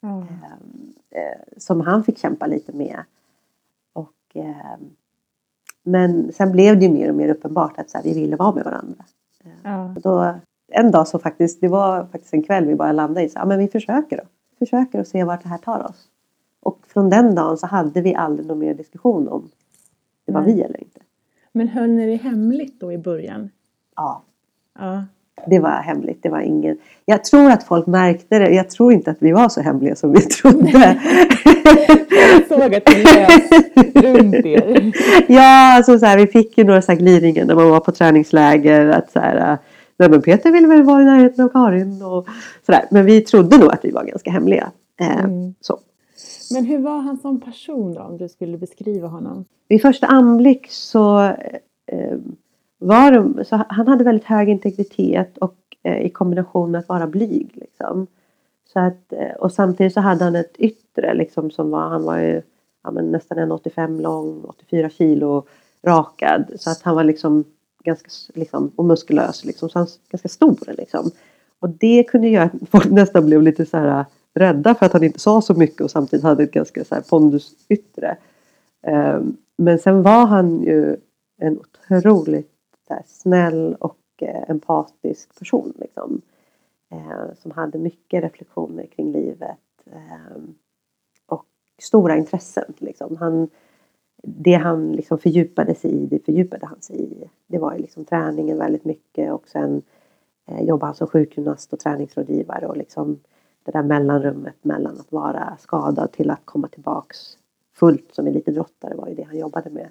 Ja. 0.00 0.08
Ehm, 0.08 0.94
eh, 1.10 1.40
som 1.56 1.80
han 1.80 2.04
fick 2.04 2.18
kämpa 2.18 2.46
lite 2.46 2.72
med. 2.72 2.98
Och, 3.92 4.12
ehm, 4.34 4.96
men 5.82 6.32
sen 6.32 6.52
blev 6.52 6.78
det 6.78 6.84
ju 6.84 6.92
mer 6.92 7.08
och 7.08 7.16
mer 7.16 7.28
uppenbart 7.28 7.78
att 7.78 7.90
så 7.90 7.98
här, 7.98 8.04
vi 8.04 8.14
ville 8.14 8.36
vara 8.36 8.54
med 8.54 8.64
varandra. 8.64 9.04
Ja. 9.62 9.84
Och 9.84 10.00
då, 10.00 10.34
en 10.68 10.90
dag 10.90 11.08
så 11.08 11.18
faktiskt, 11.18 11.60
det 11.60 11.68
var 11.68 12.06
faktiskt 12.06 12.34
en 12.34 12.42
kväll 12.42 12.66
vi 12.66 12.74
bara 12.74 12.92
landade 12.92 13.26
i, 13.26 13.28
så, 13.28 13.38
ja, 13.38 13.44
men 13.44 13.58
vi 13.58 13.68
försöker 13.68 14.16
då. 14.16 14.22
Försöker 14.58 15.00
och 15.00 15.06
se 15.06 15.24
vart 15.24 15.42
det 15.42 15.48
här 15.48 15.58
tar 15.58 15.84
oss. 15.84 16.08
Och 16.60 16.86
från 16.86 17.10
den 17.10 17.34
dagen 17.34 17.58
så 17.58 17.66
hade 17.66 18.00
vi 18.00 18.14
aldrig 18.14 18.48
någon 18.48 18.58
mer 18.58 18.74
diskussion 18.74 19.28
om 19.28 19.50
det 20.24 20.32
var 20.32 20.40
Nej. 20.40 20.54
vi 20.54 20.62
eller 20.62 20.80
inte. 20.80 21.00
Men 21.56 21.68
höll 21.68 21.90
ni 21.90 22.06
det 22.06 22.16
hemligt 22.16 22.80
då 22.80 22.92
i 22.92 22.98
början? 22.98 23.50
Ja, 23.96 24.22
Ja. 24.78 25.04
det 25.46 25.58
var 25.58 25.70
hemligt. 25.70 26.22
Det 26.22 26.28
var 26.28 26.40
ingen... 26.40 26.78
Jag 27.04 27.24
tror 27.24 27.50
att 27.50 27.62
folk 27.64 27.86
märkte 27.86 28.38
det. 28.38 28.50
Jag 28.50 28.70
tror 28.70 28.92
inte 28.92 29.10
att 29.10 29.16
vi 29.20 29.32
var 29.32 29.48
så 29.48 29.60
hemliga 29.60 29.94
som 29.96 30.12
vi 30.12 30.20
trodde. 30.20 30.98
Jag 32.10 32.46
såg 32.48 32.74
att 32.74 32.88
ni 32.88 33.02
lös 33.02 34.04
runt 34.04 34.34
er. 34.34 34.92
ja, 35.32 35.76
alltså 35.76 35.98
så 35.98 36.06
här, 36.06 36.16
vi 36.18 36.26
fick 36.26 36.58
ju 36.58 36.64
några 36.64 36.82
så 36.82 36.92
här 36.92 36.98
glidningar 36.98 37.44
när 37.44 37.54
man 37.54 37.70
var 37.70 37.80
på 37.80 37.92
träningsläger. 37.92 38.88
Att 38.88 39.10
så 39.10 39.20
här, 39.20 39.58
Nej, 39.98 40.08
men 40.10 40.22
Peter 40.22 40.50
ville 40.50 40.68
väl 40.68 40.82
vara 40.82 41.02
i 41.02 41.04
närheten 41.04 41.44
av 41.44 41.48
Karin. 41.48 42.02
Och 42.02 42.26
så 42.66 42.72
där. 42.72 42.84
Men 42.90 43.04
vi 43.06 43.20
trodde 43.20 43.58
nog 43.58 43.72
att 43.72 43.84
vi 43.84 43.90
var 43.90 44.04
ganska 44.04 44.30
hemliga. 44.30 44.70
Eh, 45.00 45.18
Mm. 45.24 45.54
så. 45.60 45.78
Men 46.52 46.64
hur 46.64 46.78
var 46.78 46.98
han 46.98 47.18
som 47.18 47.40
person 47.40 47.94
då, 47.94 48.00
om 48.00 48.18
du 48.18 48.28
skulle 48.28 48.58
beskriva 48.58 49.08
honom? 49.08 49.44
Vid 49.68 49.82
första 49.82 50.06
anblick 50.06 50.70
så 50.70 51.20
eh, 51.86 52.18
var 52.78 53.12
det, 53.12 53.44
så 53.44 53.64
han 53.68 53.88
hade 53.88 54.04
väldigt 54.04 54.24
hög 54.24 54.48
integritet 54.48 55.38
och 55.38 55.56
eh, 55.82 56.06
i 56.06 56.10
kombination 56.10 56.70
med 56.70 56.78
att 56.78 56.88
vara 56.88 57.06
blyg. 57.06 57.50
Liksom. 57.54 58.06
Så 58.72 58.80
att, 58.80 59.12
eh, 59.12 59.36
och 59.38 59.52
samtidigt 59.52 59.94
så 59.94 60.00
hade 60.00 60.24
han 60.24 60.36
ett 60.36 60.56
yttre 60.58 61.14
liksom, 61.14 61.50
som 61.50 61.70
var, 61.70 61.88
han 61.88 62.04
var 62.04 62.18
ju 62.18 62.42
ja, 62.84 62.90
men 62.90 63.10
nästan 63.10 63.38
1,85 63.38 64.00
lång, 64.00 64.44
84 64.44 64.90
kilo 64.90 65.46
rakad. 65.82 66.52
Så 66.56 66.70
att 66.70 66.82
han 66.82 66.94
var 66.94 67.04
liksom 67.04 67.44
ganska 67.84 68.08
liksom, 68.34 68.72
och 68.76 68.84
muskulös 68.84 69.44
liksom, 69.44 69.68
så 69.68 69.78
han 69.78 69.86
var 69.86 70.10
ganska 70.10 70.28
stor 70.28 70.74
liksom. 70.78 71.10
Och 71.58 71.70
det 71.70 72.04
kunde 72.08 72.28
göra 72.28 72.44
att 72.44 72.68
folk 72.70 72.90
nästan 72.90 73.26
blev 73.26 73.42
lite 73.42 73.66
så 73.66 73.76
här 73.76 74.04
rädda 74.36 74.74
för 74.74 74.86
att 74.86 74.92
han 74.92 75.04
inte 75.04 75.20
sa 75.20 75.40
så 75.40 75.54
mycket 75.54 75.80
och 75.80 75.90
samtidigt 75.90 76.24
hade 76.24 76.42
ett 76.42 76.52
ganska 76.52 76.84
så 76.84 76.94
här 76.94 77.02
pondus 77.02 77.54
yttre. 77.68 78.16
Ehm, 78.82 79.36
men 79.56 79.78
sen 79.78 80.02
var 80.02 80.26
han 80.26 80.62
ju 80.62 80.96
en 81.38 81.58
otroligt 81.58 82.52
snäll 83.06 83.76
och 83.80 83.98
eh, 84.20 84.50
empatisk 84.50 85.38
person. 85.38 85.72
Liksom. 85.76 86.20
Ehm, 86.90 87.36
som 87.36 87.50
hade 87.50 87.78
mycket 87.78 88.24
reflektioner 88.24 88.86
kring 88.86 89.12
livet. 89.12 89.58
Ehm, 89.92 90.54
och 91.26 91.46
stora 91.82 92.16
intressen. 92.16 92.74
Liksom. 92.78 93.16
Han, 93.16 93.48
det 94.22 94.54
han 94.54 94.92
liksom 94.92 95.18
fördjupade 95.18 95.74
sig 95.74 95.90
i, 95.90 96.06
det 96.06 96.24
fördjupade 96.24 96.66
han 96.66 96.80
sig 96.80 97.02
i. 97.02 97.30
Det 97.46 97.58
var 97.58 97.72
ju 97.72 97.78
liksom 97.78 98.04
träningen 98.04 98.58
väldigt 98.58 98.84
mycket 98.84 99.32
och 99.32 99.48
sen 99.48 99.82
eh, 100.46 100.62
jobbade 100.62 100.86
han 100.86 100.94
som 100.94 101.06
sjukgymnast 101.06 101.72
och 101.72 101.80
träningsrådgivare 101.80 102.66
och 102.66 102.76
liksom 102.76 103.18
det 103.66 103.72
där 103.72 103.82
mellanrummet 103.82 104.64
mellan 104.64 105.00
att 105.00 105.12
vara 105.12 105.56
skadad 105.58 106.12
till 106.12 106.30
att 106.30 106.44
komma 106.44 106.68
tillbaks 106.68 107.38
fullt 107.72 108.14
som 108.14 108.26
elitidrottare 108.26 108.94
var 108.94 109.08
ju 109.08 109.14
det 109.14 109.22
han 109.22 109.38
jobbade 109.38 109.70
med. 109.70 109.88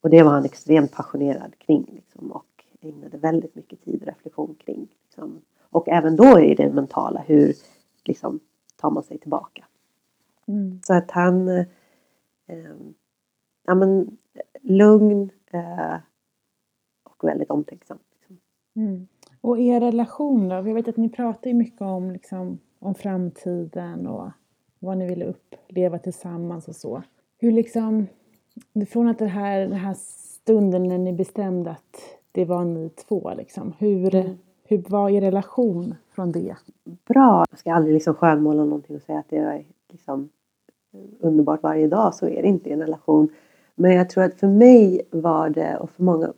Och 0.00 0.10
det 0.10 0.22
var 0.22 0.30
han 0.30 0.44
extremt 0.44 0.92
passionerad 0.92 1.58
kring 1.58 1.90
liksom, 1.92 2.32
och 2.32 2.64
ägnade 2.80 3.18
väldigt 3.18 3.54
mycket 3.54 3.84
tid 3.84 4.02
och 4.02 4.08
reflektion 4.08 4.54
kring. 4.54 4.88
Liksom. 5.04 5.40
Och 5.60 5.88
även 5.88 6.16
då 6.16 6.40
i 6.40 6.54
det 6.54 6.72
mentala, 6.72 7.20
hur 7.20 7.54
liksom, 8.04 8.40
tar 8.76 8.90
man 8.90 9.02
sig 9.02 9.18
tillbaka? 9.18 9.64
Mm. 10.46 10.80
Så 10.82 10.94
att 10.94 11.10
han 11.10 11.48
eh, 11.48 11.66
ja, 13.66 13.74
men, 13.74 14.16
lugn 14.60 15.30
eh, 15.50 15.96
och 17.04 17.28
väldigt 17.28 17.50
omtänksam. 17.50 17.98
Liksom. 18.12 18.38
Mm. 18.76 19.06
Och 19.40 19.58
er 19.58 19.80
relation 19.80 20.48
då? 20.48 20.54
Jag 20.54 20.74
vet 20.74 20.88
att 20.88 20.96
ni 20.96 21.08
pratar 21.08 21.52
mycket 21.52 21.80
om, 21.80 22.10
liksom, 22.10 22.58
om 22.84 22.94
framtiden 22.94 24.06
och 24.06 24.30
vad 24.78 24.98
ni 24.98 25.06
ville 25.06 25.24
uppleva 25.24 25.98
tillsammans 25.98 26.68
och 26.68 26.76
så. 26.76 27.02
Hur 27.38 27.52
liksom, 27.52 28.06
från 28.88 29.08
att 29.08 29.18
det 29.18 29.26
här, 29.26 29.60
den 29.60 29.72
här 29.72 29.94
stunden 29.98 30.82
när 30.82 30.98
ni 30.98 31.12
bestämde 31.12 31.70
att 31.70 31.96
det 32.32 32.44
var 32.44 32.64
ni 32.64 32.88
två, 32.88 33.32
liksom, 33.36 33.72
hur, 33.78 34.14
mm. 34.14 34.36
hur 34.64 34.84
var 34.88 35.10
er 35.10 35.20
relation 35.20 35.94
från 36.10 36.32
det? 36.32 36.56
Bra! 36.84 37.44
Jag 37.50 37.58
ska 37.58 37.74
aldrig 37.74 37.94
liksom 37.94 38.14
skönmåla 38.14 38.64
någonting 38.64 38.96
och 38.96 39.02
säga 39.02 39.18
att 39.18 39.30
det 39.30 39.36
är 39.36 39.64
liksom 39.92 40.28
underbart 41.20 41.62
varje 41.62 41.88
dag, 41.88 42.14
så 42.14 42.26
är 42.26 42.42
det 42.42 42.48
inte 42.48 42.70
i 42.70 42.72
en 42.72 42.80
relation. 42.80 43.28
Men 43.74 43.92
jag 43.92 44.10
tror 44.10 44.24
att 44.24 44.34
för 44.34 44.48
mig 44.48 45.02
var 45.10 45.48
det, 45.48 45.76
och 45.76 45.90
för 45.90 46.02
många, 46.02 46.32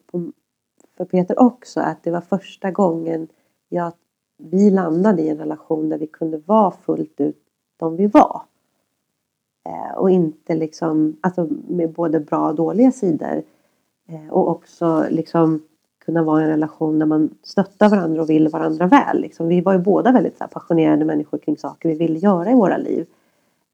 för 0.97 1.05
Peter 1.05 1.41
också, 1.41 1.81
att 1.81 2.03
det 2.03 2.11
var 2.11 2.21
första 2.21 2.71
gången 2.71 3.29
jag, 3.69 3.93
vi 4.39 4.71
landade 4.71 5.23
i 5.23 5.29
en 5.29 5.39
relation 5.39 5.89
där 5.89 5.99
vi 5.99 6.07
kunde 6.07 6.39
vara 6.39 6.71
fullt 6.71 7.21
ut 7.21 7.43
de 7.77 7.97
vi 7.97 8.07
var. 8.07 8.43
Eh, 9.67 9.97
och 9.97 10.11
inte 10.11 10.55
liksom, 10.55 11.17
alltså 11.21 11.49
med 11.69 11.93
både 11.93 12.21
bra 12.21 12.49
och 12.49 12.55
dåliga 12.55 12.93
sidor. 12.93 13.43
Eh, 14.09 14.29
och 14.31 14.49
också 14.49 15.07
liksom 15.11 15.63
kunna 16.05 16.23
vara 16.23 16.41
i 16.41 16.45
en 16.45 16.51
relation 16.51 16.99
där 16.99 17.07
man 17.07 17.35
stöttar 17.43 17.89
varandra 17.89 18.23
och 18.23 18.31
vill 18.31 18.49
varandra 18.49 18.87
väl. 18.87 19.21
Liksom. 19.21 19.49
Vi 19.49 19.61
var 19.61 19.73
ju 19.73 19.79
båda 19.79 20.13
väldigt 20.13 20.39
så 20.39 20.45
här, 20.45 20.51
passionerade 20.51 21.05
människor 21.05 21.39
kring 21.39 21.57
saker 21.57 21.89
vi 21.89 21.95
ville 21.95 22.19
göra 22.19 22.51
i 22.51 22.55
våra 22.55 22.77
liv. 22.77 23.07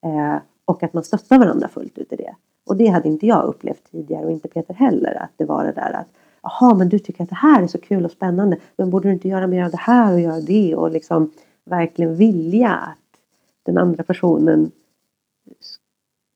Eh, 0.05 0.37
och 0.65 0.83
att 0.83 0.93
man 0.93 1.05
stöttar 1.05 1.39
varandra 1.39 1.69
fullt 1.69 1.99
ut 1.99 2.13
i 2.13 2.17
det. 2.17 2.35
Och 2.67 2.77
det 2.77 2.87
hade 2.87 3.09
inte 3.09 3.27
jag 3.27 3.45
upplevt 3.45 3.91
tidigare 3.91 4.25
och 4.25 4.31
inte 4.31 4.49
Peter 4.49 4.75
heller. 4.75 5.23
Att 5.23 5.33
det 5.37 5.45
var 5.45 5.65
det 5.65 5.73
där 5.73 5.93
att 5.93 6.09
Jaha, 6.43 6.75
men 6.75 6.89
du 6.89 6.99
tycker 6.99 7.23
att 7.23 7.29
det 7.29 7.35
här 7.35 7.63
är 7.63 7.67
så 7.67 7.81
kul 7.81 8.05
och 8.05 8.11
spännande. 8.11 8.59
Men 8.77 8.91
borde 8.91 9.09
du 9.09 9.13
inte 9.13 9.29
göra 9.29 9.47
mer 9.47 9.65
av 9.65 9.71
det 9.71 9.77
här 9.77 10.13
och 10.13 10.21
göra 10.21 10.41
det? 10.41 10.77
Och 10.77 10.91
liksom 10.91 11.33
verkligen 11.65 12.17
vilja 12.17 12.71
att 12.71 13.21
den 13.63 13.79
andra 13.79 14.05
personen 14.05 14.71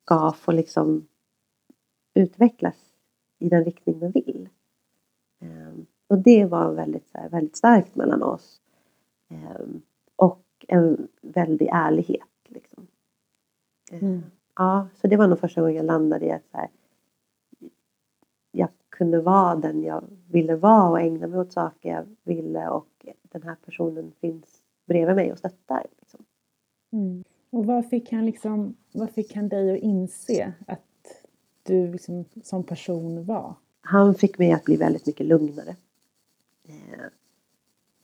ska 0.06 0.32
få 0.32 0.52
liksom 0.52 1.06
utvecklas 2.14 2.74
i 3.38 3.48
den 3.48 3.64
riktning 3.64 3.98
den 3.98 4.10
vill. 4.10 4.48
Um, 5.40 5.86
och 6.08 6.18
det 6.18 6.44
var 6.44 6.72
väldigt, 6.72 7.10
väldigt 7.30 7.56
starkt 7.56 7.94
mellan 7.94 8.22
oss. 8.22 8.60
Um, 9.28 9.82
och 10.16 10.44
en 10.68 11.08
väldig 11.20 11.68
ärlighet. 11.72 12.28
Liksom. 12.48 12.86
Mm. 13.90 14.22
Ja, 14.56 14.88
så 14.94 15.06
det 15.06 15.16
var 15.16 15.26
nog 15.26 15.38
första 15.38 15.60
gången 15.60 15.76
jag 15.76 15.86
landade 15.86 16.26
i 16.26 16.32
att 16.32 16.50
så 16.50 16.56
här, 16.56 16.68
kunde 18.96 19.20
vara 19.20 19.56
den 19.56 19.84
jag 19.84 20.04
ville 20.30 20.56
vara 20.56 20.90
och 20.90 21.00
ägna 21.00 21.26
mig 21.26 21.40
åt 21.40 21.52
saker 21.52 21.88
jag 21.88 22.04
ville 22.24 22.68
och 22.68 23.06
den 23.22 23.42
här 23.42 23.56
personen 23.64 24.12
finns 24.20 24.62
bredvid 24.86 25.16
mig 25.16 25.32
och 25.32 25.38
stöttar. 25.38 25.86
Liksom. 26.00 26.24
Mm. 26.92 27.24
Och 27.50 27.66
vad 27.66 27.88
fick, 27.88 28.12
han 28.12 28.26
liksom, 28.26 28.76
vad 28.92 29.10
fick 29.10 29.34
han 29.34 29.48
dig 29.48 29.72
att 29.72 29.82
inse 29.82 30.52
att 30.66 30.80
du 31.62 31.92
liksom, 31.92 32.24
som 32.42 32.64
person 32.64 33.24
var? 33.24 33.54
Han 33.80 34.14
fick 34.14 34.38
mig 34.38 34.52
att 34.52 34.64
bli 34.64 34.76
väldigt 34.76 35.06
mycket 35.06 35.26
lugnare. 35.26 35.76
Eh, 36.68 37.04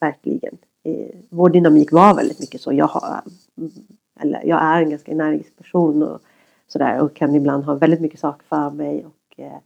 verkligen. 0.01 0.59
Eh, 0.83 1.17
vår 1.29 1.51
dynamik 1.51 1.93
var 1.93 2.15
väldigt 2.15 2.41
mycket 2.41 2.61
så. 2.61 2.73
Jag, 2.73 2.87
har, 2.87 3.23
eller 4.21 4.45
jag 4.45 4.63
är 4.63 4.83
en 4.83 4.91
ganska 4.91 5.13
energisk 5.13 5.57
person 5.57 6.03
och 6.03 6.21
sådär 6.67 7.01
och 7.01 7.15
kan 7.15 7.35
ibland 7.35 7.65
ha 7.65 7.75
väldigt 7.75 8.01
mycket 8.01 8.21
saker 8.21 8.47
för 8.47 8.71
mig. 8.71 9.07
Och, 9.07 9.41
eh, 9.41 9.59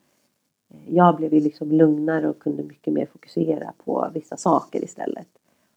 jag 0.88 1.16
blev 1.16 1.34
ju 1.34 1.40
liksom 1.40 1.72
lugnare 1.72 2.28
och 2.28 2.38
kunde 2.38 2.62
mycket 2.62 2.92
mer 2.92 3.06
fokusera 3.06 3.72
på 3.84 4.10
vissa 4.14 4.36
saker 4.36 4.84
istället. 4.84 5.28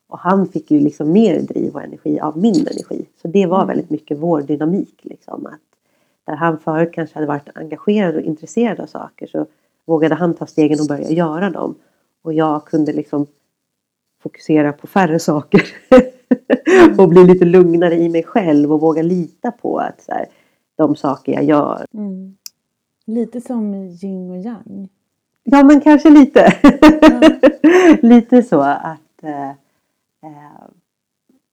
Och 0.07 0.19
han 0.19 0.47
fick 0.47 0.71
ju 0.71 0.79
liksom 0.79 1.11
mer 1.11 1.41
driv 1.41 1.73
och 1.73 1.81
energi 1.81 2.19
av 2.19 2.37
min 2.37 2.67
energi. 2.67 3.05
Så 3.21 3.27
det 3.27 3.45
var 3.45 3.57
mm. 3.57 3.67
väldigt 3.67 3.89
mycket 3.89 4.17
vår 4.17 4.41
dynamik. 4.41 4.99
Liksom, 5.01 5.45
att 5.45 5.59
där 6.23 6.35
han 6.35 6.59
förut 6.59 6.89
kanske 6.93 7.15
hade 7.15 7.27
varit 7.27 7.49
engagerad 7.55 8.15
och 8.15 8.21
intresserad 8.21 8.79
av 8.79 8.85
saker 8.85 9.27
så 9.27 9.45
vågade 9.85 10.15
han 10.15 10.33
ta 10.33 10.45
stegen 10.45 10.79
och 10.79 10.87
börja 10.87 11.09
göra 11.09 11.49
dem. 11.49 11.75
Och 12.21 12.33
jag 12.33 12.65
kunde 12.65 12.93
liksom 12.93 13.27
fokusera 14.23 14.73
på 14.73 14.87
färre 14.87 15.19
saker. 15.19 15.61
Och 16.97 17.09
bli 17.09 17.23
lite 17.23 17.45
lugnare 17.45 17.95
i 17.95 18.09
mig 18.09 18.23
själv 18.23 18.73
och 18.73 18.81
våga 18.81 19.01
lita 19.01 19.51
på 19.51 19.77
att 19.77 20.01
så 20.01 20.11
här, 20.11 20.25
de 20.75 20.95
saker 20.95 21.31
jag 21.31 21.43
gör. 21.43 21.85
Mm. 21.93 22.35
Lite 23.09 23.41
som 23.41 23.73
yin 23.73 24.29
och 24.29 24.37
yang. 24.37 24.89
Ja 25.43 25.63
men 25.63 25.81
kanske 25.81 26.09
lite. 26.09 26.53
Ja. 27.01 27.21
lite 28.01 28.43
så 28.43 28.61
att 28.61 29.23
eh, 29.23 29.49
eh, 30.21 30.69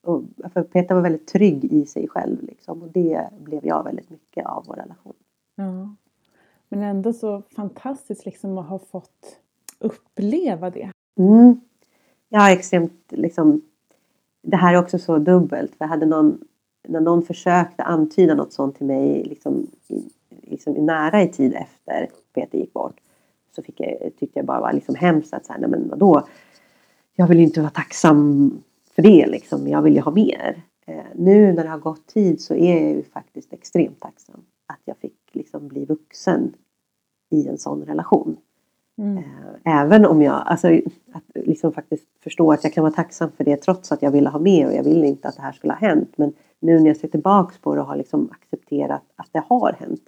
och 0.02 0.22
för 0.52 0.62
Peter 0.62 0.94
var 0.94 1.02
väldigt 1.02 1.26
trygg 1.26 1.64
i 1.64 1.86
sig 1.86 2.08
själv 2.08 2.42
liksom, 2.42 2.82
och 2.82 2.88
det 2.88 3.28
blev 3.38 3.66
jag 3.66 3.84
väldigt 3.84 4.10
mycket 4.10 4.46
av 4.46 4.64
vår 4.66 4.74
relation. 4.74 5.14
Ja. 5.54 5.94
Men 6.68 6.82
ändå 6.82 7.12
så 7.12 7.42
fantastiskt 7.56 8.26
liksom 8.26 8.58
att 8.58 8.66
ha 8.66 8.78
fått 8.78 9.38
uppleva 9.78 10.70
det. 10.70 10.90
Mm. 11.18 11.60
Ja, 12.28 12.50
extremt 12.50 13.04
liksom. 13.08 13.60
Det 14.42 14.56
här 14.56 14.74
är 14.74 14.78
också 14.78 14.98
så 14.98 15.18
dubbelt. 15.18 15.70
För 15.74 15.84
jag 15.84 15.88
hade 15.88 16.06
någon, 16.06 16.40
när 16.88 17.00
någon 17.00 17.22
försökte 17.22 17.82
antyda 17.82 18.34
något 18.34 18.52
sånt 18.52 18.76
till 18.76 18.86
mig 18.86 19.24
liksom, 19.24 19.66
i, 19.88 20.10
liksom 20.46 20.72
nära 20.72 21.22
i 21.22 21.28
tid 21.28 21.54
efter 21.54 22.08
Peter 22.34 22.58
gick 22.58 22.72
bort 22.72 23.00
så 23.56 23.62
fick 23.62 23.80
jag, 23.80 24.16
tyckte 24.18 24.38
jag 24.38 24.46
bara 24.46 24.60
var 24.60 24.72
liksom 24.72 24.94
hemskt 24.94 25.34
att 25.34 25.46
så 25.46 25.52
nej 25.58 25.70
men 25.70 25.88
vadå? 25.88 26.28
Jag 27.16 27.26
vill 27.26 27.40
inte 27.40 27.60
vara 27.60 27.70
tacksam 27.70 28.50
för 28.94 29.02
det 29.02 29.26
liksom. 29.26 29.68
Jag 29.68 29.82
vill 29.82 29.94
ju 29.94 30.00
ha 30.00 30.12
mer. 30.12 30.62
Eh, 30.86 31.04
nu 31.14 31.52
när 31.52 31.64
det 31.64 31.70
har 31.70 31.78
gått 31.78 32.06
tid 32.06 32.40
så 32.40 32.54
är 32.54 32.82
jag 32.82 32.90
ju 32.90 33.02
faktiskt 33.02 33.52
extremt 33.52 34.00
tacksam 34.00 34.40
att 34.66 34.80
jag 34.84 34.96
fick 34.96 35.30
liksom 35.32 35.68
bli 35.68 35.84
vuxen 35.84 36.54
i 37.30 37.48
en 37.48 37.58
sån 37.58 37.84
relation. 37.84 38.36
Mm. 38.98 39.18
Eh, 39.18 39.80
även 39.80 40.06
om 40.06 40.22
jag, 40.22 40.42
alltså 40.46 40.68
att 41.12 41.24
liksom 41.34 41.72
faktiskt 41.72 42.08
förstå 42.22 42.52
att 42.52 42.64
jag 42.64 42.72
kan 42.72 42.84
vara 42.84 42.92
tacksam 42.92 43.30
för 43.36 43.44
det 43.44 43.56
trots 43.56 43.92
att 43.92 44.02
jag 44.02 44.10
ville 44.10 44.28
ha 44.28 44.38
mer 44.38 44.66
och 44.66 44.74
jag 44.74 44.84
ville 44.84 45.06
inte 45.06 45.28
att 45.28 45.36
det 45.36 45.42
här 45.42 45.52
skulle 45.52 45.72
ha 45.72 45.80
hänt. 45.80 46.12
Men 46.16 46.32
nu 46.60 46.80
när 46.80 46.86
jag 46.86 46.96
ser 46.96 47.08
tillbaks 47.08 47.58
på 47.58 47.74
det 47.74 47.80
och 47.80 47.86
har 47.86 47.96
liksom 47.96 48.30
accepterat 48.32 49.02
att 49.16 49.28
det 49.32 49.42
har 49.48 49.72
hänt 49.72 50.02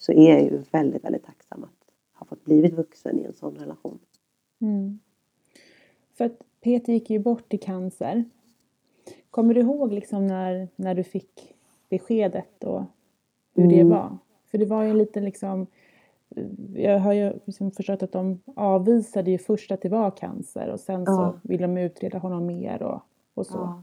så 0.00 0.12
är 0.12 0.30
jag 0.30 0.42
ju 0.42 0.62
väldigt, 0.70 1.04
väldigt 1.04 1.24
tacksam 1.24 1.64
att 1.64 1.92
ha 2.12 2.26
fått 2.26 2.44
blivit 2.44 2.74
vuxen 2.74 3.20
i 3.20 3.24
en 3.24 3.32
sån 3.32 3.54
relation. 3.54 3.98
Mm. 4.60 5.00
För 6.12 6.24
att 6.24 6.42
Peter 6.60 6.92
gick 6.92 7.10
ju 7.10 7.18
bort 7.18 7.54
i 7.54 7.58
cancer. 7.58 8.24
Kommer 9.30 9.54
du 9.54 9.60
ihåg 9.60 9.92
liksom 9.92 10.26
när, 10.26 10.68
när 10.76 10.94
du 10.94 11.04
fick 11.04 11.54
beskedet 11.88 12.64
och 12.64 12.82
hur 13.54 13.64
mm. 13.64 13.76
det 13.76 13.84
var? 13.84 14.18
För 14.50 14.58
det 14.58 14.66
var 14.66 14.82
ju 14.82 14.94
lite 14.94 15.20
liksom 15.20 15.66
jag 16.74 16.98
har 16.98 17.12
ju 17.12 17.32
liksom 17.44 17.70
förstått 17.70 18.02
att 18.02 18.12
de 18.12 18.40
avvisade 18.56 19.30
ju 19.30 19.38
först 19.38 19.70
att 19.70 19.82
det 19.82 19.88
var 19.88 20.10
cancer 20.10 20.68
och 20.68 20.80
sen 20.80 21.04
ja. 21.06 21.06
så 21.06 21.48
vill 21.48 21.60
de 21.60 21.78
utreda 21.78 22.18
honom 22.18 22.46
mer 22.46 22.82
och, 22.82 23.00
och 23.34 23.46
så. 23.46 23.82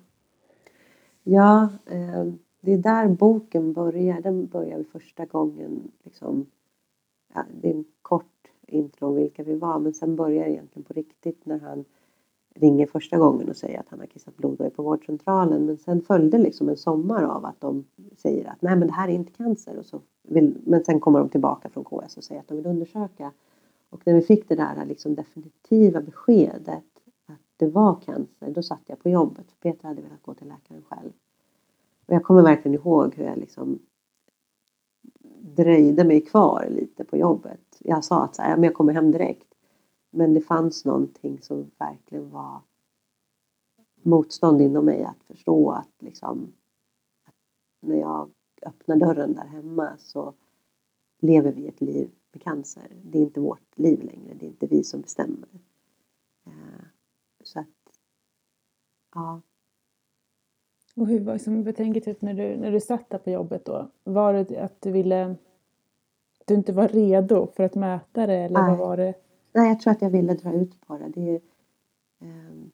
Ja, 1.24 1.70
ja 1.86 1.94
eh, 1.96 2.34
det 2.62 2.74
är 2.74 2.78
där 2.78 3.08
boken 3.08 3.74
börjar. 3.74 4.22
Den 4.22 4.48
börjar 4.48 4.84
första 4.84 5.26
gången 5.26 5.92
liksom, 6.04 6.46
ja, 7.34 7.46
det 7.62 7.70
är 7.70 7.74
en 7.74 7.86
kort 8.02 8.48
intro 8.68 9.08
om 9.08 9.16
vilka 9.16 9.44
vi 9.44 9.56
var 9.56 9.80
men 9.80 9.94
sen 9.94 10.16
börjar 10.16 10.46
det 10.46 10.52
egentligen 10.52 10.84
på 10.84 10.94
riktigt 10.94 11.46
när 11.46 11.60
han 11.60 11.86
ringer 12.60 12.88
första 12.88 13.18
gången 13.18 13.50
och 13.50 13.56
säger 13.56 13.80
att 13.80 13.90
han 13.90 14.00
har 14.00 14.06
kissat 14.06 14.38
blod 14.38 14.60
och 14.60 14.66
är 14.66 14.70
på 14.70 14.84
vårdcentralen. 14.84 15.66
Men 15.66 15.78
sen 15.78 16.02
följde 16.02 16.38
liksom 16.38 16.70
en 16.70 16.78
sommar 16.78 17.24
av 17.24 17.46
att 17.46 17.62
de 17.62 17.86
säger 18.18 18.50
att 18.50 18.62
nej 18.62 18.76
men 18.76 18.88
det 18.88 18.94
här 18.94 19.08
är 19.08 19.14
inte 19.14 19.32
cancer. 19.32 19.78
Och 19.78 19.86
så 19.86 20.02
vill, 20.24 20.58
men 20.66 20.84
sen 20.84 21.00
kommer 21.00 21.20
de 21.20 21.30
tillbaka 21.30 21.70
från 21.70 21.84
KS 21.84 22.18
och 22.18 22.24
säger 22.24 22.42
att 22.42 22.48
de 22.48 22.58
vill 22.58 22.66
undersöka. 22.66 23.32
Och 23.90 24.02
när 24.06 24.14
vi 24.14 24.22
fick 24.22 24.50
det 24.50 24.56
där 24.56 24.86
liksom 24.86 25.16
definitiva 25.16 26.02
beskedet 26.02 26.84
att 27.26 27.42
det 27.58 27.68
var 27.68 27.96
cancer, 27.96 28.52
då 28.52 28.64
satt 28.64 28.82
jag 28.86 29.00
på 29.00 29.10
jobbet. 29.10 29.46
Peter 29.60 29.88
hade 29.88 30.02
velat 30.02 30.22
gå 30.22 30.34
till 30.34 30.48
läkaren 30.48 30.84
själv. 30.90 31.12
Och 32.08 32.14
jag 32.14 32.24
kommer 32.24 32.42
verkligen 32.42 32.76
ihåg 32.76 33.16
hur 33.16 33.24
jag 33.24 33.38
liksom 33.38 33.80
dröjde 35.40 36.04
mig 36.04 36.22
kvar 36.22 36.68
lite 36.70 37.04
på 37.04 37.18
jobbet. 37.18 37.78
Jag 37.80 38.04
sa 38.04 38.24
att 38.24 38.36
så 38.36 38.42
här, 38.42 38.56
men 38.56 38.64
jag 38.64 38.74
kommer 38.74 38.94
hem 38.94 39.12
direkt. 39.12 39.54
Men 40.10 40.34
det 40.34 40.42
fanns 40.42 40.86
någonting 40.86 41.42
som 41.42 41.72
verkligen 41.78 42.30
var 42.30 42.62
motstånd 44.04 44.62
inom 44.62 44.86
mig 44.86 45.04
att 45.04 45.24
förstå 45.24 45.72
att 45.72 45.94
liksom, 46.00 46.54
när 47.82 47.96
jag 47.96 48.32
öppnar 48.62 48.96
dörren 48.96 49.34
där 49.34 49.46
hemma 49.46 49.98
så 49.98 50.34
lever 51.20 51.52
vi 51.52 51.68
ett 51.68 51.82
liv 51.82 52.12
med 52.32 52.42
cancer. 52.42 52.92
Det 53.04 53.18
är 53.18 53.22
inte 53.22 53.40
vårt 53.40 53.78
liv 53.78 54.04
längre, 54.04 54.34
det 54.34 54.46
är 54.46 54.50
inte 54.50 54.68
vi 54.68 54.84
som 54.84 55.02
bestämmer. 55.02 55.50
Eh, 56.46 56.86
så 57.44 57.60
att, 57.60 58.00
ja. 59.14 59.42
Och 60.98 61.08
hur 61.08 61.20
var 61.20 61.38
som, 61.38 61.64
jag 61.64 61.76
tänker 61.76 62.02
typ 62.02 62.22
när 62.22 62.34
du, 62.34 62.58
när 62.58 62.72
du 62.72 62.80
satt 62.80 63.10
där 63.10 63.18
på 63.18 63.30
jobbet 63.30 63.66
då, 63.66 63.88
var 64.04 64.34
det 64.34 64.58
att 64.58 64.82
du 64.82 64.92
ville, 64.92 65.36
du 66.46 66.54
inte 66.54 66.74
var 66.74 66.88
redo 66.88 67.48
för 67.48 67.64
att 67.64 67.76
möta 67.76 68.28
det 68.28 68.34
eller 68.34 68.62
Nej. 68.62 68.70
vad 68.70 68.78
var 68.78 68.98
det? 68.98 69.14
Nej, 69.54 69.70
jag 69.70 69.80
tror 69.80 69.92
att 69.92 70.02
jag 70.02 70.10
ville 70.10 70.34
dra 70.34 70.54
ut 70.54 70.82
på 70.88 70.98
det. 70.98 71.10
det 71.16 71.42
ehm, 72.20 72.72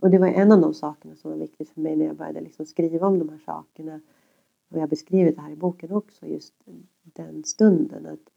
och 0.00 0.10
det 0.10 0.18
var 0.18 0.26
en 0.26 0.52
av 0.52 0.60
de 0.60 0.74
sakerna 0.74 1.16
som 1.16 1.30
var 1.30 1.38
viktigt 1.38 1.70
för 1.70 1.80
mig 1.80 1.96
när 1.96 2.06
jag 2.06 2.16
började 2.16 2.40
liksom 2.40 2.66
skriva 2.66 3.06
om 3.06 3.18
de 3.18 3.28
här 3.28 3.38
sakerna. 3.38 4.00
Och 4.68 4.76
jag 4.76 4.80
har 4.80 4.88
beskrivit 4.88 5.36
det 5.36 5.42
här 5.42 5.50
i 5.50 5.56
boken 5.56 5.92
också, 5.92 6.26
just 6.26 6.54
den 7.02 7.44
stunden. 7.44 8.06
att 8.06 8.30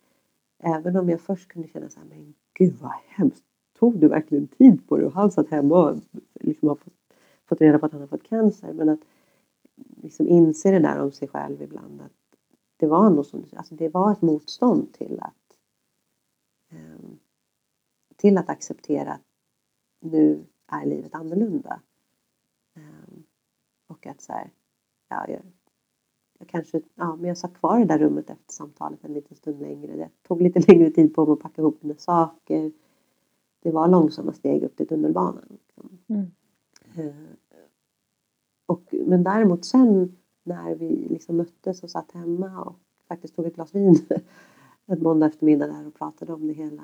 Även 0.63 0.95
om 0.95 1.09
jag 1.09 1.21
först 1.21 1.47
kunde 1.47 1.67
känna 1.67 1.89
så 1.89 1.99
här, 1.99 2.07
men 2.07 2.33
gud 2.53 2.73
vad 2.81 2.91
hemskt. 3.07 3.43
Tog 3.79 3.99
du 3.99 4.07
verkligen 4.07 4.47
tid 4.47 4.87
på 4.87 4.97
det? 4.97 5.05
Och 5.05 5.13
han 5.13 5.31
satt 5.31 5.49
hemma 5.49 5.89
och 5.89 5.97
liksom 6.33 6.67
har 6.67 6.75
fått, 6.75 6.93
fått 7.45 7.61
reda 7.61 7.79
på 7.79 7.85
att 7.85 7.91
han 7.91 8.01
har 8.01 8.07
fått 8.07 8.23
cancer. 8.23 8.73
Men 8.73 8.89
att 8.89 8.99
liksom 10.01 10.27
inse 10.27 10.71
det 10.71 10.79
där 10.79 10.99
om 10.99 11.11
sig 11.11 11.27
själv 11.27 11.61
ibland. 11.61 12.01
Att 12.01 12.37
det 12.77 12.87
var 12.87 13.09
nog 13.09 13.25
som, 13.25 13.45
alltså 13.55 13.75
det 13.75 13.89
var 13.89 14.11
ett 14.11 14.21
motstånd 14.21 14.93
till 14.93 15.19
att 15.21 15.57
ehm, 16.69 17.19
till 18.15 18.37
att 18.37 18.49
acceptera 18.49 19.11
att 19.13 19.21
nu 19.99 20.45
är 20.67 20.85
livet 20.85 21.15
annorlunda. 21.15 21.81
Ehm, 22.73 23.23
och 23.87 24.07
att 24.07 24.21
så 24.21 24.33
här, 24.33 24.51
ja, 25.09 25.27
jag, 25.27 25.41
jag 26.39 26.47
kanske, 26.47 26.81
ja, 26.95 27.15
men 27.15 27.25
jag 27.27 27.37
satt 27.37 27.53
kvar 27.53 27.77
i 27.77 27.81
det 27.81 27.87
där 27.87 27.99
rummet 27.99 28.29
efter 28.29 28.53
samtalet 28.53 29.03
en 29.03 29.13
liten 29.13 29.37
stund 29.37 29.61
längre. 29.61 29.95
Det 29.95 30.09
tog 30.27 30.41
lite 30.41 30.59
längre 30.71 30.89
tid 30.89 31.15
på 31.15 31.25
mig 31.25 31.33
att 31.33 31.39
packa 31.39 31.61
ihop 31.61 31.83
mina 31.83 31.95
saker. 31.95 32.71
Det 33.59 33.71
var 33.71 33.87
långsamma 33.87 34.33
steg 34.33 34.63
upp 34.63 34.77
till 34.77 34.87
tunnelbanan. 34.87 35.45
Liksom. 35.49 35.99
Mm. 36.07 36.31
Och, 38.71 38.83
men 38.91 39.23
däremot 39.23 39.65
sen 39.65 40.17
när 40.43 40.75
vi 40.75 41.07
liksom 41.09 41.37
möttes 41.37 41.83
och 41.83 41.91
satt 41.91 42.11
hemma 42.11 42.63
och 42.63 42.79
faktiskt 43.07 43.35
tog 43.35 43.45
ett 43.45 43.55
glas 43.55 43.75
vin 43.75 43.95
en 44.85 45.03
måndag 45.03 45.27
eftermiddag 45.27 45.67
där 45.67 45.87
och 45.87 45.93
pratade 45.93 46.33
om 46.33 46.47
det 46.47 46.53
hela. 46.53 46.83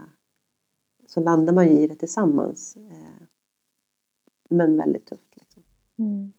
Så 1.08 1.19
landade 1.19 1.56
man 1.56 1.67
ju 1.67 1.80
i 1.80 1.88
det 1.88 1.95
tillsammans. 1.95 2.78
Eh, 2.78 3.23
men 4.50 4.78
väldigt 4.78 5.06
tufft. 5.06 5.36
Liksom. 5.36 5.63
Mm. 5.97 6.34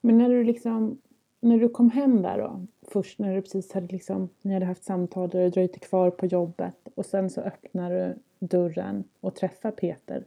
Men 0.00 0.18
när 0.18 0.28
du 0.28 0.44
liksom, 0.44 1.00
när 1.40 1.58
du 1.58 1.68
kom 1.68 1.90
hem 1.90 2.22
där 2.22 2.38
då, 2.38 2.66
först 2.82 3.18
när 3.18 3.34
du 3.34 3.42
precis 3.42 3.72
hade 3.72 3.86
liksom, 3.86 4.28
ni 4.42 4.54
hade 4.54 4.66
haft 4.66 4.84
samtal, 4.84 5.28
du 5.28 5.50
dröjt 5.50 5.72
dig 5.72 5.80
kvar 5.80 6.10
på 6.10 6.26
jobbet 6.26 6.88
och 6.94 7.06
sen 7.06 7.30
så 7.30 7.40
öppnar 7.40 7.90
du 7.90 8.14
dörren 8.46 9.04
och 9.20 9.34
träffar 9.34 9.70
Peter. 9.70 10.26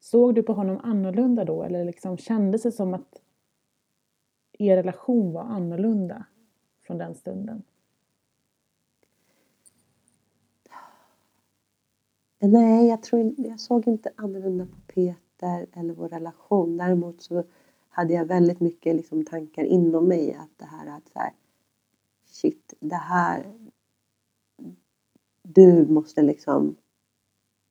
Såg 0.00 0.34
du 0.34 0.42
på 0.42 0.52
honom 0.52 0.80
annorlunda 0.82 1.44
då 1.44 1.62
eller 1.62 1.84
liksom 1.84 2.16
kändes 2.16 2.62
det 2.62 2.72
som 2.72 2.94
att 2.94 3.20
er 4.58 4.76
relation 4.76 5.32
var 5.32 5.42
annorlunda 5.42 6.24
från 6.82 6.98
den 6.98 7.14
stunden? 7.14 7.62
Nej, 12.38 12.88
jag, 12.88 13.02
tror, 13.02 13.34
jag 13.36 13.60
såg 13.60 13.88
inte 13.88 14.12
annorlunda 14.16 14.66
på 14.66 14.92
Peter 14.94 15.66
eller 15.72 15.94
vår 15.94 16.08
relation. 16.08 16.76
Däremot 16.76 17.22
så 17.22 17.44
hade 17.88 18.14
jag 18.14 18.24
väldigt 18.24 18.60
mycket 18.60 18.96
liksom 18.96 19.24
tankar 19.24 19.64
inom 19.64 20.08
mig 20.08 20.34
att 20.34 20.50
det 20.56 20.64
här 20.64 20.96
att 20.96 21.08
så 21.08 21.18
här, 21.18 21.32
shit, 22.26 22.74
det 22.80 22.94
här 22.94 23.52
du 25.42 25.86
måste 25.86 26.22
liksom 26.22 26.76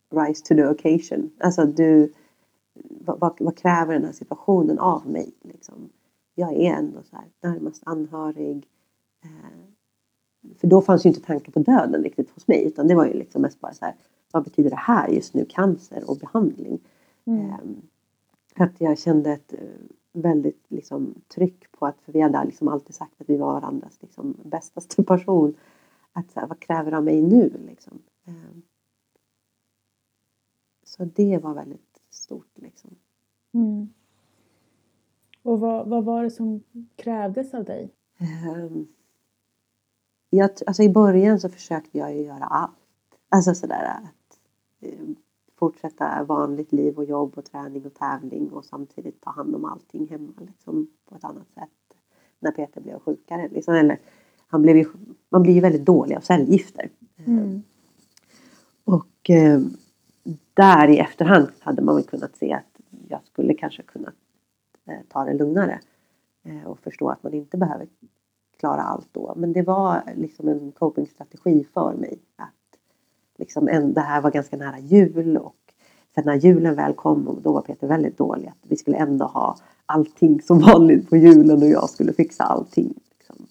rise 0.09 0.43
to 0.45 0.55
the 0.55 0.67
occasion. 0.67 1.31
Alltså 1.39 1.65
du, 1.65 2.13
vad, 2.73 3.19
vad, 3.19 3.37
vad 3.39 3.57
kräver 3.57 3.93
den 3.93 4.05
här 4.05 4.11
situationen 4.11 4.79
av 4.79 5.07
mig? 5.09 5.33
Liksom? 5.41 5.89
Jag 6.35 6.53
är 6.53 6.73
ändå 6.73 7.03
så 7.03 7.15
här, 7.15 7.25
närmast 7.41 7.83
anhörig. 7.85 8.67
Eh, 9.23 10.55
för 10.57 10.67
då 10.67 10.81
fanns 10.81 11.05
ju 11.05 11.09
inte 11.09 11.21
tanken 11.21 11.53
på 11.53 11.59
döden 11.59 12.03
riktigt 12.03 12.29
hos 12.29 12.47
mig 12.47 12.63
utan 12.67 12.87
det 12.87 12.95
var 12.95 13.05
ju 13.05 13.13
liksom 13.13 13.41
mest 13.41 13.59
bara 13.59 13.73
så 13.73 13.85
här, 13.85 13.95
vad 14.31 14.43
betyder 14.43 14.69
det 14.69 14.75
här 14.75 15.07
just 15.07 15.33
nu, 15.33 15.45
cancer 15.49 16.09
och 16.09 16.17
behandling? 16.17 16.79
Mm. 17.25 17.39
Ehm, 17.39 17.81
att 18.55 18.81
jag 18.81 18.99
kände 18.99 19.31
ett 19.31 19.53
eh, 19.53 19.59
väldigt 20.13 20.65
liksom, 20.67 21.15
tryck 21.27 21.71
på 21.71 21.85
att, 21.85 22.01
för 22.01 22.11
vi 22.11 22.21
hade 22.21 22.45
liksom 22.45 22.67
alltid 22.67 22.95
sagt 22.95 23.21
att 23.21 23.29
vi 23.29 23.37
var 23.37 23.53
varandras 23.53 24.01
liksom, 24.01 24.37
bästaste 24.43 25.03
person. 25.07 25.53
Att 26.13 26.31
så 26.31 26.39
här, 26.39 26.47
vad 26.47 26.59
kräver 26.59 26.91
av 26.91 27.03
mig 27.03 27.21
nu 27.21 27.53
liksom? 27.67 28.01
Så 30.83 31.05
det 31.05 31.37
var 31.37 31.53
väldigt 31.53 32.01
stort 32.09 32.51
liksom. 32.55 32.95
Mm. 33.51 33.89
Och 35.43 35.59
vad, 35.59 35.87
vad 35.87 36.03
var 36.03 36.23
det 36.23 36.31
som 36.31 36.63
krävdes 36.95 37.53
av 37.53 37.63
dig? 37.63 37.91
Ehm, 38.19 38.87
jag, 40.29 40.49
alltså 40.67 40.83
I 40.83 40.89
början 40.89 41.39
så 41.39 41.49
försökte 41.49 41.97
jag 41.97 42.15
ju 42.15 42.21
göra 42.21 42.43
allt. 42.43 42.73
Alltså 43.29 43.55
sådär 43.55 43.83
att 43.83 44.39
eh, 44.79 44.99
fortsätta 45.55 46.23
vanligt 46.23 46.71
liv 46.71 46.97
och 46.97 47.05
jobb 47.05 47.37
och 47.37 47.45
träning 47.45 47.85
och 47.85 47.93
tävling 47.93 48.49
och 48.51 48.65
samtidigt 48.65 49.21
ta 49.21 49.29
hand 49.29 49.55
om 49.55 49.65
allting 49.65 50.07
hemma 50.07 50.33
liksom, 50.37 50.87
på 51.09 51.15
ett 51.15 51.23
annat 51.23 51.47
sätt. 51.53 51.69
När 52.39 52.51
Peter 52.51 52.81
blev 52.81 52.99
sjukare. 52.99 53.49
Liksom, 53.49 53.73
eller, 53.73 53.99
han 54.47 54.61
blev 54.61 54.77
ju, 54.77 54.85
man 55.29 55.43
blir 55.43 55.53
ju 55.53 55.61
väldigt 55.61 55.85
dålig 55.85 56.15
av 56.15 56.21
cellgifter. 56.21 56.89
Mm. 57.25 57.63
Och 58.83 59.29
eh, 59.29 59.61
där 60.53 60.87
i 60.87 60.97
efterhand 60.97 61.47
hade 61.59 61.81
man 61.81 61.95
väl 61.95 62.03
kunnat 62.03 62.35
se 62.35 62.53
att 62.53 62.79
jag 63.09 63.19
skulle 63.25 63.53
kanske 63.53 63.83
kunnat 63.83 64.15
ta 65.09 65.23
det 65.23 65.33
lugnare. 65.33 65.79
Eh, 66.43 66.67
och 66.67 66.79
förstå 66.79 67.09
att 67.09 67.23
man 67.23 67.33
inte 67.33 67.57
behöver 67.57 67.87
klara 68.59 68.81
allt 68.81 69.07
då. 69.11 69.33
Men 69.35 69.53
det 69.53 69.61
var 69.61 70.03
liksom 70.15 70.47
en 70.47 70.71
copingstrategi 70.71 71.67
för 71.73 71.93
mig. 71.93 72.19
Att 72.35 72.79
liksom 73.37 73.67
en, 73.67 73.93
det 73.93 74.01
här 74.01 74.21
var 74.21 74.31
ganska 74.31 74.57
nära 74.57 74.79
jul 74.79 75.37
och 75.37 75.55
sen 76.15 76.23
när 76.25 76.35
julen 76.35 76.75
väl 76.75 76.93
kom, 76.93 77.39
då 77.43 77.53
var 77.53 77.61
Peter 77.61 77.87
väldigt 77.87 78.17
dålig. 78.17 78.47
Att 78.47 78.57
vi 78.61 78.75
skulle 78.75 78.97
ändå 78.97 79.25
ha 79.25 79.57
allting 79.85 80.41
som 80.41 80.59
vanligt 80.73 81.09
på 81.09 81.17
julen 81.17 81.63
och 81.63 81.69
jag 81.69 81.89
skulle 81.89 82.13
fixa 82.13 82.43
allting. 82.43 82.93
Liksom. 83.09 83.47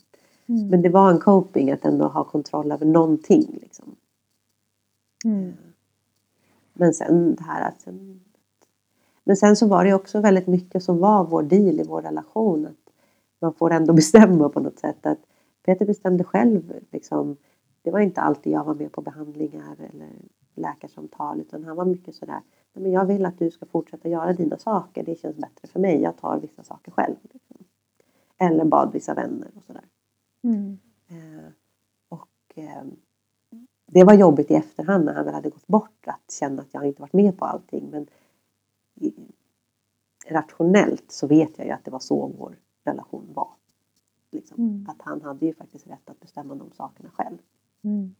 Mm. 0.47 0.69
Men 0.69 0.83
det 0.83 0.89
var 0.89 1.11
en 1.11 1.19
coping 1.19 1.71
att 1.71 1.85
ändå 1.85 2.09
ha 2.09 2.25
kontroll 2.25 2.73
över 2.73 2.87
någonting. 2.87 3.59
Liksom. 3.63 3.97
Mm. 5.25 5.53
Men 6.73 6.95
sen 6.95 7.35
det 7.35 7.45
här 7.45 7.69
att 7.69 7.81
sen, 7.81 8.21
Men 9.25 9.37
sen 9.37 9.57
så 9.57 9.67
var 9.67 9.85
det 9.85 9.95
också 9.95 10.21
väldigt 10.21 10.47
mycket 10.47 10.83
som 10.83 10.99
var 10.99 11.25
vår 11.25 11.43
deal 11.43 11.81
i 11.81 11.83
vår 11.83 12.03
relation. 12.03 12.67
Att 12.67 12.93
man 13.41 13.55
får 13.55 13.71
ändå 13.71 13.93
bestämma 14.03 14.49
på 14.49 14.61
något 14.61 14.79
sätt. 14.79 15.07
Att 15.07 15.19
Peter 15.65 15.87
bestämde 15.87 16.25
själv. 16.25 16.73
Liksom, 16.91 17.37
det 17.83 17.91
var 17.91 18.01
inte 18.01 18.21
alltid 18.21 18.53
jag 18.53 18.65
var 18.65 18.75
med 18.75 18.93
på 18.93 19.01
behandlingar 19.01 19.77
eller 19.79 20.11
läkarsamtal. 20.55 21.41
Utan 21.41 21.65
han 21.65 21.77
var 21.77 21.85
mycket 21.85 22.15
sådär. 22.15 22.41
Men 22.73 22.93
jag 22.93 23.05
vill 23.05 23.27
att 23.27 23.39
du 23.39 23.51
ska 23.51 23.67
fortsätta 23.67 24.09
göra 24.09 24.33
dina 24.33 24.59
saker. 24.59 25.03
Det 25.05 25.15
känns 25.15 25.37
bättre 25.37 25.69
för 25.69 25.81
mig. 25.81 26.03
Jag 26.03 26.17
tar 26.17 26.41
vissa 26.41 26.63
saker 26.63 26.93
själv. 26.93 27.17
Liksom. 27.23 27.57
Eller 28.39 28.65
bad 28.65 28.93
vissa 28.93 29.15
vänner 29.15 29.51
och 29.57 29.65
sådär. 29.65 29.85
Mm. 30.45 30.79
Eh, 31.09 31.53
och 32.09 32.29
eh, 32.55 32.85
det 33.87 34.05
var 34.05 34.15
jobbigt 34.15 34.51
i 34.51 34.55
efterhand 34.55 35.05
när 35.05 35.15
han 35.15 35.25
väl 35.25 35.35
hade 35.35 35.51
gått 35.51 35.67
bort 35.67 36.07
att 36.07 36.33
känna 36.39 36.63
att 36.63 36.75
jag 36.75 36.87
inte 36.87 37.03
varit 37.03 37.13
med 37.13 37.39
på 37.39 37.45
allting. 37.45 37.91
Men 37.91 38.07
rationellt 40.29 41.13
så 41.13 41.27
vet 41.27 41.59
jag 41.59 41.67
ju 41.67 41.73
att 41.73 41.85
det 41.85 41.91
var 41.91 41.99
så 41.99 42.27
vår 42.27 42.59
relation 42.85 43.33
var. 43.35 43.51
Liksom. 44.31 44.65
Mm. 44.65 44.87
Att 44.89 45.03
han 45.03 45.23
hade 45.23 45.47
ju 45.47 45.55
faktiskt 45.55 45.87
rätt 45.87 46.11
att 46.11 46.21
bestämma 46.21 46.55
de 46.55 46.71
sakerna 46.73 47.11
själv. 47.11 47.39
Mm. 47.83 48.15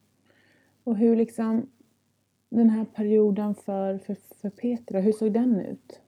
Och 0.85 0.97
hur 0.97 1.17
liksom 1.17 1.67
den 2.49 2.71
här 2.71 2.85
perioden 2.85 3.55
för, 3.55 3.99
för, 3.99 4.17
för 4.41 4.51
Petra, 4.51 5.01
hur 5.01 5.13
såg 5.13 5.33
den 5.33 5.61
ut? 5.61 6.01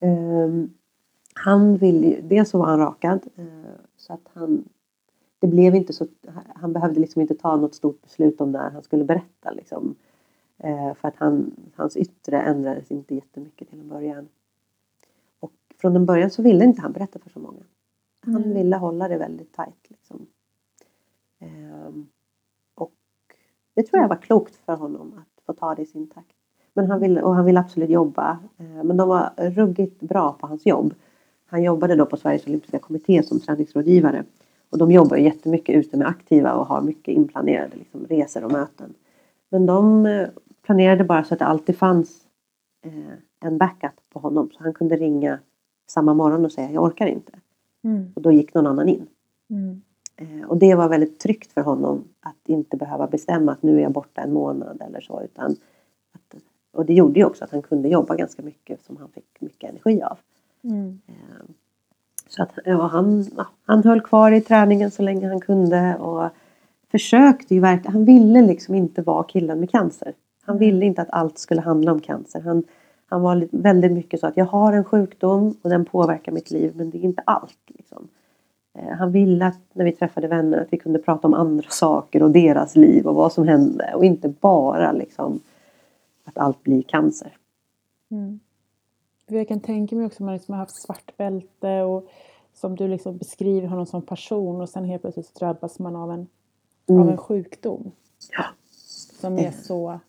Ehm, 0.00 0.74
han 1.34 1.76
ville 1.76 2.06
ju, 2.06 2.22
dels 2.22 2.50
så 2.50 2.58
var 2.58 2.66
han 2.66 2.78
rakad 2.78 3.28
eh, 3.36 3.74
så 3.96 4.12
att 4.12 4.28
han 4.32 4.68
det 5.42 5.48
blev 5.48 5.74
inte 5.74 5.92
så, 5.92 6.06
han 6.54 6.72
behövde 6.72 7.00
liksom 7.00 7.22
inte 7.22 7.34
ta 7.34 7.56
något 7.56 7.74
stort 7.74 8.02
beslut 8.02 8.40
om 8.40 8.52
när 8.52 8.70
han 8.70 8.82
skulle 8.82 9.04
berätta 9.04 9.50
liksom. 9.50 9.94
Eh, 10.62 10.94
för 10.94 11.08
att 11.08 11.16
han, 11.16 11.54
hans 11.76 11.96
yttre 11.96 12.40
ändrades 12.42 12.90
inte 12.90 13.14
jättemycket 13.14 13.70
till 13.70 13.80
en 13.80 13.88
början. 13.88 14.28
Och 15.40 15.52
från 15.80 15.96
en 15.96 16.06
början 16.06 16.30
så 16.30 16.42
ville 16.42 16.64
inte 16.64 16.82
han 16.82 16.92
berätta 16.92 17.18
för 17.18 17.30
så 17.30 17.38
många. 17.38 17.62
Han 18.20 18.36
Mm. 18.36 18.54
ville 18.54 18.76
hålla 18.76 19.08
det 19.08 19.16
väldigt 19.18 19.52
tajt 19.52 19.90
liksom. 19.90 20.26
Ehm, 21.38 22.06
och 22.74 22.92
det 23.74 23.82
tror 23.82 24.02
jag 24.02 24.08
var 24.08 24.16
klokt 24.16 24.56
för 24.56 24.76
honom 24.76 25.14
att 25.18 25.44
få 25.46 25.52
ta 25.52 25.74
det 25.74 25.82
i 25.82 25.86
sin 25.86 26.06
takt. 26.06 26.36
Men 26.74 26.90
han 26.90 27.00
ville, 27.00 27.22
och 27.22 27.34
han 27.34 27.44
ville 27.44 27.60
absolut 27.60 27.90
jobba. 27.90 28.38
Eh, 28.58 28.84
men 28.84 28.96
de 28.96 29.08
var 29.08 29.32
ruggigt 29.36 30.00
bra 30.00 30.32
på 30.32 30.46
hans 30.46 30.66
jobb. 30.66 30.94
han 31.46 31.62
jobbade 31.62 31.94
då 31.96 32.06
på 32.06 32.16
Sveriges 32.16 32.46
Olympiska 32.46 32.78
Kommitté 32.78 33.22
som 33.22 33.40
träningsrådgivare. 33.40 34.24
Och 34.70 34.78
de 34.78 34.90
jobbar 34.92 35.16
jättemycket 35.16 35.76
ute 35.76 35.96
med 35.96 36.08
aktiva 36.08 36.52
och 36.54 36.66
har 36.66 36.80
mycket 36.82 37.14
inplanerade 37.14 37.76
liksom, 37.76 38.06
resor 38.06 38.44
och 38.44 38.52
möten. 38.52 38.94
Men 39.48 39.66
de 39.66 40.06
eh, 40.06 40.28
planerade 40.62 41.04
bara 41.04 41.24
så 41.24 41.34
att 41.34 41.38
det 41.38 41.46
alltid 41.46 41.76
fanns 41.76 42.26
eh, 42.84 43.14
en 43.40 43.58
backup 43.58 44.00
på 44.12 44.18
honom. 44.18 44.50
Så 44.52 44.62
han 44.62 44.74
kunde 44.74 44.96
ringa 44.96 45.38
samma 45.86 46.14
morgon 46.14 46.44
och 46.44 46.52
säga 46.52 46.70
jag 46.70 46.82
orkar 46.82 47.06
inte. 47.06 47.32
Mm. 47.84 48.12
Och 48.14 48.22
då 48.22 48.32
gick 48.32 48.54
någon 48.54 48.66
annan 48.66 48.88
in. 48.88 49.06
Mm. 49.50 49.82
Eh, 50.16 50.48
och 50.48 50.56
det 50.56 50.74
var 50.74 50.88
väldigt 50.88 51.18
tryggt 51.18 51.52
för 51.52 51.60
honom 51.60 52.04
att 52.20 52.48
inte 52.48 52.76
behöva 52.76 53.06
bestämma 53.06 53.52
att 53.52 53.62
nu 53.62 53.78
är 53.78 53.82
jag 53.82 53.92
borta 53.92 54.20
en 54.20 54.32
månad 54.32 54.82
eller 54.86 55.00
så. 55.00 55.22
Utan 55.22 55.56
att, 56.12 56.34
och 56.72 56.86
det 56.86 56.94
gjorde 56.94 57.20
ju 57.20 57.26
också 57.26 57.44
att 57.44 57.50
han 57.50 57.62
kunde 57.62 57.88
jobba 57.88 58.14
ganska 58.14 58.42
mycket 58.42 58.84
som 58.84 58.96
han 58.96 59.08
fick 59.08 59.40
mycket 59.40 59.70
energi 59.70 60.02
av. 60.02 60.18
Mm. 60.64 61.00
Eh, 61.06 61.14
Så 62.28 62.42
att, 62.42 62.58
ja, 62.64 62.86
han, 62.86 63.26
ja, 63.36 63.46
han 63.66 63.84
höll 63.84 64.00
kvar 64.00 64.32
i 64.32 64.40
träningen 64.40 64.90
så 64.90 65.02
länge 65.02 65.28
han 65.28 65.40
kunde 65.40 65.96
och 65.96 66.30
försökte 66.90 67.54
ju 67.54 67.60
verkligen. 67.60 67.92
Han 67.92 68.04
ville 68.04 68.42
liksom 68.42 68.74
inte 68.74 69.02
vara 69.02 69.24
killen 69.24 69.60
med 69.60 69.70
cancer. 69.70 70.14
Han 70.44 70.58
ville 70.58 70.86
inte 70.86 71.02
att 71.02 71.10
allt 71.10 71.38
skulle 71.38 71.60
handla 71.60 71.92
om 71.92 72.00
cancer. 72.00 72.40
Han, 72.40 72.62
han 73.06 73.22
var 73.22 73.48
väldigt 73.50 73.92
mycket 73.92 74.20
så 74.20 74.26
att 74.26 74.36
jag 74.36 74.44
har 74.44 74.72
en 74.72 74.84
sjukdom 74.84 75.54
och 75.62 75.70
den 75.70 75.84
påverkar 75.84 76.32
mitt 76.32 76.50
liv 76.50 76.72
men 76.76 76.90
det 76.90 76.98
är 76.98 77.02
inte 77.02 77.22
allt. 77.26 77.58
Liksom. 77.66 78.08
Eh, 78.78 78.88
Han 78.96 79.12
ville 79.12 79.46
att 79.46 79.58
när 79.72 79.84
vi 79.84 79.92
träffade 79.92 80.28
vänner 80.28 80.58
att 80.60 80.72
vi 80.72 80.78
kunde 80.78 80.98
prata 80.98 81.26
om 81.28 81.34
andra 81.34 81.68
saker 81.70 82.22
och 82.22 82.30
deras 82.30 82.76
liv 82.76 83.06
och 83.06 83.14
vad 83.14 83.32
som 83.32 83.48
hände 83.48 83.92
och 83.94 84.04
inte 84.04 84.28
bara 84.28 84.92
liksom 84.92 85.40
att 86.24 86.38
allt 86.38 86.62
blir 86.62 86.82
cancer. 86.82 87.36
Mm. 88.10 88.40
Jag 89.26 89.48
kan 89.48 89.60
tänka 89.60 89.96
mig 89.96 90.06
också 90.06 90.16
att 90.16 90.20
man 90.26 90.34
liksom 90.34 90.52
har 90.52 90.58
haft 90.58 90.82
svart 90.82 91.16
bälte 91.16 91.80
och 91.82 92.08
som 92.54 92.76
du 92.76 92.88
liksom 92.88 93.16
beskriver 93.16 93.68
honom 93.68 93.86
som 93.86 94.02
person 94.02 94.60
och 94.60 94.68
sen 94.68 94.84
helt 94.84 95.02
plötsligt 95.02 95.34
drabbas 95.34 95.78
man 95.78 95.96
av 95.96 96.10
en, 96.12 96.26
av 96.88 96.96
Mm. 96.96 97.08
en 97.08 97.16
sjukdom 97.16 97.90
Ja. 98.38 98.44
som 99.20 99.38
är 99.38 99.50
så 99.50 100.00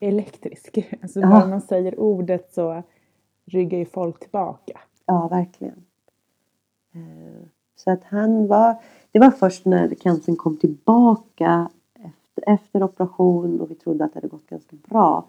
elektrisk. 0.00 0.78
Alltså 1.02 1.20
Ja. 1.20 1.28
bara 1.30 1.46
man 1.46 1.60
säger 1.60 2.00
ordet 2.00 2.52
så 2.52 2.82
ryggar 3.44 3.78
ju 3.78 3.84
folk 3.84 4.20
tillbaka. 4.20 4.78
Ja, 5.06 5.28
verkligen. 5.28 5.84
Eh, 6.94 7.46
Så 7.76 7.90
att 7.90 8.04
han 8.04 8.46
var... 8.46 8.74
Det 9.12 9.18
var 9.18 9.30
först 9.30 9.64
när 9.64 9.94
cancern 9.94 10.36
kom 10.36 10.56
tillbaka 10.56 11.68
efter, 11.94 12.52
efter 12.52 12.82
operation 12.82 13.60
och 13.60 13.70
vi 13.70 13.74
trodde 13.74 14.04
att 14.04 14.12
det 14.12 14.16
hade 14.16 14.28
gått 14.28 14.46
ganska 14.46 14.76
bra. 14.88 15.24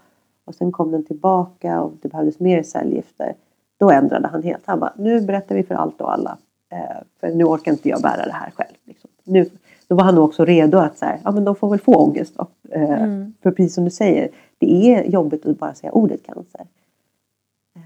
Och 0.46 0.56
sen 0.56 0.72
kom 0.72 0.92
den 0.92 1.04
tillbaka 1.06 1.82
och 1.82 1.94
det 2.02 2.08
behövdes 2.10 2.40
mer 2.40 2.64
cellgifter. 2.64 3.34
Då 3.78 3.92
ändrade 3.92 4.28
han 4.28 4.44
helt. 4.44 4.64
Han 4.66 4.80
bara, 4.80 4.94
nu 4.98 5.22
berättar 5.22 5.56
vi 5.56 5.64
för 5.64 5.76
allt 5.76 6.02
och 6.02 6.14
alla. 6.14 6.38
Eh, 6.70 6.98
För 7.20 7.30
nu 7.32 7.44
orkar 7.44 7.72
inte 7.72 7.90
jag 7.90 8.02
bära 8.02 8.26
det 8.26 8.32
här 8.32 8.52
själv. 8.52 8.76
Liksom. 8.84 9.10
Nu, 9.24 9.50
då 9.88 9.96
var 9.96 10.04
han 10.04 10.18
också 10.18 10.46
redo 10.46 10.78
att 10.78 10.98
så 10.98 11.06
här, 11.06 11.20
ja 11.24 11.32
men 11.32 11.44
de 11.46 11.56
får 11.56 11.70
väl 11.70 11.80
få 11.80 11.94
ångest 11.96 12.36
då. 12.38 12.48
Eh, 12.70 13.02
Mm. 13.04 13.34
För 13.42 13.52
precis 13.52 13.74
som 13.76 13.84
du 13.84 13.90
säger, 13.92 14.30
det 14.60 14.94
är 14.94 15.04
jobbigt 15.04 15.46
att 15.46 15.60
bara 15.60 15.74
säga 15.74 15.92
ordet 15.92 16.24
cancer. 16.24 16.68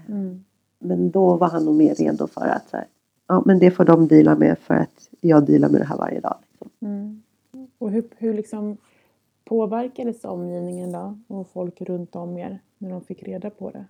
Mm. 0.08 0.44
Men 0.78 1.10
då 1.10 1.36
var 1.36 1.48
han 1.48 1.64
nog 1.64 1.74
mer 1.74 1.94
redo 1.94 2.26
för 2.26 2.46
att 2.46 2.68
så 2.68 2.76
här, 2.76 2.86
ja 3.26 3.42
men 3.46 3.58
det 3.58 3.70
får 3.70 3.84
de 3.84 4.08
deala 4.08 4.36
med 4.36 4.58
för 4.58 4.74
att 4.74 5.08
jag 5.20 5.46
dealar 5.46 5.68
med 5.68 5.80
det 5.80 5.84
här 5.84 5.96
varje 5.96 6.20
dag. 6.20 6.36
Liksom. 6.50 6.70
Mm. 6.80 7.22
Och 7.78 7.90
hur, 7.90 8.04
hur 8.16 8.34
liksom 8.34 8.76
påverkades 9.44 10.24
omgivningen 10.24 10.92
då 10.92 11.18
och 11.28 11.48
folk 11.48 11.80
runt 11.80 12.16
om 12.16 12.38
er 12.38 12.58
när 12.78 12.90
de 12.90 13.00
fick 13.00 13.22
reda 13.22 13.50
på 13.50 13.70
det? 13.70 13.84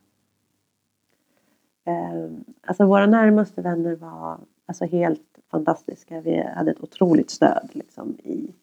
Eh, 1.84 2.30
alltså 2.62 2.86
våra 2.86 3.06
närmaste 3.06 3.62
vänner 3.62 3.96
var 3.96 4.38
alltså 4.66 4.84
helt 4.84 5.38
fantastiska. 5.50 6.20
Vi 6.20 6.42
hade 6.42 6.70
ett 6.70 6.82
otroligt 6.82 7.30
stöd 7.30 7.68
liksom, 7.72 8.16
i, 8.22 8.54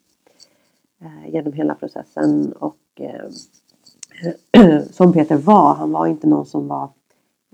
eh, 1.00 1.34
genom 1.34 1.54
hela 1.54 1.76
processen. 1.76 2.54
Och 2.54 2.78
eh, 2.96 3.30
som 4.92 5.14
Peter 5.14 5.38
var, 5.38 5.74
han 5.74 5.92
var 5.92 6.08
inte 6.08 6.28
någon 6.28 6.46
som 6.46 6.68
var 6.68 6.90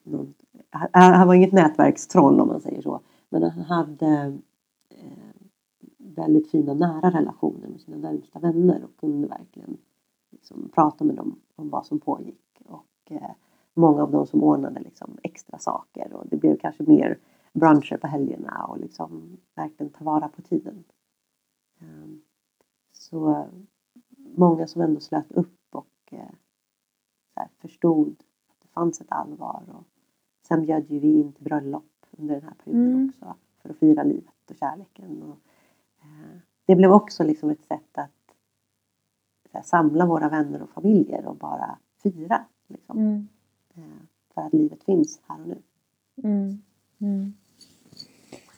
någon, 0.03 0.33
han, 0.69 1.13
han 1.13 1.27
var 1.27 1.35
inget 1.35 1.51
nätverkstroll 1.51 2.39
om 2.39 2.47
man 2.47 2.61
säger 2.61 2.81
så. 2.81 2.99
Men 3.29 3.43
han 3.43 3.63
hade 3.63 4.37
eh, 4.89 5.41
väldigt 5.97 6.51
fina 6.51 6.73
nära 6.73 7.09
relationer 7.09 7.67
med 7.67 7.81
sina 7.81 7.97
närmsta 7.97 8.39
vänner 8.39 8.83
och 8.83 8.99
kunde 8.99 9.27
verkligen 9.27 9.77
liksom, 10.31 10.69
prata 10.75 11.03
med 11.03 11.15
dem 11.15 11.39
om 11.55 11.69
vad 11.69 11.85
som 11.85 11.99
pågick. 11.99 12.61
Och 12.65 13.11
eh, 13.11 13.31
många 13.73 14.03
av 14.03 14.11
dem 14.11 14.27
som 14.27 14.43
ordnade 14.43 14.79
liksom, 14.79 15.17
extra 15.23 15.59
saker 15.59 16.13
och 16.13 16.27
det 16.27 16.37
blev 16.37 16.57
kanske 16.57 16.83
mer 16.83 17.19
bruncher 17.53 17.97
på 17.97 18.07
helgerna 18.07 18.65
och 18.69 18.79
liksom 18.79 19.37
verkligen 19.55 19.91
ta 19.91 20.03
vara 20.05 20.27
på 20.27 20.41
tiden. 20.41 20.83
Ehm, 21.79 22.21
Så 22.93 23.45
många 24.35 24.67
som 24.67 24.81
ändå 24.81 24.99
slöt 24.99 25.31
upp 25.31 25.75
och 25.75 26.13
eh, 26.13 26.29
här, 27.37 27.47
förstod 27.59 28.15
att 28.49 28.61
det 28.61 28.67
fanns 28.67 29.01
ett 29.01 29.11
allvar. 29.11 29.63
Och 29.67 29.83
sen 30.47 30.61
bjöd 30.61 30.91
ju 30.91 30.99
vi 30.99 31.13
in 31.19 31.31
till 31.33 31.43
bröllop 31.43 32.05
under 32.11 32.35
den 32.35 32.43
här 32.43 32.53
perioden 32.63 32.91
Mm. 32.93 33.07
också 33.09 33.35
för 33.61 33.69
att 33.69 33.77
fira 33.77 34.03
livet 34.03 34.33
och 34.49 34.55
kärleken. 34.55 35.23
Och, 35.23 35.37
eh, 36.01 36.37
det 36.65 36.75
blev 36.75 36.91
också 36.91 37.23
liksom 37.23 37.49
ett 37.49 37.65
sätt 37.65 37.97
att 37.97 38.11
här, 39.51 39.61
samla 39.61 40.05
våra 40.05 40.29
vänner 40.29 40.61
och 40.61 40.69
familjer 40.69 41.25
och 41.25 41.35
bara 41.35 41.77
fira. 42.03 42.45
Liksom, 42.67 42.97
Mm. 42.97 43.27
eh, 43.75 43.83
för 44.33 44.41
att 44.41 44.53
livet 44.53 44.83
finns 44.83 45.21
här 45.27 45.41
och 45.41 45.47
nu. 45.47 45.61
Mm. 46.23 46.61
Mm. 46.99 47.33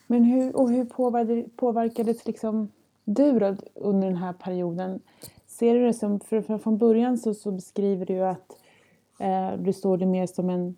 Men 0.07 0.23
hur, 0.23 0.55
och 0.55 0.69
hur 0.69 0.85
påverkades, 0.85 1.51
påverkades 1.55 2.25
liksom 2.25 2.71
du 3.03 3.39
då 3.39 3.55
under 3.75 4.07
den 4.07 4.17
här 4.17 4.33
perioden? 4.33 4.99
Ser 5.45 5.75
du 5.75 5.85
det 5.85 5.93
som, 5.93 6.19
för, 6.19 6.41
för 6.41 6.57
från 6.57 6.77
början 6.77 7.17
så, 7.17 7.33
så 7.33 7.51
beskriver 7.51 8.05
du 8.05 8.19
att 8.21 8.58
du 9.59 9.73
såg 9.73 9.99
det 9.99 10.05
mer 10.05 10.25
som 10.25 10.49
en, 10.49 10.75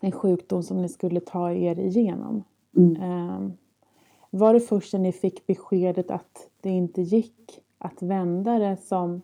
en 0.00 0.12
sjukdom 0.12 0.62
som 0.62 0.82
ni 0.82 0.88
skulle 0.88 1.20
ta 1.20 1.52
er 1.52 1.78
igenom. 1.78 2.44
Mm. 2.76 2.96
Eh, 3.02 3.50
var 4.30 4.54
det 4.54 4.60
först 4.60 4.92
när 4.92 5.00
ni 5.00 5.12
fick 5.12 5.46
beskedet 5.46 6.10
att 6.10 6.48
det 6.60 6.70
inte 6.70 7.02
gick 7.02 7.60
att 7.78 8.02
vända 8.02 8.58
det 8.58 8.76
som, 8.76 9.22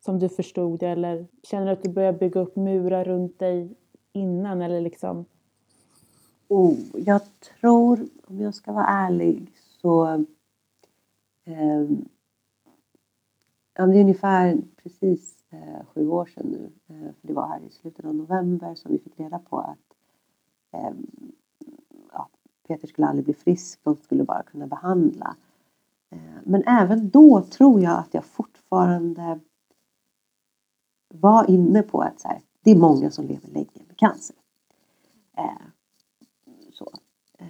som 0.00 0.18
du 0.18 0.28
förstod 0.28 0.80
det? 0.80 0.88
Eller 0.88 1.26
känner 1.42 1.66
du 1.66 1.72
att 1.72 1.82
du 1.82 1.88
började 1.88 2.18
bygga 2.18 2.40
upp 2.40 2.56
murar 2.56 3.04
runt 3.04 3.38
dig 3.38 3.76
innan? 4.12 4.62
Eller 4.62 4.80
liksom, 4.80 5.24
Oh, 6.48 6.76
jag 6.94 7.20
tror, 7.40 8.08
om 8.26 8.40
jag 8.40 8.54
ska 8.54 8.72
vara 8.72 8.86
ärlig, 8.86 9.52
så... 9.82 10.24
ehm, 11.44 12.08
ja, 13.74 13.86
det 13.86 13.98
är 13.98 14.00
ungefär 14.00 14.58
precis 14.82 15.43
eh, 15.54 15.86
sju 15.86 16.08
år 16.08 16.26
sedan 16.26 16.46
nu. 16.46 16.72
Eh, 16.86 17.12
för 17.20 17.28
det 17.28 17.32
var 17.34 17.48
här 17.48 17.60
i 17.60 17.70
slutet 17.70 18.04
av 18.04 18.14
november 18.14 18.74
som 18.74 18.92
vi 18.92 18.98
fick 18.98 19.20
reda 19.20 19.38
på 19.38 19.58
att 19.58 19.78
eh, 20.72 20.90
ja, 22.12 22.28
Peter 22.68 22.88
skulle 22.88 23.06
aldrig 23.06 23.24
bli 23.24 23.34
frisk. 23.34 23.80
De 23.84 23.96
skulle 23.96 24.24
bara 24.24 24.42
kunna 24.42 24.66
behandla. 24.66 25.36
Eh, 26.10 26.18
men 26.44 26.62
även 26.66 27.10
då 27.10 27.42
tror 27.42 27.80
jag 27.80 27.98
att 27.98 28.14
jag 28.14 28.24
fortfarande 28.24 29.40
var 31.08 31.50
inne 31.50 31.82
på 31.82 32.00
att 32.02 32.20
så 32.20 32.28
här, 32.28 32.42
det 32.62 32.70
är 32.70 32.76
många 32.76 33.10
som 33.10 33.26
lever 33.26 33.48
länge 33.48 33.84
med 33.86 33.96
cancer. 33.96 34.36
Eh, 35.36 35.66
så. 36.72 36.92
Eh, 37.38 37.46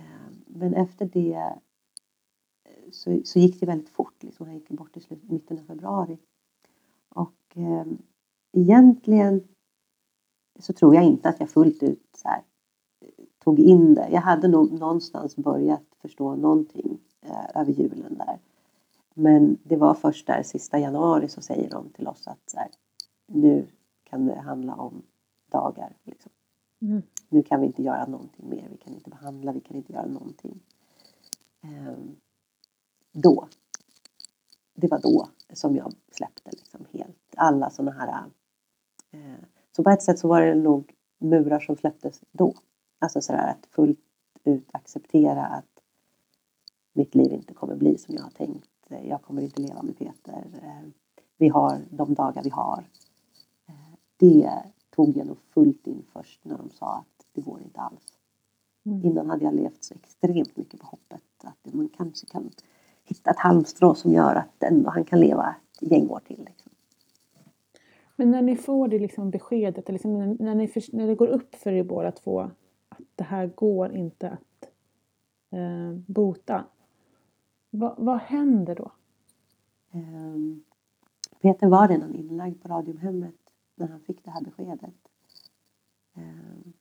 Men 0.46 0.74
efter 0.74 1.06
det 1.06 1.34
eh, 2.64 2.90
så, 2.92 3.20
så 3.24 3.38
gick 3.38 3.60
det 3.60 3.66
väldigt 3.66 3.88
fort. 3.88 4.22
Liksom. 4.22 4.46
Han 4.46 4.54
gick 4.54 4.68
bort 4.68 4.96
i 4.96 5.00
slutet, 5.00 5.30
mitten 5.30 5.58
av 5.58 5.62
februari. 5.62 6.18
Och 7.14 7.56
eh, 7.56 7.86
egentligen 8.52 9.48
så 10.58 10.72
tror 10.72 10.94
jag 10.94 11.04
inte 11.04 11.28
att 11.28 11.40
jag 11.40 11.50
fullt 11.50 11.82
ut 11.82 12.08
så 12.16 12.28
här, 12.28 12.42
eh, 13.00 13.24
tog 13.44 13.60
in 13.60 13.94
det. 13.94 14.08
Jag 14.10 14.20
hade 14.20 14.48
nog 14.48 14.72
någonstans 14.72 15.36
börjat 15.36 15.84
förstå 15.98 16.36
någonting 16.36 16.98
eh, 17.20 17.60
över 17.60 17.72
julen 17.72 18.18
där. 18.18 18.38
Men 19.14 19.58
det 19.62 19.76
var 19.76 19.94
först 19.94 20.26
där 20.26 20.42
sista 20.42 20.78
januari 20.78 21.28
så 21.28 21.40
säger 21.40 21.70
de 21.70 21.90
till 21.90 22.08
oss 22.08 22.26
att 22.26 22.50
så 22.50 22.56
här, 22.58 22.70
nu 23.26 23.66
kan 24.04 24.26
det 24.26 24.40
handla 24.40 24.74
om 24.74 25.02
dagar. 25.50 25.96
Liksom 26.02 26.32
mm, 26.82 27.02
nu 27.28 27.42
kan 27.42 27.60
vi 27.60 27.66
inte 27.66 27.82
göra 27.82 28.06
någonting 28.06 28.48
mer. 28.48 28.68
Vi 28.70 28.76
kan 28.76 28.94
inte 28.94 29.10
behandla, 29.10 29.52
vi 29.52 29.60
kan 29.60 29.76
inte 29.76 29.92
göra 29.92 30.06
någonting. 30.06 30.60
Ehm, 31.62 32.16
då. 33.12 33.48
Det 34.74 34.88
var 34.88 34.98
då 34.98 35.28
som 35.52 35.76
jag 35.76 35.92
släppte 36.10 36.50
liksom 36.50 36.86
helt 36.92 37.34
alla 37.36 37.70
sådana 37.70 37.92
här. 37.92 38.24
Eh, 39.10 39.44
så 39.76 39.82
på 39.84 39.90
ett 39.90 40.02
sätt 40.02 40.18
så 40.18 40.28
var 40.28 40.40
det 40.40 40.54
nog 40.54 40.94
murar 41.18 41.60
som 41.60 41.76
släpptes 41.76 42.20
då. 42.32 42.54
Alltså 42.98 43.20
sådär 43.20 43.50
att 43.50 43.66
fullt 43.66 44.00
ut 44.44 44.68
acceptera 44.72 45.46
att 45.46 45.82
mitt 46.92 47.14
liv 47.14 47.32
inte 47.32 47.54
kommer 47.54 47.76
bli 47.76 47.98
som 47.98 48.14
jag 48.14 48.22
har 48.22 48.30
tänkt. 48.30 48.70
Jag 48.88 49.22
kommer 49.22 49.42
inte 49.42 49.60
leva 49.60 49.82
med 49.82 49.98
Peter. 49.98 50.44
Eh, 50.62 50.88
vi 51.36 51.48
har 51.48 51.80
de 51.90 52.14
dagar 52.14 52.42
vi 52.42 52.50
har. 52.50 52.84
Eh, 53.66 53.94
det 54.16 54.62
tog 54.90 55.16
jag 55.16 55.26
nog 55.26 55.38
fullt 55.38 55.86
in 55.86 56.04
först 56.12 56.44
när 56.44 56.58
de 56.58 56.70
sa 56.70 56.94
att 56.94 57.26
det 57.32 57.40
går 57.40 57.62
inte 57.62 57.80
alls. 57.80 58.18
Mm. 58.86 59.04
Innan 59.04 59.30
hade 59.30 59.44
jag 59.44 59.54
levt 59.54 59.84
så 59.84 59.94
extremt 59.94 60.56
mycket 60.56 60.80
på 60.80 60.86
hoppet 60.86 61.22
att 61.42 61.74
man 61.74 61.88
kanske 61.88 62.26
kan 62.26 62.50
hitta 63.04 63.30
ett 63.30 63.38
halmstrå 63.38 63.94
som 63.94 64.12
gör 64.12 64.34
att 64.34 64.62
ändå 64.62 64.90
han 64.90 65.04
kan 65.04 65.20
leva 65.20 65.54
ett 65.82 65.90
gäng 65.90 66.08
år 66.08 66.20
till. 66.26 66.44
Liksom. 66.46 66.72
Men 68.16 68.30
när 68.30 68.42
ni 68.42 68.56
får 68.56 68.88
det 68.88 68.98
liksom 68.98 69.30
beskedet, 69.30 69.88
liksom 69.88 70.18
när, 70.18 70.26
när, 70.26 70.54
ni, 70.54 70.72
när 70.92 71.06
det 71.06 71.14
går 71.14 71.28
upp 71.28 71.54
för 71.54 71.72
er 71.72 71.84
båda 71.84 72.12
två 72.12 72.50
att 72.88 73.00
det 73.14 73.24
här 73.24 73.46
går 73.46 73.92
inte 73.92 74.30
att 74.30 74.70
eh, 75.50 75.92
bota. 76.06 76.64
Va, 77.70 77.94
vad 77.98 78.18
händer 78.18 78.74
då? 78.74 78.92
Um, 79.92 80.64
Peter 81.40 81.66
var 81.66 81.88
redan 81.88 82.14
inlagd 82.14 82.62
på 82.62 82.68
Radiumhemmet 82.68 83.34
när 83.74 83.88
han 83.88 84.00
fick 84.00 84.24
det 84.24 84.30
här 84.30 84.40
beskedet. 84.40 84.94
Um, 86.14 86.72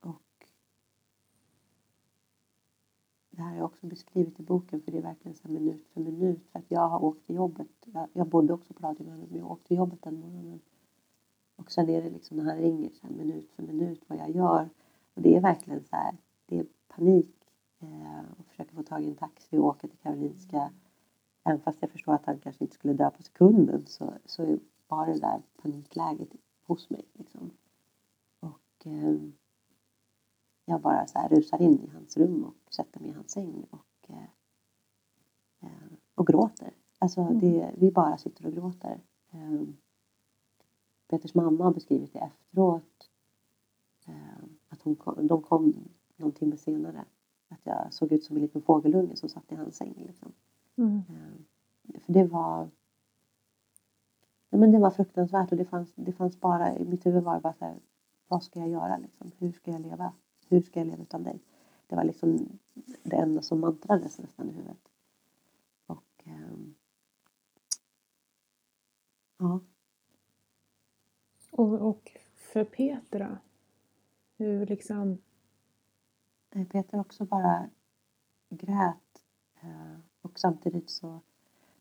och 0.00 0.46
det 3.36 3.42
här 3.42 3.50
har 3.50 3.56
jag 3.56 3.64
också 3.64 3.86
beskrivit 3.86 4.40
i 4.40 4.42
boken 4.42 4.80
för 4.80 4.92
det 4.92 4.98
är 4.98 5.02
verkligen 5.02 5.36
så 5.36 5.48
minut 5.48 5.86
för 5.92 6.00
minut. 6.00 6.46
För 6.52 6.58
att 6.58 6.70
jag 6.70 6.88
har 6.88 7.04
åkt 7.04 7.26
till 7.26 7.36
jobbet. 7.36 7.68
Jag, 7.84 8.08
jag 8.12 8.26
bodde 8.26 8.52
också 8.52 8.74
på 8.74 8.86
Radiomannen 8.86 9.26
men 9.30 9.38
jag 9.38 9.50
åkte 9.50 9.68
till 9.68 9.76
jobbet 9.76 10.02
den 10.02 10.20
morgonen. 10.20 10.60
Och 11.56 11.70
sen 11.70 11.88
är 11.88 12.02
det 12.02 12.10
liksom 12.10 12.36
när 12.36 12.44
han 12.44 12.58
ringer 12.58 12.90
så 12.90 13.06
här, 13.06 13.14
minut 13.14 13.50
för 13.50 13.62
minut 13.62 14.04
vad 14.06 14.18
jag 14.18 14.30
gör. 14.30 14.68
Och 15.14 15.22
det 15.22 15.36
är 15.36 15.40
verkligen 15.40 15.84
så 15.84 15.96
här, 15.96 16.16
det 16.46 16.58
är 16.58 16.66
panik. 16.88 17.34
Eh, 17.78 18.38
och 18.38 18.46
försöka 18.46 18.74
få 18.74 18.82
tag 18.82 19.04
i 19.04 19.08
en 19.08 19.16
taxi 19.16 19.58
och 19.58 19.64
åka 19.64 19.88
till 19.88 19.98
Karolinska 19.98 20.70
Även 21.44 21.60
fast 21.60 21.78
jag 21.80 21.90
förstår 21.90 22.14
att 22.14 22.26
han 22.26 22.38
kanske 22.38 22.64
inte 22.64 22.74
skulle 22.74 22.94
dö 22.94 23.10
på 23.10 23.22
sekunden 23.22 23.86
så, 23.86 24.12
så 24.24 24.58
var 24.88 25.06
det 25.06 25.20
där 25.20 25.42
panikläget 25.62 26.28
hos 26.66 26.90
mig. 26.90 27.04
Liksom. 27.12 27.50
Och 28.40 28.86
eh, 28.86 29.16
jag 30.64 30.80
bara 30.80 31.06
så 31.06 31.18
här 31.18 31.28
rusar 31.28 31.62
in 31.62 31.80
i 31.80 31.90
hans 31.94 32.16
rum 32.16 32.44
och 32.44 32.74
sätter 32.74 33.00
mig 33.00 33.10
i 33.10 33.12
hans 33.12 33.30
säng 33.30 33.66
och, 33.70 34.10
eh, 34.10 34.24
eh 35.60 35.92
och 36.14 36.26
gråter. 36.26 36.70
Alltså 36.98 37.20
mm. 37.20 37.40
det, 37.40 37.74
vi 37.78 37.90
bara 37.90 38.18
sitter 38.18 38.46
och 38.46 38.52
gråter. 38.52 39.00
Eh, 39.30 39.62
Peters 41.08 41.34
mamma 41.34 41.64
har 41.64 41.74
beskrivit 41.74 42.12
det 42.12 42.18
efteråt. 42.18 43.10
Eh, 44.06 44.44
att 44.68 44.82
hon 44.82 44.96
kom, 44.96 45.26
de 45.26 45.42
kom 45.42 45.74
någon 46.16 46.32
timme 46.32 46.56
senare. 46.56 47.04
Att 47.48 47.60
jag 47.62 47.92
såg 47.92 48.12
ut 48.12 48.24
som 48.24 48.36
en 48.36 48.42
liten 48.42 48.62
fågelunge 48.62 49.16
som 49.16 49.28
satt 49.28 49.52
i 49.52 49.54
hans 49.54 49.76
säng. 49.76 49.94
Liksom. 50.06 50.32
Mm. 50.76 50.96
Eh, 50.96 52.00
för 52.00 52.12
det 52.12 52.24
var 52.24 52.68
ja, 54.50 54.58
men 54.58 54.72
det 54.72 54.78
var 54.78 54.90
fruktansvärt 54.90 55.52
och 55.52 55.58
det 55.58 55.64
fanns, 55.64 55.92
det 55.94 56.12
fanns 56.12 56.40
bara, 56.40 56.78
i 56.78 56.84
mitt 56.84 57.06
huvud 57.06 57.22
var 57.22 57.34
det 57.34 57.40
bara 57.40 57.54
så 57.54 57.64
här, 57.64 57.78
vad 58.28 58.42
ska 58.42 58.60
jag 58.60 58.68
göra 58.68 58.98
liksom? 58.98 59.30
Hur 59.38 59.52
ska 59.52 59.70
jag 59.70 59.80
leva? 59.80 60.12
Hur 60.54 60.62
ska 60.62 60.80
jag 60.80 60.86
leva 60.86 61.02
utan 61.02 61.22
dig? 61.22 61.40
Det 61.86 61.96
var 61.96 62.04
liksom 62.04 62.58
det 63.02 63.16
enda 63.16 63.42
som 63.42 63.60
mantrades 63.60 64.18
nästan 64.18 64.50
i 64.50 64.52
huvudet. 64.52 64.88
Och 65.86 66.22
ähm, 66.24 66.74
ja. 69.38 69.60
Och, 71.50 71.88
och 71.88 72.18
för 72.34 72.64
Peter 72.64 73.18
då? 73.18 73.36
Hur 74.36 74.66
liksom? 74.66 75.18
Peter 76.50 77.00
också 77.00 77.24
bara 77.24 77.70
grät. 78.48 79.24
Äh, 79.60 79.98
och 80.22 80.38
samtidigt 80.38 80.90
så 80.90 81.20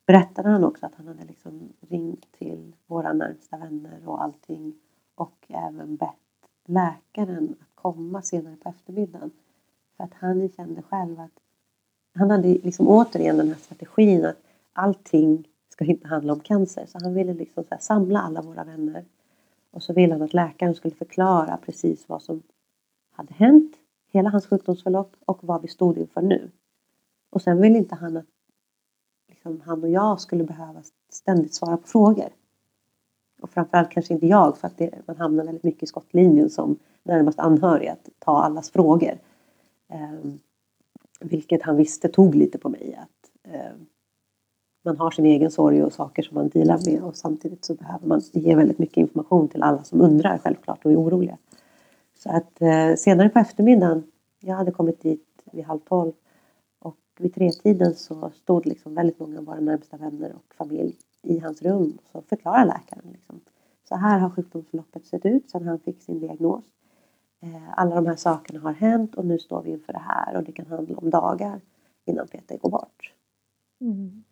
berättade 0.05 0.49
han 0.49 0.63
också 0.63 0.85
att 0.85 0.95
han 0.95 1.07
hade 1.07 1.25
liksom 1.25 1.73
ringt 1.79 2.31
till 2.31 2.75
våra 2.85 3.13
närmsta 3.13 3.57
vänner 3.57 4.07
och 4.07 4.23
allting. 4.23 4.79
Och 5.15 5.45
även 5.49 5.95
bett 5.95 6.49
läkaren 6.65 7.55
att 7.61 7.72
komma 7.83 8.21
senare 8.21 8.55
på 8.55 8.69
eftermiddagen. 8.69 9.31
För 9.97 10.03
att 10.03 10.13
han 10.13 10.49
kände 10.49 10.81
själv 10.81 11.19
att 11.19 11.39
han 12.15 12.31
hade 12.31 12.47
liksom 12.47 12.87
återigen 12.87 13.37
den 13.37 13.47
här 13.47 13.55
strategin 13.55 14.25
att 14.25 14.37
allting 14.73 15.47
ska 15.69 15.85
inte 15.85 16.07
handla 16.07 16.33
om 16.33 16.39
cancer. 16.39 16.85
Så 16.85 16.99
han 17.01 17.13
ville 17.13 17.33
liksom 17.33 17.63
så 17.63 17.75
samla 17.79 18.21
alla 18.21 18.41
våra 18.41 18.63
vänner. 18.63 19.05
Och 19.71 19.83
så 19.83 19.93
ville 19.93 20.13
han 20.13 20.21
att 20.21 20.33
läkaren 20.33 20.75
skulle 20.75 20.95
förklara 20.95 21.57
precis 21.57 22.09
vad 22.09 22.21
som 22.21 22.43
hade 23.11 23.33
hänt, 23.33 23.75
hela 24.11 24.29
hans 24.29 24.47
sjukdomsförlopp 24.47 25.15
och 25.25 25.43
vad 25.43 25.61
vi 25.61 25.67
stod 25.67 25.97
inför 25.97 26.21
nu. 26.21 26.51
Och 27.29 27.41
sen 27.41 27.61
ville 27.61 27.77
inte 27.77 27.95
han 27.95 28.17
att 28.17 28.25
liksom, 29.29 29.61
han 29.65 29.83
och 29.83 29.89
jag 29.89 30.21
skulle 30.21 30.43
behöva 30.43 30.83
ständigt 31.09 31.53
svara 31.53 31.77
på 31.77 31.87
frågor. 31.87 32.29
Och 33.43 33.49
framförallt 33.49 33.89
kanske 33.89 34.13
inte 34.13 34.27
jag 34.27 34.57
för 34.57 34.67
att 34.67 34.77
det, 34.77 34.91
man 35.05 35.17
hamnar 35.17 35.45
väldigt 35.45 35.63
mycket 35.63 35.83
i 35.83 35.85
skottlinjen 35.85 36.49
som 36.49 36.79
närmast 37.03 37.39
anhörig 37.39 37.87
att 37.87 38.09
ta 38.19 38.43
allas 38.43 38.71
frågor. 38.71 39.17
Eh, 39.93 40.31
vilket 41.19 41.63
han 41.63 41.75
visste 41.77 42.09
tog 42.09 42.35
lite 42.35 42.57
på 42.57 42.69
mig. 42.69 42.99
Att 43.01 43.51
eh, 43.53 43.71
Man 44.85 44.97
har 44.97 45.11
sin 45.11 45.25
egen 45.25 45.51
sorg 45.51 45.83
och 45.83 45.93
saker 45.93 46.23
som 46.23 46.35
man 46.35 46.49
dealar 46.49 46.91
med 46.91 47.03
och 47.03 47.15
samtidigt 47.15 47.65
så 47.65 47.75
behöver 47.75 48.07
man 48.07 48.21
ge 48.31 48.55
väldigt 48.55 48.79
mycket 48.79 48.97
information 48.97 49.47
till 49.47 49.63
alla 49.63 49.83
som 49.83 50.01
undrar 50.01 50.37
självklart 50.37 50.85
och 50.85 50.91
är 50.91 50.99
oroliga. 50.99 51.37
Så 52.17 52.29
att 52.29 52.61
eh, 52.61 52.95
senare 52.97 53.29
på 53.29 53.39
eftermiddagen, 53.39 54.03
jag 54.39 54.55
hade 54.55 54.71
kommit 54.71 55.01
dit 55.01 55.43
vid 55.51 55.65
halv 55.65 55.79
tolv 55.79 56.11
och 56.79 56.97
vid 57.19 57.35
tretiden 57.35 57.95
så 57.95 58.31
stod 58.35 58.65
liksom 58.65 58.95
väldigt 58.95 59.19
många 59.19 59.39
av 59.39 59.45
våra 59.45 59.59
närmsta 59.59 59.97
vänner 59.97 60.33
och 60.35 60.55
familj 60.55 60.97
i 61.23 61.39
hans 61.39 61.61
rum. 61.61 61.97
Så 62.11 62.21
förklarar 62.21 62.65
läkaren 62.65 63.05
liksom. 63.11 63.41
Så 63.83 63.95
här 63.95 64.19
har 64.19 64.29
sjukdomsförloppet 64.29 65.05
sett 65.05 65.25
ut 65.25 65.49
sedan 65.49 65.67
han 65.67 65.79
fick 65.79 66.01
sin 66.01 66.19
diagnos. 66.19 66.63
Eh, 67.39 67.79
alla 67.79 67.95
de 67.95 68.05
här 68.05 68.15
sakerna 68.15 68.59
har 68.59 68.73
hänt 68.73 69.15
och 69.15 69.25
nu 69.25 69.39
står 69.39 69.61
vi 69.61 69.71
inför 69.71 69.93
det 69.93 69.99
här 69.99 70.35
och 70.35 70.43
det 70.43 70.51
kan 70.51 70.65
handla 70.65 70.97
om 70.97 71.09
dagar 71.09 71.61
innan 72.05 72.27
Peter 72.27 72.57
går 72.57 72.69
bort. 72.69 73.13
Mm. 73.79 74.23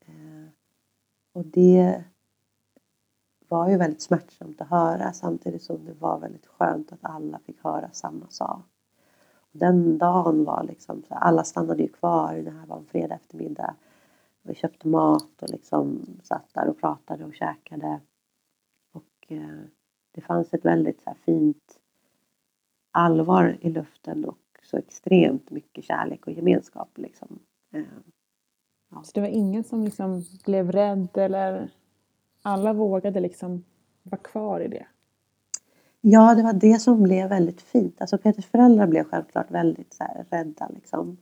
Eh, 0.00 0.48
och 1.32 1.46
det 1.46 2.04
var 3.48 3.68
ju 3.68 3.76
väldigt 3.76 4.02
smärtsamt 4.02 4.60
att 4.60 4.68
höra 4.68 5.12
samtidigt 5.12 5.62
som 5.62 5.84
det 5.84 5.92
var 5.92 6.18
väldigt 6.18 6.46
skönt 6.46 6.92
att 6.92 6.98
alla 7.02 7.38
fick 7.38 7.64
höra 7.64 7.90
samma 7.92 8.26
sak 8.28 8.64
den 9.54 9.98
dagen 9.98 10.44
var 10.44 10.62
liksom, 10.62 11.02
alla 11.08 11.44
stannade 11.44 11.82
ju 11.82 11.88
kvar. 11.88 12.34
Det 12.34 12.50
här 12.50 12.66
var 12.66 12.76
en 12.76 12.86
fredag 12.86 13.14
eftermiddag. 13.14 13.74
Vi 14.46 14.54
köpte 14.54 14.88
mat 14.88 15.42
och 15.42 15.50
liksom 15.50 16.06
satt 16.22 16.54
där 16.54 16.68
och 16.68 16.80
pratade 16.80 17.24
och 17.24 17.34
käkade. 17.34 18.00
Och 18.92 19.26
eh, 19.28 19.60
det 20.12 20.20
fanns 20.20 20.54
ett 20.54 20.64
väldigt 20.64 21.02
så 21.02 21.10
här, 21.10 21.16
fint 21.24 21.80
allvar 22.90 23.58
i 23.60 23.70
luften 23.70 24.24
och 24.24 24.38
så 24.62 24.76
extremt 24.76 25.50
mycket 25.50 25.84
kärlek 25.84 26.26
och 26.26 26.32
gemenskap. 26.32 26.98
Liksom. 26.98 27.38
Eh, 27.72 27.82
ja. 28.90 29.02
Så 29.02 29.10
det 29.14 29.20
var 29.20 29.28
ingen 29.28 29.64
som 29.64 29.84
liksom 29.84 30.24
blev 30.44 30.72
rädd 30.72 31.08
eller 31.14 31.70
alla 32.42 32.72
vågade 32.72 33.20
liksom 33.20 33.64
vara 34.02 34.20
kvar 34.20 34.60
i 34.60 34.68
det? 34.68 34.86
Ja, 36.00 36.34
det 36.34 36.42
var 36.42 36.52
det 36.52 36.80
som 36.80 37.02
blev 37.02 37.28
väldigt 37.28 37.62
fint. 37.62 38.00
Alltså 38.00 38.18
Peters 38.18 38.46
föräldrar 38.46 38.86
blev 38.86 39.04
självklart 39.04 39.50
väldigt 39.50 39.94
så 39.94 40.04
här, 40.04 40.26
rädda 40.30 40.68
liksom, 40.68 41.16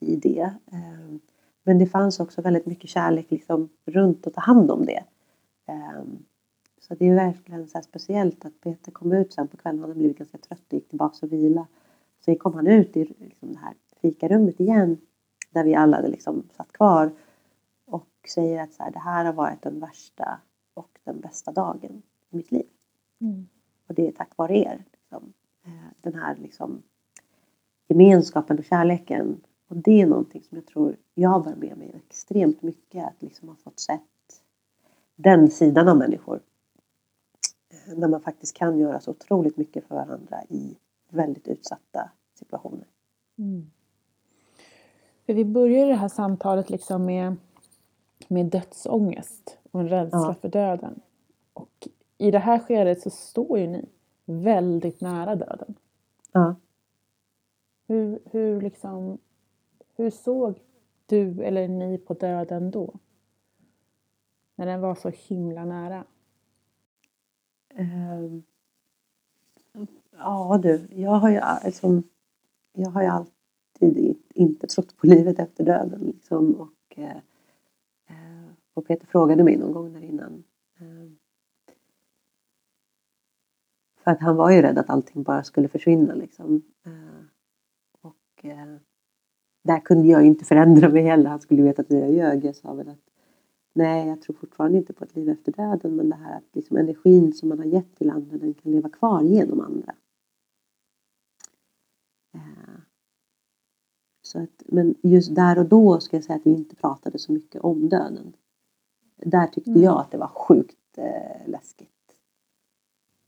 i 0.00 0.16
det. 0.16 0.54
Ehm, 0.72 1.20
men 1.64 1.78
det 1.78 1.86
fanns 1.86 2.20
också 2.20 2.42
väldigt 2.42 2.66
mycket 2.66 2.90
kärlek 2.90 3.30
liksom, 3.30 3.68
runt 3.84 4.26
att 4.26 4.34
ta 4.34 4.40
hand 4.40 4.70
om 4.70 4.86
det. 4.86 5.04
Ehm, 5.66 6.24
så 6.80 6.94
det 6.94 7.08
är 7.08 7.14
verkligen 7.14 7.68
så 7.68 7.80
speciellt 7.82 8.44
att 8.44 8.60
Peter 8.60 8.92
kom 8.92 9.12
ut 9.12 9.32
sen 9.32 9.48
på 9.48 9.56
kvällen. 9.56 9.80
Han 9.80 9.88
hade 9.88 9.98
blivit 9.98 10.18
ganska 10.18 10.38
trött 10.38 10.62
och 10.66 10.74
gick 10.74 10.88
tillbaka 10.88 11.26
och 11.26 11.32
vila. 11.32 11.66
Så 12.24 12.34
kom 12.34 12.54
han 12.54 12.66
ut 12.66 12.96
i 12.96 13.04
liksom, 13.04 13.52
det 13.52 13.58
här 13.58 13.74
fikarummet 14.02 14.60
igen. 14.60 14.98
Där 15.50 15.64
vi 15.64 15.74
alla 15.74 15.96
hade 15.96 16.08
liksom 16.08 16.48
satt 16.56 16.72
kvar. 16.72 17.12
Och 17.84 18.08
säger 18.34 18.62
att 18.62 18.72
så 18.72 18.82
här, 18.82 18.90
det 18.90 18.98
här 18.98 19.24
har 19.24 19.32
varit 19.32 19.62
den 19.62 19.80
värsta 19.80 20.40
och 20.74 20.98
den 21.04 21.20
bästa 21.20 21.52
dagen 21.52 22.02
i 22.30 22.36
mitt 22.36 22.52
liv. 22.52 22.66
Mm. 23.20 23.48
Och 23.88 23.94
det 23.94 24.08
är 24.08 24.12
tack 24.12 24.36
vare 24.36 24.58
er. 24.58 24.84
Liksom. 24.92 25.32
Eh, 25.64 25.92
den 26.00 26.14
här 26.14 26.36
liksom, 26.36 26.82
gemenskapen 27.88 28.58
och 28.58 28.64
kärleken. 28.64 29.40
Och 29.68 29.76
det 29.76 30.02
är 30.02 30.06
någonting 30.06 30.42
som 30.42 30.56
jag 30.56 30.66
tror 30.66 30.96
jag 31.14 31.44
bär 31.44 31.54
med 31.54 31.78
mig 31.78 31.94
extremt 32.06 32.62
mycket. 32.62 33.04
Att 33.04 33.22
liksom 33.22 33.48
ha 33.48 33.56
fått 33.56 33.80
sett 33.80 34.00
den 35.16 35.50
sidan 35.50 35.88
av 35.88 35.96
människor. 35.96 36.40
Eh, 37.68 37.98
när 37.98 38.08
man 38.08 38.20
faktiskt 38.20 38.56
kan 38.56 38.78
göra 38.78 39.00
så 39.00 39.10
otroligt 39.10 39.56
mycket 39.56 39.84
för 39.84 39.94
varandra 39.94 40.44
i 40.48 40.76
väldigt 41.08 41.48
utsatta 41.48 42.10
situationer. 42.34 42.86
Mm. 43.38 43.70
För 45.26 45.34
vi 45.34 45.44
börjar 45.44 45.86
det 45.86 45.94
här 45.94 46.08
samtalet 46.08 46.70
liksom 46.70 47.04
med, 47.06 47.36
med 48.28 48.46
dödsångest 48.46 49.58
och 49.70 49.80
en 49.80 49.88
rädsla 49.88 50.18
ja. 50.18 50.34
för 50.40 50.48
döden. 50.48 51.00
Och 51.52 51.88
i 52.18 52.30
det 52.30 52.38
här 52.38 52.58
skedet 52.58 53.02
så 53.02 53.10
står 53.10 53.58
ju 53.58 53.66
ni 53.66 53.88
väldigt 54.24 55.00
nära 55.00 55.36
döden. 55.36 55.74
Ja. 56.32 56.54
Hur, 57.86 58.18
hur, 58.24 58.60
liksom, 58.60 59.18
hur 59.96 60.10
såg 60.10 60.62
du 61.06 61.42
eller 61.42 61.68
ni 61.68 61.98
på 61.98 62.14
döden 62.14 62.70
då? 62.70 62.94
När 64.54 64.66
den 64.66 64.80
var 64.80 64.94
så 64.94 65.08
himla 65.08 65.64
nära? 65.64 66.04
Uh, 67.78 68.40
ja 70.10 70.60
du, 70.62 70.88
jag 70.90 71.10
har 71.10 71.30
ju 71.30 71.40
liksom 71.64 72.02
jag 72.72 72.90
har 72.90 73.02
ju 73.02 73.08
alltid 73.08 74.16
inte 74.34 74.66
trott 74.66 74.96
på 74.96 75.06
livet 75.06 75.38
efter 75.38 75.64
döden. 75.64 76.00
Liksom, 76.00 76.54
och, 76.54 76.98
uh, 76.98 78.48
och 78.74 78.86
Peter 78.86 79.06
frågade 79.06 79.44
mig 79.44 79.56
någon 79.56 79.72
gång 79.72 79.92
där 79.92 80.00
innan. 80.00 80.44
Uh, 80.80 81.12
för 84.04 84.10
att 84.10 84.20
han 84.20 84.36
var 84.36 84.50
ju 84.50 84.62
rädd 84.62 84.78
att 84.78 84.90
allting 84.90 85.22
bara 85.22 85.44
skulle 85.44 85.68
försvinna. 85.68 86.14
Liksom. 86.14 86.62
Eh, 86.86 87.24
och 88.00 88.44
där 89.64 89.80
kunde 89.80 90.08
jag 90.08 90.26
inte 90.26 90.44
förändra 90.44 90.88
mig 90.88 91.02
heller. 91.02 91.30
Han 91.30 91.40
skulle 91.40 91.62
veta 91.62 91.82
att 91.82 91.90
jag 91.90 92.12
ljög. 92.12 92.44
Jag 92.44 92.56
sa 92.56 92.74
väl 92.74 92.88
att 92.88 93.10
nej, 93.72 94.08
jag 94.08 94.22
tror 94.22 94.36
fortfarande 94.36 94.78
inte 94.78 94.92
på 94.92 95.04
ett 95.04 95.16
liv 95.16 95.28
efter 95.28 95.52
döden. 95.52 95.96
Men 95.96 96.10
det 96.10 96.16
här 96.16 96.36
att 96.36 96.48
liksom 96.52 96.76
energin 96.76 97.32
som 97.32 97.48
man 97.48 97.58
har 97.58 97.66
gett 97.66 97.96
till 97.96 98.10
andra, 98.10 98.36
den 98.36 98.54
kan 98.54 98.72
leva 98.72 98.88
kvar 98.88 99.22
genom 99.22 99.60
andra. 99.60 99.94
Eh, 102.34 102.80
så 104.22 104.42
att, 104.42 104.62
men 104.66 104.94
just 105.02 105.34
där 105.34 105.58
och 105.58 105.66
då 105.66 106.00
ska 106.00 106.16
jag 106.16 106.24
säga 106.24 106.36
att 106.36 106.46
vi 106.46 106.50
inte 106.50 106.76
pratade 106.76 107.18
så 107.18 107.32
mycket 107.32 107.62
om 107.62 107.88
döden. 107.88 108.36
Där 109.16 109.46
tyckte 109.46 109.70
mm. 109.70 109.82
jag 109.82 110.00
att 110.00 110.10
det 110.10 110.18
var 110.18 110.28
sjukt 110.28 110.98
eh, 110.98 111.50
läskigt. 111.50 111.90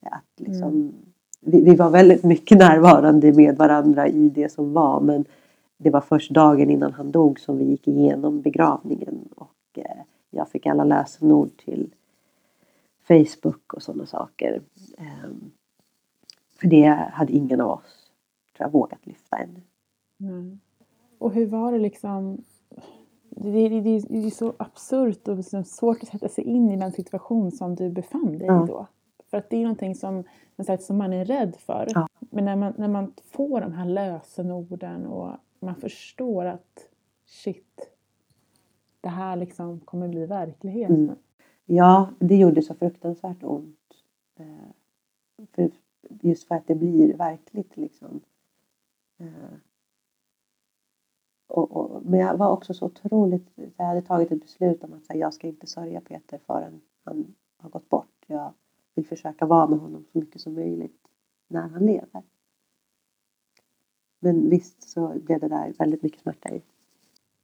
Att 0.00 0.40
liksom, 0.40 0.68
mm. 0.68 0.94
vi, 1.40 1.64
vi, 1.64 1.76
var 1.76 1.90
väldigt 1.90 2.24
mycket 2.24 2.58
närvarande 2.58 3.32
med 3.32 3.56
varandra 3.56 4.08
i 4.08 4.28
det 4.28 4.52
som 4.52 4.72
var 4.72 5.00
men 5.00 5.24
det 5.76 5.90
var 5.90 6.00
först 6.00 6.30
dagen 6.30 6.70
innan 6.70 6.92
han 6.92 7.12
dog 7.12 7.40
som 7.40 7.58
vi 7.58 7.64
gick 7.64 7.88
igenom 7.88 8.40
begravningen 8.40 9.28
och 9.36 9.78
eh, 9.78 10.02
jag 10.30 10.48
fick 10.48 10.66
alla 10.66 10.84
lösenord 10.84 11.56
till 11.56 11.94
Facebook 13.08 13.74
och 13.74 13.82
sådana 13.82 14.06
saker. 14.06 14.62
Eh, 14.98 15.30
för 16.60 16.68
det 16.68 16.86
hade 17.12 17.32
ingen 17.32 17.60
av 17.60 17.70
oss 17.70 18.10
tror 18.56 18.66
jag, 18.66 18.72
vågat 18.72 19.06
lyfta 19.06 19.36
ännu. 19.36 19.60
Mm. 20.20 20.60
Och 21.18 21.32
hur 21.32 21.46
var 21.46 21.72
det 21.72 21.78
liksom 21.78 22.44
det, 23.30 23.68
det, 23.68 23.80
det, 23.80 23.98
det 24.08 24.26
är 24.26 24.30
så 24.30 24.54
absurt 24.58 25.28
och 25.28 25.44
så 25.44 25.64
svårt 25.64 26.02
att 26.02 26.08
sätta 26.08 26.28
sig 26.28 26.44
in 26.44 26.70
i 26.70 26.76
den 26.76 26.92
situation 26.92 27.50
som 27.50 27.74
du 27.74 27.90
befann 27.90 28.38
dig 28.38 28.46
ja. 28.46 28.64
då. 28.68 28.86
För 29.30 29.38
att 29.38 29.50
det 29.50 29.56
är 29.56 29.62
någonting 29.62 29.94
som, 29.94 30.24
som 30.80 30.98
man 30.98 31.12
är 31.12 31.24
rädd 31.24 31.56
för. 31.56 31.88
Ja. 31.94 32.08
Men 32.18 32.44
när 32.44 32.56
man, 32.56 32.72
när 32.76 32.88
man 32.88 33.12
får 33.30 33.60
de 33.60 33.72
här 33.72 33.84
lösenorden 33.84 35.06
och 35.06 35.36
man 35.58 35.76
förstår 35.76 36.44
att 36.44 36.88
shit, 37.26 37.90
det 39.00 39.08
här 39.08 39.36
liksom 39.36 39.80
kommer 39.80 40.08
bli 40.08 40.26
verklighet. 40.26 40.90
Mm. 40.90 41.16
Ja, 41.64 42.10
det 42.18 42.36
gjorde 42.36 42.62
så 42.62 42.74
fruktansvärt 42.74 43.42
ont. 43.42 43.78
Eh, 44.36 44.70
för, 45.52 45.70
just 46.08 46.48
för 46.48 46.54
att 46.54 46.66
det 46.66 46.74
blir 46.74 47.16
verkligt 47.16 47.76
liksom. 47.76 48.20
Eh, 49.18 49.58
och, 51.46 51.76
och, 51.76 52.02
men 52.04 52.20
jag 52.20 52.36
var 52.36 52.50
också 52.50 52.74
så 52.74 52.86
otroligt, 52.86 53.48
jag 53.76 53.84
hade 53.84 54.02
tagit 54.02 54.32
ett 54.32 54.40
beslut 54.40 54.84
om 54.84 54.92
att 54.92 55.08
här, 55.08 55.16
jag 55.16 55.34
ska 55.34 55.46
inte 55.46 55.66
sörja 55.66 56.00
Peter 56.00 56.38
förrän 56.46 56.80
han 57.04 57.34
har 57.58 57.70
gått 57.70 57.88
bort. 57.88 58.24
Jag 58.26 58.52
vill 58.94 59.06
försöka 59.06 59.46
vara 59.46 59.66
med 59.66 59.78
honom 59.78 60.04
så 60.12 60.18
mycket 60.18 60.40
som 60.40 60.54
möjligt 60.54 61.08
när 61.48 61.68
han 61.68 61.86
lever. 61.86 62.22
Men 64.20 64.50
visst 64.50 64.90
så 64.90 65.12
blev 65.24 65.40
det 65.40 65.48
där 65.48 65.72
väldigt 65.78 66.02
mycket 66.02 66.20
smärta 66.20 66.48
i. 66.48 66.62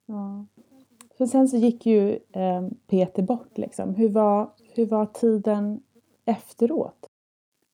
Ja. 0.06 0.46
För 1.18 1.26
sen 1.26 1.48
så 1.48 1.56
gick 1.56 1.86
ju 1.86 2.18
eh, 2.32 2.68
Peter 2.86 3.22
bort 3.22 3.58
liksom. 3.58 3.94
Hur 3.94 4.08
var, 4.08 4.50
hur 4.74 4.86
var 4.86 5.06
tiden 5.06 5.82
efteråt? 6.24 7.06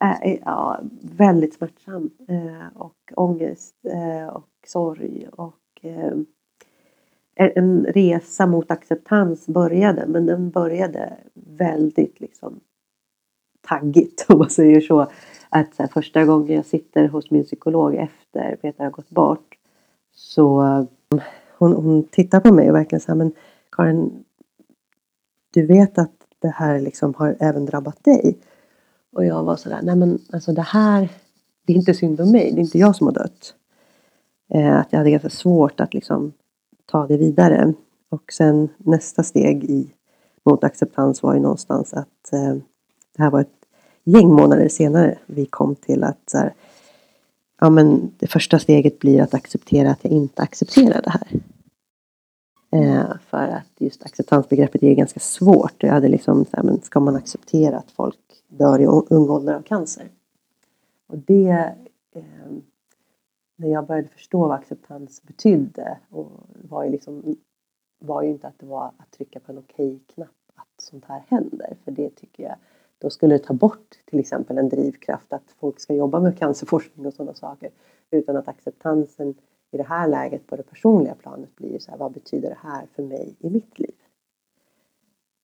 Äh, 0.04 0.38
ja, 0.44 0.80
väldigt 1.02 1.54
smärtsam 1.54 2.10
eh, 2.28 2.76
och 2.76 3.12
ångest 3.16 3.74
eh, 3.84 4.28
och 4.28 4.48
sorg 4.66 5.28
och 5.32 5.58
eh, 5.82 6.12
en 7.38 7.84
resa 7.84 8.46
mot 8.46 8.70
acceptans 8.70 9.46
började 9.46 10.06
men 10.06 10.26
den 10.26 10.50
började 10.50 11.16
väldigt 11.34 12.20
liksom 12.20 12.60
taggigt 13.60 14.26
om 14.28 14.38
man 14.38 14.50
säger 14.50 14.80
så. 14.80 15.06
Att 15.50 15.74
så 15.74 15.82
här, 15.82 15.90
första 15.90 16.24
gången 16.24 16.56
jag 16.56 16.66
sitter 16.66 17.08
hos 17.08 17.30
min 17.30 17.44
psykolog 17.44 17.94
efter 17.94 18.56
Peter 18.56 18.84
har 18.84 18.90
gått 18.90 19.10
bort 19.10 19.54
så 20.14 20.60
mm, 20.60 21.24
hon, 21.58 21.72
hon 21.72 22.04
tittar 22.04 22.40
på 22.40 22.52
mig 22.52 22.68
och 22.68 22.76
verkligen 22.76 23.00
säger 23.00 23.16
men 23.16 23.32
Karin 23.72 24.24
du 25.50 25.66
vet 25.66 25.98
att 25.98 26.12
det 26.38 26.48
här 26.48 26.80
liksom 26.80 27.14
har 27.14 27.36
även 27.40 27.66
drabbat 27.66 28.04
dig. 28.04 28.38
Och 29.12 29.24
jag 29.24 29.44
var 29.44 29.56
sådär, 29.56 29.80
nej 29.82 29.96
men 29.96 30.18
alltså 30.32 30.52
det 30.52 30.62
här, 30.62 31.08
det 31.66 31.72
är 31.72 31.76
inte 31.76 31.94
synd 31.94 32.20
om 32.20 32.32
mig, 32.32 32.52
det 32.52 32.58
är 32.58 32.64
inte 32.64 32.78
jag 32.78 32.96
som 32.96 33.06
har 33.06 33.14
dött. 33.14 33.54
Eh, 34.54 34.76
att 34.78 34.92
jag 34.92 34.98
hade 34.98 35.10
ganska 35.10 35.30
svårt 35.30 35.80
att 35.80 35.94
liksom 35.94 36.32
ta 36.86 37.06
det 37.06 37.16
vidare. 37.16 37.74
Och 38.08 38.32
sen 38.32 38.68
nästa 38.76 39.22
steg 39.22 39.64
i 39.64 39.94
mot 40.44 40.64
acceptans 40.64 41.22
var 41.22 41.34
ju 41.34 41.40
någonstans 41.40 41.94
att 41.94 42.32
eh, 42.32 42.54
det 43.16 43.22
här 43.22 43.30
var 43.30 43.40
ett 43.40 43.57
gäng 44.10 44.28
månader 44.28 44.68
senare 44.68 45.18
vi 45.26 45.46
kom 45.46 45.74
till 45.74 46.04
att 46.04 46.30
så 46.30 46.38
här, 46.38 46.54
ja 47.60 47.70
men 47.70 48.12
det 48.18 48.26
första 48.26 48.58
steget 48.58 48.98
blir 48.98 49.22
att 49.22 49.34
acceptera 49.34 49.90
att 49.90 50.04
jag 50.04 50.12
inte 50.12 50.42
accepterar 50.42 51.02
det 51.02 51.10
här. 51.10 51.40
Eh, 52.70 53.16
för 53.30 53.48
att 53.48 53.70
just 53.78 54.04
acceptansbegreppet 54.04 54.82
är 54.82 54.94
ganska 54.94 55.20
svårt. 55.20 55.82
Jag 55.82 55.92
hade 55.92 56.08
liksom 56.08 56.44
så 56.44 56.56
här, 56.56 56.62
men 56.62 56.82
ska 56.82 57.00
man 57.00 57.16
acceptera 57.16 57.78
att 57.78 57.90
folk 57.90 58.18
dör 58.48 58.80
i 58.80 58.86
ung 58.86 59.30
ålder 59.30 59.54
av 59.54 59.62
cancer? 59.62 60.08
Och 61.06 61.18
det 61.18 61.74
eh, 62.14 62.22
när 63.56 63.68
jag 63.68 63.86
började 63.86 64.08
förstå 64.08 64.38
vad 64.38 64.52
acceptans 64.52 65.22
betydde 65.22 65.98
och 66.10 66.30
var 66.62 66.84
ju 66.84 66.90
liksom 66.90 67.36
var 67.98 68.22
ju 68.22 68.28
inte 68.28 68.46
att 68.46 68.58
det 68.58 68.66
var 68.66 68.86
att 68.98 69.10
trycka 69.10 69.40
på 69.40 69.52
en 69.52 69.58
okej-knapp 69.58 70.28
att 70.54 70.82
sånt 70.82 71.04
här 71.04 71.24
händer. 71.28 71.76
För 71.84 71.90
det 71.90 72.10
tycker 72.10 72.42
jag 72.42 72.56
då 72.98 73.10
skulle 73.10 73.34
det 73.34 73.44
ta 73.44 73.54
bort 73.54 73.98
till 74.04 74.18
exempel 74.20 74.58
en 74.58 74.68
drivkraft 74.68 75.32
att 75.32 75.54
folk 75.58 75.80
ska 75.80 75.94
jobba 75.94 76.20
med 76.20 76.38
cancerforskning 76.38 77.06
och 77.06 77.14
sådana 77.14 77.34
saker. 77.34 77.70
Utan 78.10 78.36
att 78.36 78.48
acceptansen 78.48 79.34
i 79.70 79.76
det 79.76 79.82
här 79.82 80.08
läget 80.08 80.46
på 80.46 80.56
det 80.56 80.62
personliga 80.62 81.14
planet 81.14 81.56
blir 81.56 81.78
så 81.78 81.90
här, 81.90 81.98
vad 81.98 82.12
betyder 82.12 82.48
det 82.48 82.58
här 82.68 82.86
för 82.94 83.02
mig 83.02 83.36
i 83.38 83.50
mitt 83.50 83.78
liv? 83.78 83.94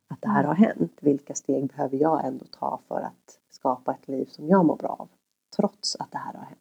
Att 0.08 0.22
det 0.22 0.28
här 0.28 0.44
har 0.44 0.54
hänt. 0.54 0.98
Vilka 1.00 1.34
steg 1.34 1.66
behöver 1.66 1.96
jag 1.96 2.24
ändå 2.24 2.44
ta 2.50 2.80
för 2.88 3.00
att 3.00 3.40
skapa 3.50 3.94
ett 3.94 4.08
liv 4.08 4.26
som 4.26 4.48
jag 4.48 4.64
mår 4.64 4.76
bra 4.76 4.96
av? 4.98 5.08
Trots 5.56 5.96
att 5.96 6.12
det 6.12 6.18
här 6.18 6.32
har 6.32 6.44
hänt. 6.44 6.60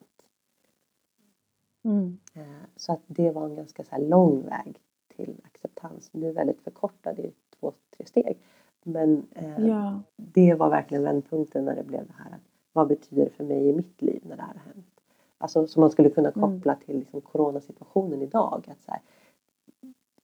Mm. 1.84 2.20
Eh, 2.34 2.68
så 2.76 2.94
att 2.94 3.02
det 3.08 3.32
var 3.32 3.46
en 3.46 3.56
ganska 3.56 3.84
så 3.84 3.98
lång 3.98 4.42
väg 4.42 4.80
till 5.16 5.42
acceptans. 5.44 6.10
Nu 6.14 6.32
väldigt 6.32 6.62
förkortad 6.62 7.20
i 7.20 7.34
två, 7.60 7.74
tre 7.98 8.06
steg. 8.06 8.38
Men 8.84 9.28
eh, 9.32 9.68
ja. 9.68 10.02
det 10.16 10.54
var 10.54 10.70
verkligen 10.70 11.04
vändpunkten 11.04 11.66
när 11.66 11.76
det 11.76 11.84
blev 11.84 12.08
det 12.08 12.14
här. 12.18 12.40
Vad 12.74 12.88
betyder 12.88 13.24
det 13.24 13.30
för 13.30 13.44
mig 13.44 13.68
i 13.68 13.74
mitt 13.74 14.02
liv 14.02 14.22
när 14.24 14.36
det 14.36 14.42
här 14.42 14.54
har 14.54 14.74
hänt? 14.74 14.86
Alltså 15.38 15.68
som 15.68 15.82
man 15.82 15.92
skulle 15.92 16.10
kunna 16.10 16.32
mm. 16.32 16.42
koppla 16.42 16.74
mm. 16.74 16.86
till 16.86 17.00
liksom, 17.00 17.22
coronasituationen 17.22 18.22
idag. 18.22 18.66
Att 18.68 18.82
så 18.82 18.92
här, 18.92 19.02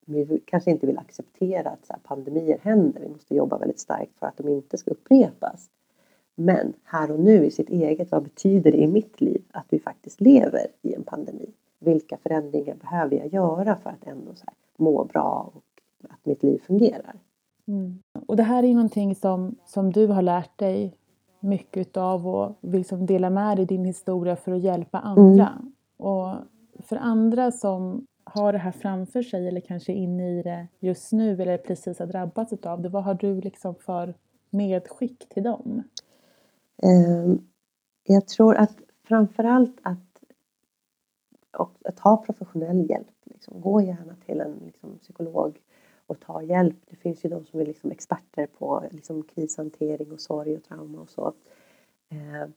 vi 0.06 0.42
kanske 0.46 0.72
inte 0.72 0.88
vill 0.88 0.98
acceptera 0.98 1.70
att 1.70 1.86
så 1.86 1.94
här, 1.94 2.00
pandemier 2.04 2.60
händer. 2.62 3.02
Vi 3.02 3.10
måste 3.10 3.36
jobba 3.36 3.58
väldigt 3.58 3.80
starkt 3.80 4.20
för 4.20 4.28
att 4.28 4.38
de 4.38 4.48
inte 4.48 4.78
ska 4.78 4.92
upprepas. 4.92 5.70
Men 6.36 6.74
här 6.84 7.12
och 7.12 7.20
nu 7.20 7.46
i 7.46 7.52
sitt 7.52 7.70
eget, 7.70 8.12
vad 8.12 8.24
betyder 8.24 8.72
det 8.72 8.78
i 8.78 8.88
mitt 8.88 9.22
liv 9.22 9.44
att 9.52 9.66
vi 9.70 9.80
faktiskt 9.80 10.22
lever 10.22 10.68
i 10.82 10.94
en 10.94 11.04
pandemi? 11.04 11.54
Vilka 11.80 12.18
förändringar 12.18 12.76
behöver 12.76 13.16
jag 13.16 13.34
göra 13.34 13.76
för 13.76 13.90
att 13.90 14.08
ändå 14.08 14.36
så 14.36 14.44
här, 14.48 14.56
må 14.78 15.04
bra 15.04 15.52
och 15.54 15.64
att 16.10 16.26
mitt 16.26 16.44
liv 16.44 16.62
fungerar? 16.68 17.16
Mm. 17.70 18.00
Och 18.28 18.36
det 18.36 18.44
här 18.44 18.64
är 18.64 18.74
någonting 18.74 19.16
som, 19.16 19.56
som 19.66 19.92
du 19.92 20.08
har 20.08 20.22
lärt 20.22 20.58
dig 20.58 20.98
mycket 21.40 21.98
av 21.98 22.28
och 22.28 22.58
vill 22.62 22.80
liksom 22.80 23.06
dela 23.06 23.30
med 23.30 23.58
dig 23.58 23.66
din 23.66 23.86
historia 23.86 24.36
för 24.36 24.52
att 24.52 24.62
hjälpa 24.62 25.00
andra. 25.00 25.48
Mm. 25.48 25.74
Och 25.98 26.36
för 26.80 26.96
andra 26.96 27.52
som 27.52 28.08
har 28.24 28.54
det 28.54 28.60
här 28.60 28.72
framför 28.72 29.22
sig 29.22 29.48
eller 29.48 29.62
kanske 29.62 29.92
är 29.92 29.96
inne 29.96 30.40
i 30.40 30.44
det 30.44 30.68
just 30.80 31.12
nu 31.12 31.42
eller 31.42 31.58
precis 31.58 32.00
har 32.00 32.06
drabbats 32.06 32.54
av 32.54 32.82
det, 32.82 32.90
vad 32.90 33.04
har 33.04 33.14
du 33.14 33.42
liksom 33.42 33.76
för 33.76 34.14
medskick 34.50 35.30
till 35.30 35.44
dem? 35.44 35.84
Ehm, 36.84 37.42
jag 38.04 38.28
tror 38.28 38.56
att 38.56 38.78
framförallt 39.04 39.78
att, 39.82 40.24
att 41.52 41.98
ta 41.98 42.18
professionell 42.18 42.90
hjälp. 42.90 43.08
Liksom. 43.24 43.62
Gå 43.62 43.82
gärna 43.82 44.16
till 44.26 44.42
en 44.42 44.62
liksom, 44.66 44.98
psykolog 44.98 45.60
och 46.10 46.20
ta 46.20 46.42
hjälp. 46.42 46.76
Det 46.90 46.96
finns 46.96 47.26
ju 47.26 47.30
de 47.30 47.46
som 47.46 47.60
är 47.60 47.66
liksom 47.66 47.92
experter 47.92 48.48
på 48.48 48.84
liksom 48.92 49.24
krishantering 49.24 50.12
och 50.12 50.22
sorg 50.22 50.56
och 50.56 50.64
trauma 50.64 51.02
och 51.02 51.10
så. 51.10 51.34
Eh, 52.10 52.50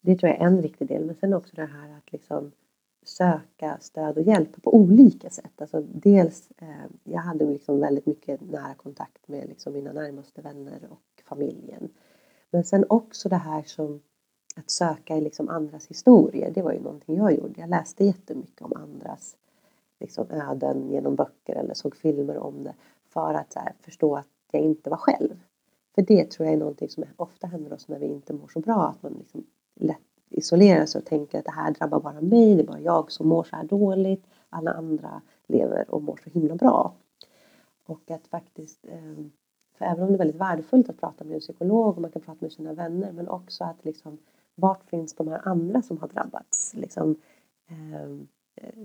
det 0.00 0.16
tror 0.16 0.32
jag 0.32 0.40
är 0.40 0.46
en 0.46 0.60
viktig 0.60 0.88
del. 0.88 1.04
Men 1.04 1.14
sen 1.14 1.34
också 1.34 1.56
det 1.56 1.64
här 1.64 1.96
att 1.96 2.12
liksom 2.12 2.52
söka 3.02 3.78
stöd 3.80 4.16
och 4.18 4.22
hjälp 4.22 4.62
på 4.62 4.74
olika 4.74 5.30
sätt. 5.30 5.60
Alltså 5.60 5.80
dels, 5.80 6.50
eh, 6.58 6.86
jag 7.04 7.20
hade 7.20 7.46
liksom 7.46 7.80
väldigt 7.80 8.06
mycket 8.06 8.40
nära 8.40 8.74
kontakt 8.74 9.28
med 9.28 9.48
liksom 9.48 9.72
mina 9.72 9.92
närmaste 9.92 10.42
vänner 10.42 10.88
och 10.90 11.22
familjen. 11.24 11.88
Men 12.50 12.64
sen 12.64 12.84
också 12.88 13.28
det 13.28 13.36
här 13.36 13.62
som 13.62 14.00
att 14.56 14.70
söka 14.70 15.16
i 15.16 15.20
liksom 15.20 15.48
andras 15.48 15.86
historier, 15.86 16.50
det 16.50 16.62
var 16.62 16.72
ju 16.72 16.80
någonting 16.80 17.16
jag 17.16 17.32
gjorde. 17.32 17.60
Jag 17.60 17.70
läste 17.70 18.04
jättemycket 18.04 18.62
om 18.62 18.72
andras 18.76 19.36
liksom, 20.02 20.26
öden 20.30 20.90
genom 20.90 21.14
böcker 21.14 21.54
eller 21.54 21.74
såg 21.74 21.96
filmer 21.96 22.38
om 22.38 22.64
det 22.64 22.74
för 23.04 23.34
att 23.34 23.54
här, 23.54 23.72
förstå 23.80 24.16
att 24.16 24.26
jag 24.52 24.62
inte 24.62 24.90
var 24.90 24.96
själv. 24.96 25.40
För 25.94 26.02
det 26.02 26.30
tror 26.30 26.46
jag 26.46 26.54
är 26.54 26.58
någonting 26.58 26.88
som 26.88 27.04
ofta 27.16 27.46
händer 27.46 27.72
oss 27.72 27.88
när 27.88 27.98
vi 27.98 28.06
inte 28.06 28.32
mår 28.32 28.48
så 28.48 28.60
bra, 28.60 28.82
att 28.82 29.02
man 29.02 29.12
liksom 29.12 29.46
lätt 29.74 29.98
isolerar 30.30 30.86
sig 30.86 30.98
och 30.98 31.04
tänker 31.04 31.38
att 31.38 31.44
det 31.44 31.50
här 31.50 31.70
drabbar 31.70 32.00
bara 32.00 32.20
mig, 32.20 32.54
det 32.54 32.62
är 32.62 32.66
bara 32.66 32.80
jag 32.80 33.12
som 33.12 33.28
mår 33.28 33.44
så 33.44 33.56
här 33.56 33.64
dåligt, 33.64 34.24
alla 34.48 34.72
andra 34.72 35.22
lever 35.46 35.94
och 35.94 36.02
mår 36.02 36.20
så 36.24 36.30
himla 36.30 36.54
bra. 36.54 36.94
Och 37.86 38.10
att 38.10 38.26
faktiskt, 38.26 38.86
eh, 38.88 39.24
för 39.78 39.84
även 39.84 40.02
om 40.02 40.08
det 40.08 40.16
är 40.16 40.18
väldigt 40.18 40.40
värdefullt 40.40 40.88
att 40.88 41.00
prata 41.00 41.24
med 41.24 41.34
en 41.34 41.40
psykolog 41.40 41.96
och 41.96 42.02
man 42.02 42.10
kan 42.10 42.22
prata 42.22 42.38
med 42.40 42.52
sina 42.52 42.72
vänner, 42.72 43.12
men 43.12 43.28
också 43.28 43.64
att 43.64 43.84
liksom, 43.84 44.18
vart 44.54 44.84
finns 44.84 45.14
de 45.14 45.28
här 45.28 45.48
andra 45.48 45.82
som 45.82 45.98
har 45.98 46.08
drabbats? 46.08 46.74
Liksom, 46.74 47.16
eh, 47.68 48.26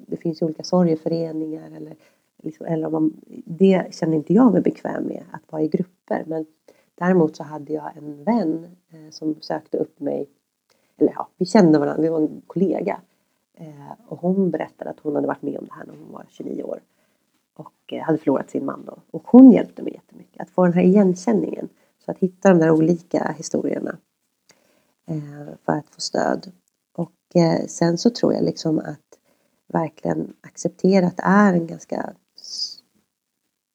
det 0.08 0.18
finns 0.18 0.42
ju 0.42 0.46
olika 0.46 0.64
sorgeföreningar 0.64 1.72
eller, 1.72 1.96
liksom, 2.44 2.66
eller 2.66 2.88
om 2.88 2.94
man, 2.94 3.22
det 3.46 3.94
känner 3.94 4.18
inte 4.18 4.34
jag 4.34 4.54
mig 4.54 4.62
bekväm 4.62 5.04
med 5.04 5.24
att 5.32 5.52
vara 5.52 5.62
i 5.62 5.68
grupper. 5.68 6.24
Men 6.28 6.46
däremot 6.96 7.36
så 7.36 7.44
hade 7.44 7.74
jag 7.74 7.98
en 7.98 8.24
vän 8.24 8.68
eh, 8.90 9.12
som 9.12 9.36
sökte 9.42 9.78
upp 9.78 10.00
mig. 10.00 10.30
Eller 10.98 11.12
ja, 11.12 11.28
vi 11.38 11.46
kände 11.46 11.80
varandra, 11.80 12.02
vi 12.02 12.10
var 12.10 12.22
en 12.22 12.42
kollega. 12.48 13.02
Eh, 13.54 13.92
och 14.08 14.20
hon 14.20 14.52
berättade 14.52 14.90
att 14.90 15.00
hon 15.00 15.16
hade 15.16 15.28
varit 15.28 15.42
med 15.42 15.60
om 15.60 15.66
det 15.66 15.74
här 15.74 15.86
när 15.86 15.94
hon 15.94 16.12
var 16.12 16.26
29 16.30 16.64
år. 16.64 16.80
Och 17.54 17.94
eh, 17.94 18.04
hade 18.04 18.18
förlorat 18.18 18.50
sin 18.50 18.66
man 18.66 18.86
då. 18.86 18.98
Och 19.12 19.28
hon 19.28 19.52
hjälpte 19.52 19.84
mig 19.84 19.94
jättemycket 19.94 20.42
att 20.42 20.50
få 20.50 20.64
den 20.64 20.74
här 20.74 20.84
igenkänningen. 20.84 21.70
Så 22.06 22.12
att 22.12 22.18
hitta 22.18 22.50
de 22.50 22.60
där 22.60 22.72
olika 22.72 23.36
historierna 23.38 23.98
eh, 25.08 25.56
för 25.66 25.74
att 25.74 25.90
få 25.90 26.02
stöd. 26.02 26.52
Och 26.94 27.36
eh, 27.36 27.66
sen 27.68 27.98
så 27.98 28.10
tror 28.10 28.34
jag 28.34 28.44
liksom 28.44 28.80
att 28.80 29.07
verkligen 29.68 30.34
acceptera 30.42 31.08
att 31.08 31.18
det 31.18 31.24
är 31.24 31.54
en 31.54 31.68
ganska 31.68 32.14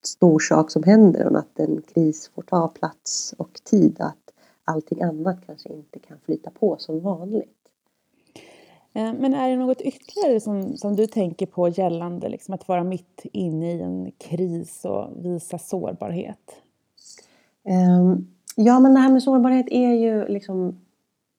stor 0.05 0.39
sak 0.39 0.71
som 0.71 0.83
händer 0.83 1.27
och 1.27 1.39
att 1.39 1.59
en 1.59 1.83
kris 1.83 2.31
får 2.35 2.43
ta 2.43 2.69
plats 2.69 3.35
och 3.39 3.61
tid. 3.65 3.97
Att 4.01 4.17
allting 4.65 5.03
annat 5.03 5.47
kanske 5.47 5.69
inte 5.69 5.99
kan 5.99 6.19
flyta 6.25 6.51
på 6.51 6.77
som 6.79 7.01
vanligt. 7.01 7.59
Eh, 8.93 9.13
men 9.13 9.35
är 9.35 9.51
det 9.51 9.57
något 9.57 9.81
ytterligare 9.81 10.41
som, 10.41 10.77
som 10.77 10.97
du 10.97 11.07
tänker 11.07 11.47
på 11.47 11.69
gällande 11.69 12.29
liksom 12.29 12.55
att 12.55 12.69
vara 12.69 12.85
mitt 12.85 13.27
inne 13.33 13.73
i 13.73 13.83
en 13.83 14.13
kris 14.19 14.85
och 14.85 15.25
visa 15.25 15.59
sårbarhet? 15.59 16.63
Um, 18.01 18.35
ja, 18.57 18.81
men 18.81 18.95
det 18.95 19.01
här 19.01 19.13
med 19.13 19.23
sårbarhet 19.23 19.67
är 19.71 19.93
ju 19.93 20.29
liksom, 20.29 20.81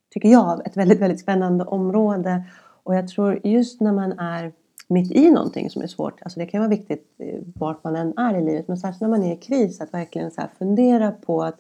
tycker 0.10 0.30
jag, 0.30 0.68
ett 0.68 0.78
väldigt, 0.78 1.00
väldigt 1.00 1.20
spännande 1.20 1.66
område 1.66 2.44
och 2.84 2.96
jag 2.96 3.08
tror 3.08 3.40
just 3.44 3.82
när 3.82 3.94
man 3.94 4.20
är 4.20 4.52
mitt 4.88 5.12
i 5.12 5.32
någonting 5.32 5.70
som 5.70 5.82
är 5.82 5.88
svårt, 5.88 6.22
alltså 6.22 6.40
det 6.40 6.46
kan 6.46 6.60
vara 6.60 6.70
viktigt 6.70 7.16
eh, 7.18 7.40
vart 7.56 7.84
man 7.84 7.96
än 7.96 8.18
är 8.18 8.38
i 8.38 8.46
livet, 8.46 8.68
men 8.68 8.78
särskilt 8.78 9.02
när 9.02 9.10
man 9.10 9.24
är 9.24 9.34
i 9.34 9.38
kris 9.38 9.82
att 9.82 9.94
verkligen 9.94 10.32
så 10.32 10.42
fundera 10.58 11.12
på 11.12 11.44
att 11.44 11.60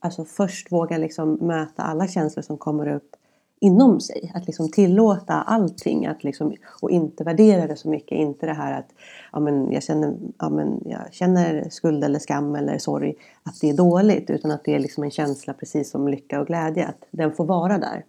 alltså 0.00 0.24
först 0.24 0.72
våga 0.72 0.98
liksom 0.98 1.32
möta 1.32 1.82
alla 1.82 2.08
känslor 2.08 2.42
som 2.42 2.58
kommer 2.58 2.88
upp 2.88 3.16
inom 3.60 4.00
sig. 4.00 4.32
Att 4.34 4.46
liksom 4.46 4.70
tillåta 4.70 5.34
allting 5.34 6.06
att 6.06 6.24
liksom, 6.24 6.54
och 6.82 6.90
inte 6.90 7.24
värdera 7.24 7.66
det 7.66 7.76
så 7.76 7.88
mycket. 7.88 8.18
Inte 8.18 8.46
det 8.46 8.52
här 8.52 8.78
att 8.78 8.88
ja, 9.32 9.40
men 9.40 9.72
jag, 9.72 9.82
känner, 9.82 10.14
ja, 10.38 10.48
men 10.48 10.82
jag 10.84 11.14
känner 11.14 11.68
skuld 11.70 12.04
eller 12.04 12.18
skam 12.18 12.54
eller 12.54 12.78
sorg 12.78 13.14
att 13.42 13.60
det 13.60 13.70
är 13.70 13.74
dåligt. 13.74 14.30
Utan 14.30 14.50
att 14.50 14.64
det 14.64 14.74
är 14.74 14.78
liksom 14.78 15.04
en 15.04 15.10
känsla 15.10 15.52
precis 15.52 15.90
som 15.90 16.08
lycka 16.08 16.40
och 16.40 16.46
glädje. 16.46 16.86
Att 16.86 17.04
den 17.10 17.32
får 17.32 17.44
vara 17.44 17.78
där. 17.78 18.04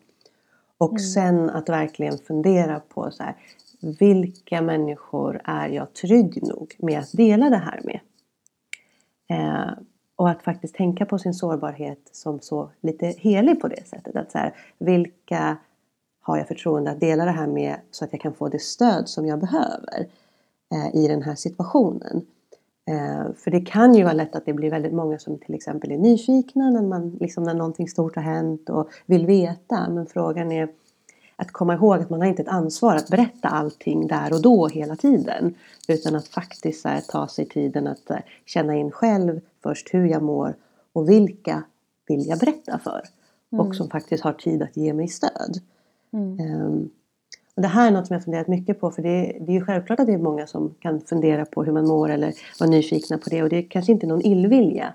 Och 0.77 0.91
mm. 0.91 0.99
sen 0.99 1.49
att 1.49 1.69
verkligen 1.69 2.17
fundera 2.17 2.79
på 2.79 3.11
så 3.11 3.23
här, 3.23 3.35
vilka 3.99 4.61
människor 4.61 5.41
är 5.43 5.69
jag 5.69 5.93
trygg 5.93 6.43
nog 6.43 6.75
med 6.77 6.99
att 6.99 7.11
dela 7.11 7.49
det 7.49 7.57
här 7.57 7.81
med? 7.83 7.99
Eh, 9.29 9.73
och 10.15 10.29
att 10.29 10.43
faktiskt 10.43 10.75
tänka 10.75 11.05
på 11.05 11.19
sin 11.19 11.33
sårbarhet 11.33 12.09
som 12.11 12.39
så 12.39 12.71
lite 12.81 13.05
helig 13.05 13.61
på 13.61 13.67
det 13.67 13.87
sättet. 13.87 14.15
Att 14.15 14.31
så 14.31 14.37
här, 14.37 14.55
vilka 14.77 15.57
har 16.21 16.37
jag 16.37 16.47
förtroende 16.47 16.91
att 16.91 16.99
dela 16.99 17.25
det 17.25 17.31
här 17.31 17.47
med 17.47 17.75
så 17.91 18.05
att 18.05 18.13
jag 18.13 18.21
kan 18.21 18.33
få 18.33 18.49
det 18.49 18.61
stöd 18.61 19.09
som 19.09 19.25
jag 19.25 19.39
behöver 19.39 20.07
eh, 20.73 20.95
i 20.95 21.07
den 21.07 21.21
här 21.21 21.35
situationen. 21.35 22.25
Eh, 22.87 23.33
för 23.35 23.51
det 23.51 23.61
kan 23.61 23.95
ju 23.95 24.03
vara 24.03 24.13
lätt 24.13 24.35
att 24.35 24.45
det 24.45 24.53
blir 24.53 24.69
väldigt 24.69 24.93
många 24.93 25.19
som 25.19 25.37
till 25.37 25.55
exempel 25.55 25.91
är 25.91 25.97
nyfikna 25.97 26.69
när, 26.69 26.81
man, 26.81 27.09
liksom 27.19 27.43
när 27.43 27.53
någonting 27.53 27.87
stort 27.87 28.15
har 28.15 28.23
hänt 28.23 28.69
och 28.69 28.89
vill 29.05 29.25
veta. 29.25 29.89
Men 29.89 30.05
frågan 30.05 30.51
är 30.51 30.69
att 31.35 31.51
komma 31.51 31.73
ihåg 31.73 31.99
att 31.99 32.09
man 32.09 32.21
har 32.21 32.27
inte 32.27 32.41
ett 32.41 32.47
ansvar 32.47 32.95
att 32.95 33.09
berätta 33.09 33.47
allting 33.47 34.07
där 34.07 34.33
och 34.33 34.41
då 34.41 34.67
hela 34.67 34.95
tiden. 34.95 35.55
Utan 35.87 36.15
att 36.15 36.27
faktiskt 36.27 36.85
här, 36.85 37.01
ta 37.01 37.27
sig 37.27 37.45
tiden 37.45 37.87
att 37.87 38.01
här, 38.09 38.25
känna 38.45 38.75
in 38.75 38.91
själv 38.91 39.41
först 39.63 39.93
hur 39.93 40.05
jag 40.05 40.23
mår 40.23 40.55
och 40.93 41.09
vilka 41.09 41.63
vill 42.07 42.27
jag 42.27 42.39
berätta 42.39 42.79
för. 42.79 43.01
Mm. 43.51 43.67
Och 43.67 43.75
som 43.75 43.89
faktiskt 43.89 44.23
har 44.23 44.33
tid 44.33 44.61
att 44.61 44.77
ge 44.77 44.93
mig 44.93 45.07
stöd. 45.07 45.61
Mm. 46.13 46.55
Um, 46.55 46.89
det 47.61 47.67
här 47.67 47.87
är 47.87 47.91
något 47.91 48.07
som 48.07 48.13
jag 48.13 48.23
funderat 48.23 48.47
mycket 48.47 48.79
på 48.79 48.91
för 48.91 49.01
det, 49.01 49.37
det 49.39 49.51
är 49.51 49.53
ju 49.53 49.65
självklart 49.65 49.99
att 49.99 50.07
det 50.07 50.13
är 50.13 50.17
många 50.17 50.47
som 50.47 50.75
kan 50.79 51.01
fundera 51.01 51.45
på 51.45 51.63
hur 51.63 51.71
man 51.71 51.87
mår 51.87 52.09
eller 52.09 52.33
vara 52.59 52.69
nyfikna 52.69 53.17
på 53.17 53.29
det 53.29 53.43
och 53.43 53.49
det 53.49 53.57
är 53.57 53.69
kanske 53.69 53.91
inte 53.91 54.07
någon 54.07 54.21
illvilja. 54.21 54.93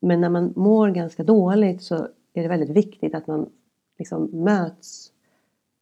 Men 0.00 0.20
när 0.20 0.28
man 0.28 0.52
mår 0.56 0.90
ganska 0.90 1.22
dåligt 1.22 1.82
så 1.82 1.94
är 2.34 2.42
det 2.42 2.48
väldigt 2.48 2.70
viktigt 2.70 3.14
att 3.14 3.26
man 3.26 3.50
liksom 3.98 4.30
möts 4.32 5.12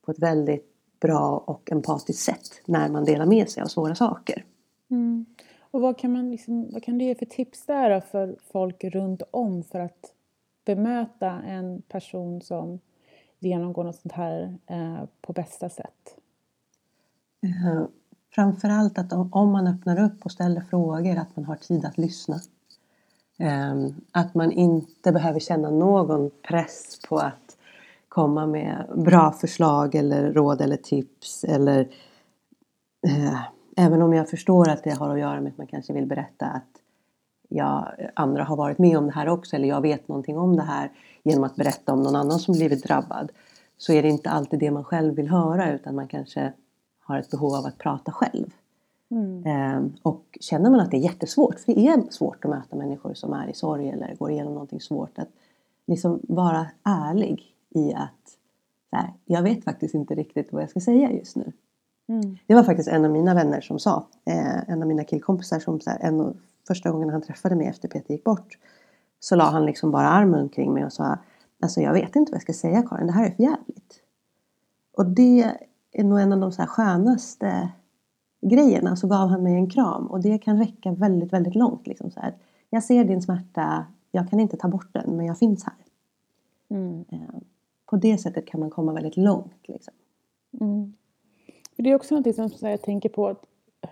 på 0.05 0.11
ett 0.11 0.19
väldigt 0.19 0.67
bra 1.01 1.45
och 1.47 1.73
empatiskt 1.73 2.23
sätt 2.23 2.63
när 2.67 2.89
man 2.89 3.05
delar 3.05 3.27
med 3.27 3.49
sig 3.49 3.63
av 3.63 3.67
svåra 3.67 3.95
saker. 3.95 4.45
Mm. 4.91 5.27
Och 5.61 5.81
vad 5.81 5.99
kan, 5.99 6.13
man 6.13 6.31
liksom, 6.31 6.71
vad 6.73 6.83
kan 6.83 6.99
du 6.99 7.05
ge 7.05 7.15
för 7.15 7.27
tips 7.27 7.67
där 7.67 8.01
för 8.01 8.37
folk 8.53 8.85
runt 8.85 9.23
om 9.31 9.63
för 9.63 9.81
att 9.81 10.13
bemöta 10.65 11.31
en 11.31 11.83
person 11.83 12.43
som 12.43 12.81
genomgå 13.45 13.83
något 13.83 13.97
sånt 13.97 14.13
här 14.13 14.59
eh, 14.67 15.05
på 15.21 15.33
bästa 15.33 15.69
sätt? 15.69 16.17
Uh, 17.45 17.87
framförallt 18.35 18.99
att 18.99 19.13
om, 19.13 19.29
om, 19.33 19.53
man 19.53 19.67
öppnar 19.67 20.01
upp 20.05 20.25
och 20.25 20.33
ställer 20.33 20.61
frågor 20.61 21.17
att 21.19 21.37
man 21.37 21.45
har 21.45 21.57
tid 21.57 21.85
att 21.85 21.99
lyssna. 21.99 22.41
Um, 23.39 23.95
att 24.13 24.35
man 24.35 24.53
inte 24.53 25.13
behöver 25.13 25.41
känna 25.41 25.71
någon 25.71 26.31
press 26.49 27.01
på 27.09 27.19
att 27.19 27.57
komma 28.09 28.47
med 28.47 28.87
bra 28.97 29.33
förslag 29.33 29.95
eller 29.95 30.33
råd 30.33 30.61
eller 30.61 30.77
tips 30.77 31.45
eller 31.45 31.81
eh, 33.07 33.41
även 33.77 34.03
om 34.03 34.13
jag 34.13 34.31
förstår 34.31 34.69
att 34.69 34.85
det 34.85 34.91
har 34.91 35.11
att 35.11 35.21
göra 35.21 35.41
med 35.41 35.53
att 35.53 35.59
man 35.59 35.67
kanske 35.67 35.93
vill 35.93 36.07
berätta 36.07 36.47
att 36.47 36.69
jag, 37.49 37.95
andra 38.15 38.45
har 38.45 38.57
varit 38.57 38.79
med 38.79 38.99
om 38.99 39.07
det 39.07 39.13
här 39.13 39.29
också 39.29 39.57
eller 39.57 39.69
jag 39.69 39.81
vet 39.81 40.09
någonting 40.09 40.39
om 40.39 40.57
det 40.57 40.63
här 40.63 40.91
genom 41.25 41.45
att 41.45 41.57
berätta 41.57 41.93
om 41.93 42.03
någon 42.03 42.17
annan 42.17 42.39
som 42.39 42.55
blivit 42.55 42.85
drabbad 42.85 43.33
så 43.77 43.93
är 43.93 44.03
det 44.03 44.09
inte 44.09 44.31
alltid 44.31 44.61
det 44.61 44.71
man 44.71 44.85
själv 44.85 45.15
vill 45.15 45.29
höra 45.29 45.73
utan 45.73 45.95
man 45.95 46.09
kanske 46.09 46.53
har 47.01 47.19
ett 47.19 47.31
behov 47.31 47.55
av 47.55 47.67
att 47.67 47.79
prata 47.79 48.13
själv. 48.13 48.47
Mm. 49.11 49.47
Eh, 49.47 49.93
och 50.03 50.39
känner 50.41 50.71
man 50.71 50.81
att 50.81 50.91
det 50.91 50.97
är 50.97 51.01
jättesvårt, 51.01 51.61
för 51.61 51.75
det 51.75 51.87
är 51.87 52.11
svårt 52.11 52.45
att 52.45 52.51
möta 52.51 52.77
människor 52.77 53.15
som 53.15 53.33
är 53.33 53.49
i 53.49 53.55
sorg 53.55 53.89
eller 53.89 54.15
går 54.15 54.31
igenom 54.31 54.53
någonting 54.53 54.81
svårt, 54.81 55.19
att 55.19 55.29
liksom 55.87 56.21
vara 56.23 56.67
ärlig 56.85 57.55
i 57.71 57.95
att 57.95 58.39
här, 58.93 59.13
jag 59.25 59.43
vet 59.43 59.65
faktiskt 59.65 59.95
inte 59.95 60.15
riktigt 60.15 60.53
vad 60.53 60.63
jag 60.63 60.71
ska 60.71 60.81
säga 60.81 61.13
just 61.13 61.37
nu. 61.37 61.53
Mm. 62.09 62.37
Det 62.47 62.55
var 62.55 62.63
faktiskt 62.63 62.89
en 62.89 63.05
av 63.05 63.11
mina 63.11 63.35
vänner 63.35 63.61
som 63.61 63.79
sa, 63.79 64.07
eh, 64.25 64.71
en 64.71 64.83
av 64.83 64.89
mina 64.89 65.05
killkompisar 65.05 65.59
som 65.61 65.81
så 65.81 65.91
här, 65.91 65.99
en 66.03 66.41
första 66.67 66.91
gången 66.91 67.11
han 67.11 67.23
träffade 67.23 67.55
mig 67.55 67.67
efter 67.67 67.89
Peter 67.89 68.15
gick 68.15 68.25
bort 68.25 68.59
så 69.25 69.37
la 69.37 69.45
han 69.45 69.67
liksom 69.67 69.91
bara 69.91 70.09
armen 70.09 70.41
omkring 70.41 70.73
mig 70.73 70.85
och 70.85 70.93
sa 70.93 71.19
Alltså 71.63 71.81
jag 71.81 71.93
vet 71.93 72.17
inte 72.17 72.33
vad 72.33 72.37
jag 72.37 72.43
ska 72.43 72.53
säga 72.53 72.83
Karin, 72.83 73.07
det 73.07 73.13
här 73.13 73.27
är 73.27 73.31
för 73.31 73.43
jävligt. 73.43 74.03
Och 74.97 75.07
det 75.07 75.53
är 75.93 76.05
nog 76.05 76.21
en 76.21 76.33
av 76.33 76.41
de 76.41 76.53
så 76.53 76.63
här 76.63 76.67
skönaste 76.67 77.69
grejerna. 78.41 78.97
Så 78.97 79.09
gav 79.09 79.29
han 79.29 79.43
mig 79.43 79.55
en 79.55 79.71
kram 79.71 80.07
och 80.07 80.21
det 80.21 80.39
kan 80.39 80.59
räcka 80.59 80.93
väldigt, 80.93 81.33
väldigt 81.33 81.55
långt. 81.55 81.87
Liksom 81.87 82.11
så 82.11 82.21
här. 82.21 82.35
Jag 82.71 82.83
ser 82.83 83.05
din 83.05 83.23
smärta, 83.23 83.87
jag 84.11 84.31
kan 84.31 84.41
inte 84.41 84.57
ta 84.57 84.69
bort 84.69 84.89
den 84.93 85.17
men 85.17 85.27
jag 85.27 85.39
finns 85.39 85.65
här. 85.65 85.75
Mm. 86.69 87.05
Eh, 87.09 87.19
på 87.87 87.97
det 87.97 88.19
sättet 88.19 88.47
kan 88.47 88.61
man 88.61 88.71
komma 88.71 88.93
väldigt 88.93 89.17
långt. 89.17 89.69
Liksom. 89.69 89.95
Mm. 90.61 90.95
Det 91.77 91.91
är 91.91 91.95
också 91.95 92.15
något 92.15 92.59
som 92.59 92.69
jag 92.69 92.83
tänker 92.83 93.09
på 93.09 93.29
att 93.29 93.47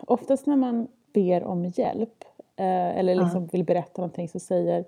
oftast 0.06 0.46
när 0.46 0.56
man 0.56 0.88
ber 1.12 1.44
om 1.44 1.64
hjälp 1.64 2.24
eh, 2.56 2.98
eller 2.98 3.14
liksom 3.14 3.42
ja. 3.42 3.48
vill 3.52 3.64
berätta 3.64 4.02
någonting 4.02 4.28
så 4.28 4.40
säger 4.40 4.84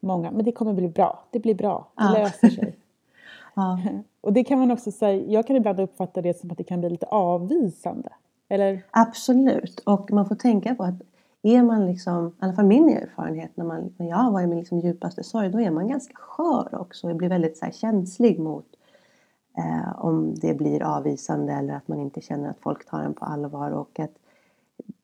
många 0.00 0.30
men 0.30 0.44
det 0.44 0.52
kommer 0.52 0.72
bli 0.72 0.88
bra, 0.88 1.24
det 1.30 1.38
blir 1.38 1.54
bra, 1.54 1.88
det 1.94 2.04
ja. 2.04 2.12
löser 2.12 2.48
sig. 2.48 2.76
ja. 3.54 3.78
Och 4.20 4.32
det 4.32 4.44
kan 4.44 4.58
man 4.58 4.70
också 4.70 4.92
säga, 4.92 5.24
jag 5.26 5.46
kan 5.46 5.56
ibland 5.56 5.80
uppfatta 5.80 6.22
det 6.22 6.40
som 6.40 6.50
att 6.50 6.58
det 6.58 6.64
kan 6.64 6.80
bli 6.80 6.90
lite 6.90 7.06
avvisande. 7.06 8.12
Eller? 8.48 8.82
Absolut, 8.90 9.80
och 9.80 10.12
man 10.12 10.26
får 10.26 10.34
tänka 10.34 10.74
på 10.74 10.82
att 10.82 11.02
är 11.42 11.62
man 11.62 11.86
liksom, 11.86 12.26
i 12.26 12.32
alla 12.38 12.52
fall 12.52 12.66
min 12.66 12.88
erfarenhet 12.88 13.50
när, 13.54 13.64
man, 13.64 13.94
när 13.96 14.08
jag 14.08 14.30
var 14.30 14.40
i 14.40 14.46
min 14.46 14.58
liksom 14.58 14.78
djupaste 14.78 15.24
sorg, 15.24 15.48
då 15.48 15.60
är 15.60 15.70
man 15.70 15.88
ganska 15.88 16.14
skör 16.14 16.80
också 16.80 17.10
och 17.10 17.16
blir 17.16 17.28
väldigt 17.28 17.56
så 17.58 17.64
här, 17.64 17.72
känslig 17.72 18.38
mot 18.38 18.66
Eh, 19.58 20.04
om 20.04 20.34
det 20.34 20.54
blir 20.54 20.82
avvisande 20.82 21.52
eller 21.52 21.74
att 21.74 21.88
man 21.88 22.00
inte 22.00 22.20
känner 22.20 22.50
att 22.50 22.60
folk 22.60 22.90
tar 22.90 23.02
en 23.02 23.14
på 23.14 23.24
allvar 23.24 23.70
och 23.70 24.00
att 24.00 24.12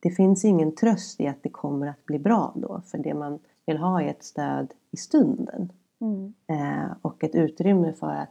det 0.00 0.10
finns 0.10 0.44
ingen 0.44 0.74
tröst 0.74 1.20
i 1.20 1.26
att 1.26 1.42
det 1.42 1.48
kommer 1.48 1.86
att 1.86 2.06
bli 2.06 2.18
bra 2.18 2.52
då 2.56 2.80
för 2.86 2.98
det 2.98 3.14
man 3.14 3.38
vill 3.66 3.76
ha 3.76 4.02
är 4.02 4.08
ett 4.08 4.24
stöd 4.24 4.74
i 4.90 4.96
stunden. 4.96 5.72
Mm. 6.00 6.34
Eh, 6.46 6.92
och 7.02 7.24
ett 7.24 7.34
utrymme 7.34 7.92
för 7.92 8.10
att 8.10 8.30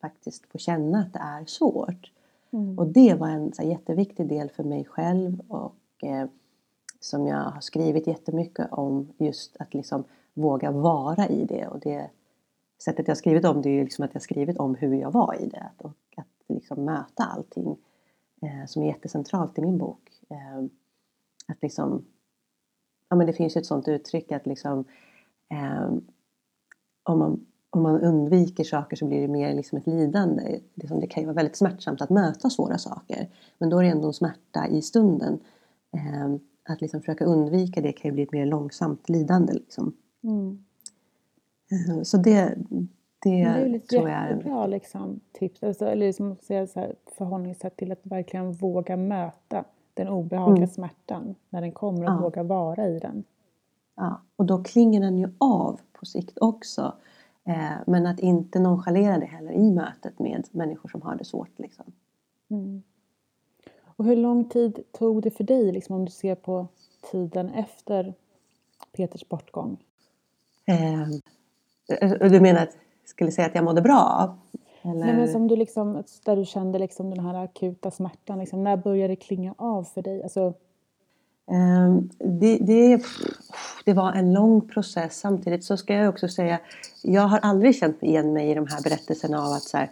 faktiskt 0.00 0.46
få 0.46 0.58
känna 0.58 0.98
att 0.98 1.12
det 1.12 1.18
är 1.18 1.44
svårt. 1.46 2.12
Mm. 2.50 2.78
Och 2.78 2.86
det 2.86 3.14
var 3.14 3.28
en 3.28 3.52
så 3.52 3.62
här, 3.62 3.68
jätteviktig 3.68 4.28
del 4.28 4.50
för 4.50 4.64
mig 4.64 4.84
själv 4.84 5.40
och 5.48 6.04
eh, 6.04 6.28
som 7.00 7.26
jag 7.26 7.44
har 7.50 7.60
skrivit 7.60 8.06
jättemycket 8.06 8.72
om 8.72 9.12
just 9.18 9.56
att 9.56 9.74
liksom 9.74 10.04
våga 10.34 10.70
vara 10.70 11.28
i 11.28 11.44
det 11.44 11.66
och 11.66 11.80
det 11.80 12.10
sättet 12.84 13.08
jag 13.08 13.16
skrivit 13.16 13.44
om 13.44 13.62
det 13.62 13.70
är 13.70 13.84
liksom 13.84 14.04
att 14.04 14.14
jag 14.14 14.22
skrivit 14.22 14.58
om 14.58 14.74
hur 14.74 14.94
jag 14.94 15.10
var 15.10 15.42
i 15.42 15.46
det 15.48 15.70
och 15.78 15.96
att 16.16 16.26
liksom 16.48 16.84
möta 16.84 17.24
allting 17.24 17.76
eh, 18.42 18.66
som 18.66 18.82
är 18.82 18.86
jättecentralt 18.86 19.58
i 19.58 19.60
min 19.60 19.78
bok. 19.78 20.20
Eh, 20.28 20.64
att 21.46 21.62
liksom, 21.62 22.04
ja 23.14 23.18
men 23.18 23.26
det 23.26 23.32
finns 23.32 23.56
ju 23.56 23.58
ett 23.58 23.66
sånt 23.66 23.88
uttryck 23.88 24.32
att 24.32 24.46
liksom 24.46 24.84
eh, 25.50 25.92
om, 27.02 27.18
man, 27.18 27.46
om 27.70 27.82
man 27.82 28.00
undviker 28.00 28.64
saker 28.64 28.96
så 28.96 29.06
blir 29.06 29.20
det 29.20 29.28
mer 29.28 29.54
liksom 29.54 29.78
ett 29.78 29.86
lidande. 29.86 30.60
Liksom 30.74 31.00
det 31.00 31.06
kan 31.06 31.22
ju 31.22 31.26
vara 31.26 31.34
väldigt 31.34 31.56
smärtsamt 31.56 32.02
att 32.02 32.10
möta 32.10 32.50
svåra 32.50 32.78
saker 32.78 33.28
men 33.58 33.70
då 33.70 33.78
är 33.78 33.82
det 33.82 33.90
ändå 33.90 34.06
en 34.06 34.12
smärta 34.12 34.66
i 34.68 34.82
stunden. 34.82 35.38
Eh, 35.96 36.34
att 36.68 36.80
liksom 36.80 37.00
försöka 37.00 37.24
undvika 37.24 37.80
det 37.80 37.92
kan 37.92 38.08
ju 38.08 38.12
bli 38.12 38.22
ett 38.22 38.32
mer 38.32 38.46
långsamt 38.46 39.08
lidande. 39.08 39.52
Liksom. 39.52 39.96
Mm. 40.22 40.64
Eh, 41.70 42.02
Så 42.02 42.16
det, 42.16 42.54
det, 42.58 42.58
Men 42.70 42.88
det 43.22 43.40
är 43.42 43.66
ju 43.66 43.76
ett 43.76 43.92
är 43.92 44.28
jättebra 44.28 44.66
liksom, 44.66 45.20
tips, 45.32 45.62
alltså, 45.62 45.86
eller 45.86 46.06
liksom, 46.06 46.36
förhållningssätt 47.16 47.76
till 47.76 47.92
att 47.92 48.00
verkligen 48.06 48.52
våga 48.52 48.96
möta 48.96 49.64
den 49.94 50.08
obehagliga 50.08 50.56
Mm. 50.56 50.68
smärtan 50.74 51.34
när 51.50 51.60
den 51.60 51.72
kommer 51.72 52.02
och 52.04 52.10
Ja. 52.12 52.16
våga 52.20 52.42
vara 52.42 52.86
i 52.88 52.98
den. 52.98 53.24
Ja, 53.94 54.20
och 54.36 54.44
då 54.44 54.62
klingar 54.64 55.00
den 55.00 55.18
ju 55.18 55.28
av 55.38 55.80
på 55.92 56.06
sikt 56.06 56.38
också. 56.40 56.92
Eh, 57.44 57.72
men 57.86 58.06
att 58.06 58.20
inte 58.20 58.58
nonchalera 58.58 59.18
det 59.18 59.26
heller 59.26 59.52
i 59.52 59.70
mötet 59.70 60.18
med 60.18 60.44
människor 60.50 60.88
som 60.88 61.02
har 61.02 61.14
det 61.16 61.24
svårt. 61.24 61.58
Liksom. 61.58 61.84
Mm. 62.50 62.82
Och 63.96 64.04
hur 64.04 64.16
lång 64.16 64.48
tid 64.48 64.78
tog 64.92 65.22
det 65.22 65.30
för 65.30 65.44
dig, 65.44 65.72
liksom, 65.72 65.96
om 65.96 66.04
du 66.04 66.10
ser 66.10 66.34
på 66.34 66.66
tiden 67.10 67.48
efter 67.50 68.14
Peters 68.92 69.28
bortgång? 69.28 69.76
Eh, 70.66 71.08
du 72.30 72.40
menar 72.40 72.62
att 72.62 72.76
jag 73.02 73.08
skulle 73.08 73.30
säga 73.32 73.46
att 73.48 73.54
jag 73.54 73.64
mådde 73.64 73.82
bra? 73.82 74.36
Eller? 74.84 75.04
Nej, 75.06 75.16
men 75.16 75.28
som 75.28 75.48
du 75.48 75.56
liksom, 75.56 76.02
där 76.24 76.36
du 76.36 76.44
kände 76.44 76.78
liksom 76.78 77.10
den 77.10 77.20
här 77.20 77.44
akuta 77.44 77.90
smärtan, 77.90 78.38
liksom, 78.38 78.64
när 78.64 78.76
började 78.76 79.12
det 79.12 79.16
klinga 79.16 79.54
av 79.58 79.84
för 79.84 80.02
dig? 80.02 80.22
Alltså, 80.22 80.54
Ehm, 81.50 82.10
det, 82.18 82.58
det, 82.58 83.02
det 83.84 83.92
var 83.92 84.12
en 84.12 84.32
lång 84.32 84.68
process. 84.68 85.20
Samtidigt 85.20 85.64
så 85.64 85.76
ska 85.76 85.94
jag 85.94 86.08
också 86.08 86.28
säga, 86.28 86.60
jag 87.02 87.22
har 87.22 87.38
aldrig 87.38 87.76
känt 87.76 88.02
igen 88.02 88.32
mig 88.32 88.50
i 88.50 88.54
de 88.54 88.66
här 88.66 88.82
berättelserna 88.82 89.38
av 89.38 89.52
att 89.52 89.62
så 89.62 89.76
här, 89.76 89.90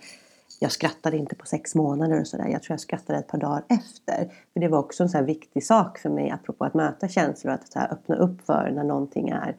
jag 0.61 0.73
skrattade 0.73 1.17
inte 1.17 1.35
på 1.35 1.47
sex 1.47 1.75
månader 1.75 2.21
och 2.21 2.27
sådär. 2.27 2.49
Jag 2.49 2.63
tror 2.63 2.73
jag 2.73 2.81
skrattade 2.81 3.19
ett 3.19 3.29
par 3.29 3.39
dagar 3.39 3.65
efter. 3.69 4.33
För 4.53 4.61
det 4.61 4.69
var 4.69 4.79
också 4.79 5.03
en 5.03 5.09
så 5.09 5.23
viktig 5.23 5.65
sak 5.65 5.99
för 5.99 6.11
mig 6.11 6.31
apropå 6.31 6.65
att 6.65 6.75
möta 6.75 7.09
känslor. 7.09 7.53
Att 7.53 7.73
så 7.73 7.79
här 7.79 7.93
öppna 7.93 8.17
upp 8.17 8.47
för 8.47 8.71
när 8.75 8.85
någonting 8.85 9.29
är 9.29 9.57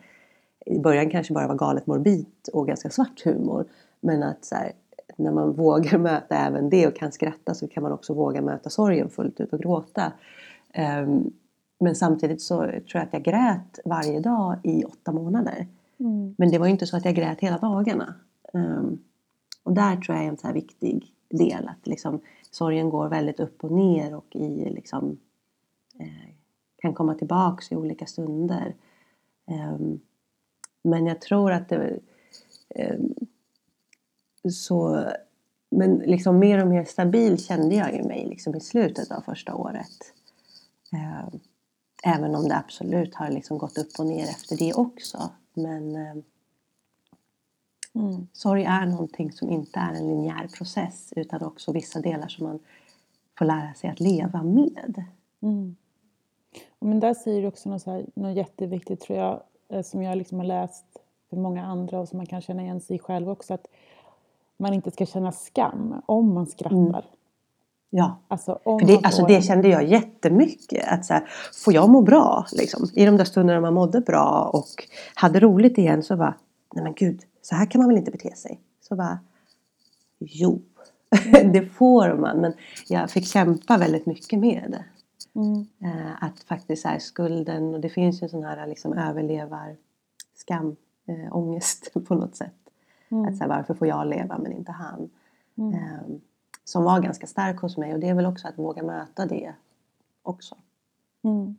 i 0.65 0.79
början 0.79 1.09
kanske 1.09 1.33
bara 1.33 1.47
var 1.47 1.55
galet 1.55 1.87
morbid 1.87 2.25
och 2.53 2.67
ganska 2.67 2.89
svart 2.89 3.21
humor. 3.25 3.65
Men 4.01 4.23
att 4.23 4.45
så 4.45 4.55
här, 4.55 4.71
när 5.15 5.31
man 5.31 5.53
vågar 5.53 5.97
möta 5.97 6.35
även 6.35 6.69
det 6.69 6.87
och 6.87 6.95
kan 6.95 7.11
skratta 7.11 7.53
så 7.53 7.67
kan 7.67 7.83
man 7.83 7.91
också 7.91 8.13
våga 8.13 8.41
möta 8.41 8.69
sorgen 8.69 9.09
fullt 9.09 9.39
ut 9.39 9.53
och 9.53 9.59
gråta. 9.59 10.13
Ehm, 10.73 11.31
men 11.79 11.95
samtidigt 11.95 12.41
så 12.41 12.57
tror 12.57 12.81
jag 12.91 13.03
att 13.03 13.13
jag 13.13 13.23
grät 13.23 13.79
varje 13.85 14.19
dag 14.19 14.59
i 14.63 14.83
åtta 14.83 15.11
månader. 15.11 15.67
mm. 15.97 16.35
Men 16.37 16.51
det 16.51 16.57
var 16.57 16.65
ju 16.65 16.71
inte 16.71 16.87
så 16.87 16.97
att 16.97 17.05
jag 17.05 17.15
grät 17.15 17.39
hela 17.39 17.57
dagarna. 17.57 18.13
Ehm, 18.53 18.97
och 19.63 19.73
där 19.73 19.95
tror 19.95 20.17
jag 20.17 20.25
är 20.25 20.29
en 20.29 20.37
så 20.37 20.47
här 20.47 20.53
viktig 20.53 21.13
del. 21.29 21.67
Att 21.67 21.87
liksom, 21.87 22.19
sorgen 22.51 22.89
går 22.89 23.09
väldigt 23.09 23.39
upp 23.39 23.63
och 23.63 23.71
ner 23.71 24.15
och 24.15 24.35
i 24.35 24.69
liksom, 24.69 25.17
eh, 25.99 26.33
kan 26.81 26.93
komma 26.93 27.13
tillbaks 27.15 27.71
i 27.71 27.75
olika 27.75 28.05
stunder. 28.05 28.75
Ehm, 29.47 29.99
men 30.81 31.05
jag 31.05 31.21
tror 31.21 31.51
att 31.51 31.69
det... 31.69 31.99
så, 34.51 35.05
men 35.71 35.95
liksom 35.97 36.39
mer 36.39 36.61
och 36.61 36.67
mer 36.67 36.83
stabil 36.83 37.45
kände 37.45 37.75
jag 37.75 37.95
ju 37.95 38.03
mig 38.03 38.25
liksom 38.25 38.55
i 38.55 38.59
slutet 38.59 39.11
av 39.11 39.21
första 39.21 39.55
året. 39.55 40.13
Ehm, 40.93 41.39
även 42.03 42.35
om 42.35 42.47
det 42.47 42.55
absolut 42.55 43.15
har 43.15 43.29
liksom 43.29 43.57
gått 43.57 43.77
upp 43.77 43.99
och 43.99 44.05
ner 44.05 44.23
efter 44.23 44.57
det 44.57 44.73
också. 44.73 45.31
Men 45.53 45.95
ehm, 45.95 46.23
Mm. 47.95 48.27
sorg 48.33 48.63
är 48.63 48.85
någonting 48.85 49.31
som 49.31 49.49
inte 49.49 49.79
är 49.79 49.93
en 49.93 50.07
linjär 50.07 50.47
process 50.57 51.13
utan 51.15 51.43
också 51.43 51.71
vissa 51.71 52.01
delar 52.01 52.27
som 52.27 52.47
man 52.47 52.59
får 53.37 53.45
lära 53.45 53.73
sig 53.73 53.89
att 53.89 53.99
leva 53.99 54.43
med. 54.43 55.03
Mm. 55.41 55.75
Men 56.79 56.99
där 56.99 57.13
säger 57.13 57.41
du 57.41 57.47
också 57.47 57.69
något, 57.69 57.85
här, 57.85 58.05
något 58.15 58.37
jätteviktigt 58.37 58.99
tror 58.99 59.19
jag, 59.19 59.43
eh, 59.69 59.81
som 59.81 60.03
jag 60.03 60.17
liksom 60.17 60.37
har 60.37 60.45
läst 60.45 60.85
för 61.29 61.37
många 61.37 61.65
andra 61.65 61.99
och 61.99 62.09
som 62.09 62.17
man 62.17 62.25
kan 62.25 62.41
känna 62.41 62.61
igen 62.61 62.81
sig 62.81 62.95
i 62.95 62.99
själv 62.99 63.29
också, 63.29 63.53
att 63.53 63.67
man 64.63 64.73
inte 64.73 64.91
ska 64.91 65.05
känna 65.05 65.31
skam 65.31 66.01
om 66.05 66.33
man 66.33 66.47
skrattar. 66.47 67.05
Ja, 67.89 68.19
Alltså, 68.27 68.59
för 68.63 68.87
det, 68.87 68.99
alltså 69.03 69.25
det 69.25 69.41
kände 69.41 69.67
jag 69.67 69.87
jättemycket. 69.87 70.87
Att 70.87 71.05
så 71.05 71.13
här, 71.13 71.29
får 71.65 71.73
jag 71.73 71.89
må 71.89 72.01
bra? 72.01 72.45
Liksom, 72.51 72.89
I 72.93 73.05
de 73.05 73.17
där 73.17 73.25
stunderna 73.25 73.61
man 73.61 73.73
mådde 73.73 74.01
bra 74.01 74.49
och 74.53 74.83
hade 75.13 75.39
roligt 75.39 75.77
igen 75.77 76.03
så 76.03 76.15
var 76.15 76.37
nej 76.75 76.83
men 76.83 76.93
gud, 76.93 77.21
så 77.41 77.55
här 77.55 77.65
kan 77.65 77.81
man 77.81 77.87
väl 77.87 77.97
inte 77.97 78.11
bete 78.11 78.35
sig? 78.35 78.59
Så 78.81 78.95
var 78.95 79.17
jo, 80.19 80.61
det 81.53 81.65
får 81.73 82.17
man. 82.17 82.37
Men 82.37 82.53
jag 82.87 83.09
fick 83.11 83.27
kämpa 83.27 83.77
väldigt 83.77 84.05
mycket 84.05 84.39
med 84.39 84.63
det. 84.69 84.85
Mm. 85.39 85.67
Eh, 85.83 86.23
att 86.23 86.39
faktiskt 86.39 86.85
här, 86.85 86.99
skulden 86.99 87.73
och 87.73 87.79
det 87.79 87.89
finns 87.89 88.21
ju 88.21 88.25
en 88.25 88.29
sån 88.29 88.43
här 88.43 88.67
liksom 88.67 88.93
överlevar 88.93 89.75
skam, 90.35 90.75
eh, 91.07 91.35
ångest 91.35 91.91
på 92.07 92.15
något 92.15 92.35
sätt. 92.35 92.62
Mm. 93.13 93.25
Att 93.29 93.37
så 93.37 93.43
här, 93.43 93.49
varför 93.49 93.73
får 93.73 93.87
jag 93.87 94.07
leva 94.07 94.37
men 94.37 94.51
inte 94.51 94.71
han? 94.71 95.09
Mm. 95.57 95.73
Eh, 95.73 96.17
som 96.63 96.83
var 96.83 96.99
ganska 96.99 97.27
stark 97.27 97.59
hos 97.59 97.77
mig 97.77 97.93
och 97.93 97.99
det 97.99 98.09
är 98.09 98.13
väl 98.13 98.25
också 98.25 98.47
att 98.47 98.57
våga 98.57 98.83
möta 98.83 99.25
det 99.25 99.53
också. 100.23 100.55
Mm. 101.23 101.55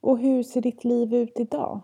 Och 0.00 0.18
hur 0.18 0.42
ser 0.42 0.60
ditt 0.60 0.84
liv 0.84 1.14
ut 1.14 1.32
idag? 1.36 1.80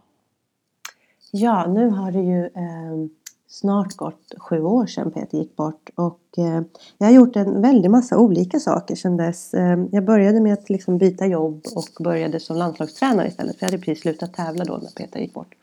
Ja, 1.32 1.66
nu 1.66 1.88
har 1.88 2.12
det 2.12 2.22
ju 2.22 2.44
eh, 2.44 3.08
snart 3.46 3.96
gått 3.96 4.34
sju 4.38 4.62
år 4.62 4.86
sedan 4.86 5.10
Peter 5.10 5.38
gick 5.38 5.56
bort 5.56 5.90
och 5.94 6.20
eh, 6.36 6.62
jag 6.98 7.06
har 7.06 7.14
gjort 7.14 7.36
en 7.36 7.62
väldig 7.62 7.90
massa 7.90 8.18
olika 8.18 8.60
saker 8.60 8.94
sedan 8.94 9.16
dess. 9.16 9.54
Eh, 9.54 9.84
jag 9.92 10.04
började 10.04 10.40
med 10.40 10.52
att 10.52 10.70
liksom 10.70 10.98
byta 10.98 11.26
jobb 11.26 11.62
och 11.74 12.04
började 12.04 12.40
som 12.40 12.56
landslagstränare 12.56 13.28
istället 13.28 13.58
för 13.58 13.66
jag 13.66 13.70
hade 13.70 13.82
precis 13.82 14.02
slutat 14.02 14.34
tävla 14.34 14.64
då 14.64 14.76
när 14.76 14.90
Peter 14.90 15.20
gick 15.20 15.34
bort. 15.34 15.54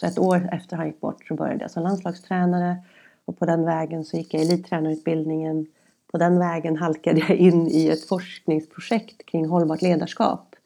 Så 0.00 0.06
ett 0.06 0.18
år 0.18 0.48
efter 0.52 0.76
han 0.76 0.86
gick 0.86 1.00
bort 1.00 1.26
så 1.28 1.34
började 1.34 1.60
jag 1.60 1.70
som 1.70 1.82
landslagstränare 1.82 2.76
och 3.24 3.38
på 3.38 3.46
den 3.46 3.64
vägen 3.64 4.04
så 4.04 4.16
gick 4.16 4.34
jag 4.34 4.42
elittränarutbildningen. 4.42 5.66
På 6.12 6.18
den 6.18 6.38
vägen 6.38 6.76
halkade 6.76 7.20
jag 7.20 7.36
in 7.36 7.68
i 7.68 7.88
ett 7.88 8.04
forskningsprojekt 8.04 9.26
kring 9.26 9.46
hållbart 9.46 9.82
ledarskap. 9.82 10.56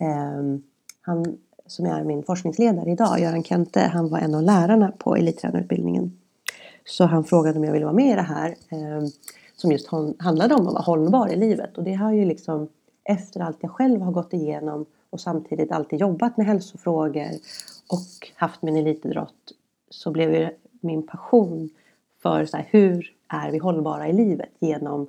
Eh, 0.00 0.60
han 1.00 1.38
som 1.66 1.86
är 1.86 2.04
min 2.04 2.22
forskningsledare 2.22 2.90
idag, 2.90 3.20
Göran 3.20 3.44
Kente, 3.44 3.80
han 3.80 4.08
var 4.08 4.18
en 4.18 4.34
av 4.34 4.42
lärarna 4.42 4.92
på 4.98 5.16
elittränarutbildningen. 5.16 6.18
Så 6.84 7.04
han 7.04 7.24
frågade 7.24 7.58
om 7.58 7.64
jag 7.64 7.72
ville 7.72 7.84
vara 7.84 7.94
med 7.94 8.12
i 8.12 8.14
det 8.14 8.22
här 8.22 8.48
eh, 8.48 9.08
som 9.56 9.72
just 9.72 9.88
handlade 10.18 10.54
om 10.54 10.66
att 10.66 10.72
vara 10.72 10.82
hållbar 10.82 11.28
i 11.28 11.36
livet. 11.36 11.78
Och 11.78 11.84
det 11.84 11.94
har 11.94 12.12
ju 12.12 12.24
liksom 12.24 12.68
efter 13.04 13.40
allt 13.40 13.58
jag 13.60 13.70
själv 13.70 14.00
har 14.00 14.12
gått 14.12 14.32
igenom 14.32 14.86
och 15.14 15.20
samtidigt 15.20 15.72
alltid 15.72 16.00
jobbat 16.00 16.36
med 16.36 16.46
hälsofrågor 16.46 17.30
och 17.88 18.32
haft 18.34 18.62
min 18.62 18.76
elitidrott 18.76 19.52
så 19.90 20.10
blev 20.10 20.34
ju 20.34 20.50
min 20.80 21.06
passion 21.06 21.70
för 22.22 22.44
så 22.44 22.56
här, 22.56 22.68
hur 22.70 23.14
är 23.28 23.50
vi 23.50 23.58
hållbara 23.58 24.08
i 24.08 24.12
livet 24.12 24.50
genom 24.58 25.06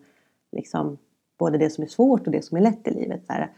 liksom 0.51 0.97
både 1.37 1.57
det 1.57 1.69
som 1.69 1.83
är 1.83 1.87
svårt 1.87 2.27
och 2.27 2.31
det 2.31 2.41
som 2.41 2.57
är 2.57 2.61
lätt 2.61 2.87
i 2.87 2.93
livet. 2.93 3.21
Så 3.27 3.33
här, 3.33 3.51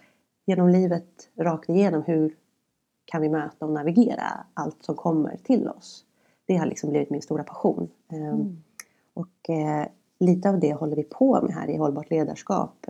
genom 0.46 0.70
livet 0.70 1.30
rakt 1.36 1.70
igenom 1.70 2.04
hur 2.04 2.36
kan 3.06 3.22
vi 3.22 3.30
möta 3.30 3.66
och 3.66 3.72
navigera 3.72 4.46
allt 4.54 4.84
som 4.84 4.96
kommer 4.96 5.38
till 5.44 5.68
oss. 5.70 6.06
Det 6.46 6.58
har 6.58 6.66
liksom 6.66 6.90
blivit 6.90 7.10
min 7.10 7.22
stora 7.22 7.44
passion. 7.44 7.90
Ehm, 8.10 8.24
Mm. 8.24 8.64
Och 9.14 9.50
eh, 9.50 9.88
lite 10.20 10.50
av 10.50 10.60
det 10.60 10.74
håller 10.74 10.96
vi 10.96 11.04
på 11.04 11.42
med 11.42 11.56
här 11.56 11.70
i 11.70 11.78
hållbart 11.78 12.10
ledarskap 12.10 12.86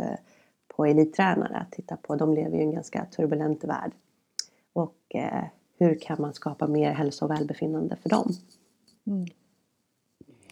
på 0.77 0.85
elittränare. 0.85 1.57
Att 1.57 1.71
titta 1.71 1.97
på, 1.97 2.15
de 2.15 2.33
lever 2.33 2.55
ju 2.55 2.61
i 2.61 2.63
en 2.63 2.71
ganska 2.71 3.05
turbulent 3.05 3.63
värld. 3.63 3.91
Och 4.73 5.15
eh, 5.15 5.43
hur 5.77 5.99
kan 5.99 6.21
man 6.21 6.33
skapa 6.33 6.67
mer 6.67 6.91
hälsa 6.91 7.25
och 7.25 7.31
välbefinnande 7.31 7.95
för 7.95 8.09
dem? 8.09 8.33
Mm. 9.07 9.25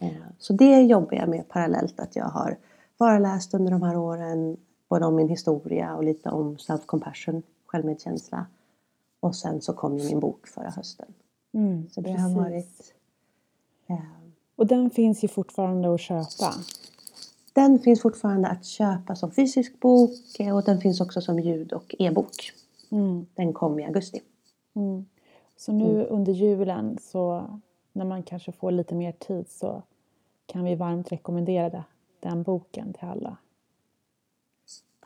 Eh, 0.00 0.26
så 0.38 0.52
det 0.52 0.82
jobbar 0.82 1.16
jag 1.16 1.28
med 1.28 1.48
parallellt 1.48 2.00
att 2.00 2.16
jag 2.16 2.24
har 2.24 2.56
föreläst 2.98 3.54
under 3.54 3.72
de 3.72 3.82
här 3.82 3.96
åren 3.96 4.56
både 4.88 5.06
om 5.06 5.16
min 5.16 5.28
historia 5.28 5.96
och 5.96 6.04
lite 6.04 6.30
om 6.30 6.56
self-compassion, 6.56 7.42
självmedkänsla. 7.66 8.46
Och 9.20 9.36
sen 9.36 9.60
så 9.60 9.72
kom 9.72 9.94
min 9.94 10.20
bok 10.20 10.46
förra 10.46 10.70
hösten. 10.70 11.14
Mm, 11.54 11.88
så 11.90 12.00
det 12.00 12.12
har 12.12 12.34
varit... 12.34 12.94
Eh, 13.86 13.96
och 14.56 14.66
den 14.66 14.90
finns 14.90 15.24
ju 15.24 15.28
fortfarande 15.28 15.94
att 15.94 16.00
köpa? 16.00 16.54
Den 17.56 17.78
finns 17.78 18.02
fortfarande 18.02 18.48
att 18.48 18.64
köpa 18.64 19.16
som 19.16 19.30
fysisk 19.30 19.80
bok 19.80 20.10
och 20.54 20.64
den 20.64 20.80
finns 20.80 21.00
också 21.00 21.20
som 21.20 21.38
ljud 21.38 21.72
och 21.72 21.94
e-bok. 21.98 22.52
Mm. 22.90 23.26
Den 23.34 23.52
kom 23.52 23.78
i 23.78 23.84
augusti. 23.84 24.20
Mm. 24.74 25.06
Så 25.56 25.72
nu 25.72 25.94
mm. 25.94 26.06
under 26.10 26.32
julen 26.32 26.98
så 27.00 27.44
när 27.92 28.04
man 28.04 28.22
kanske 28.22 28.52
får 28.52 28.70
lite 28.70 28.94
mer 28.94 29.12
tid 29.12 29.44
så 29.48 29.82
kan 30.46 30.64
vi 30.64 30.74
varmt 30.74 31.12
rekommendera 31.12 31.84
den 32.20 32.42
boken 32.42 32.92
till 32.92 33.08
alla. 33.08 33.36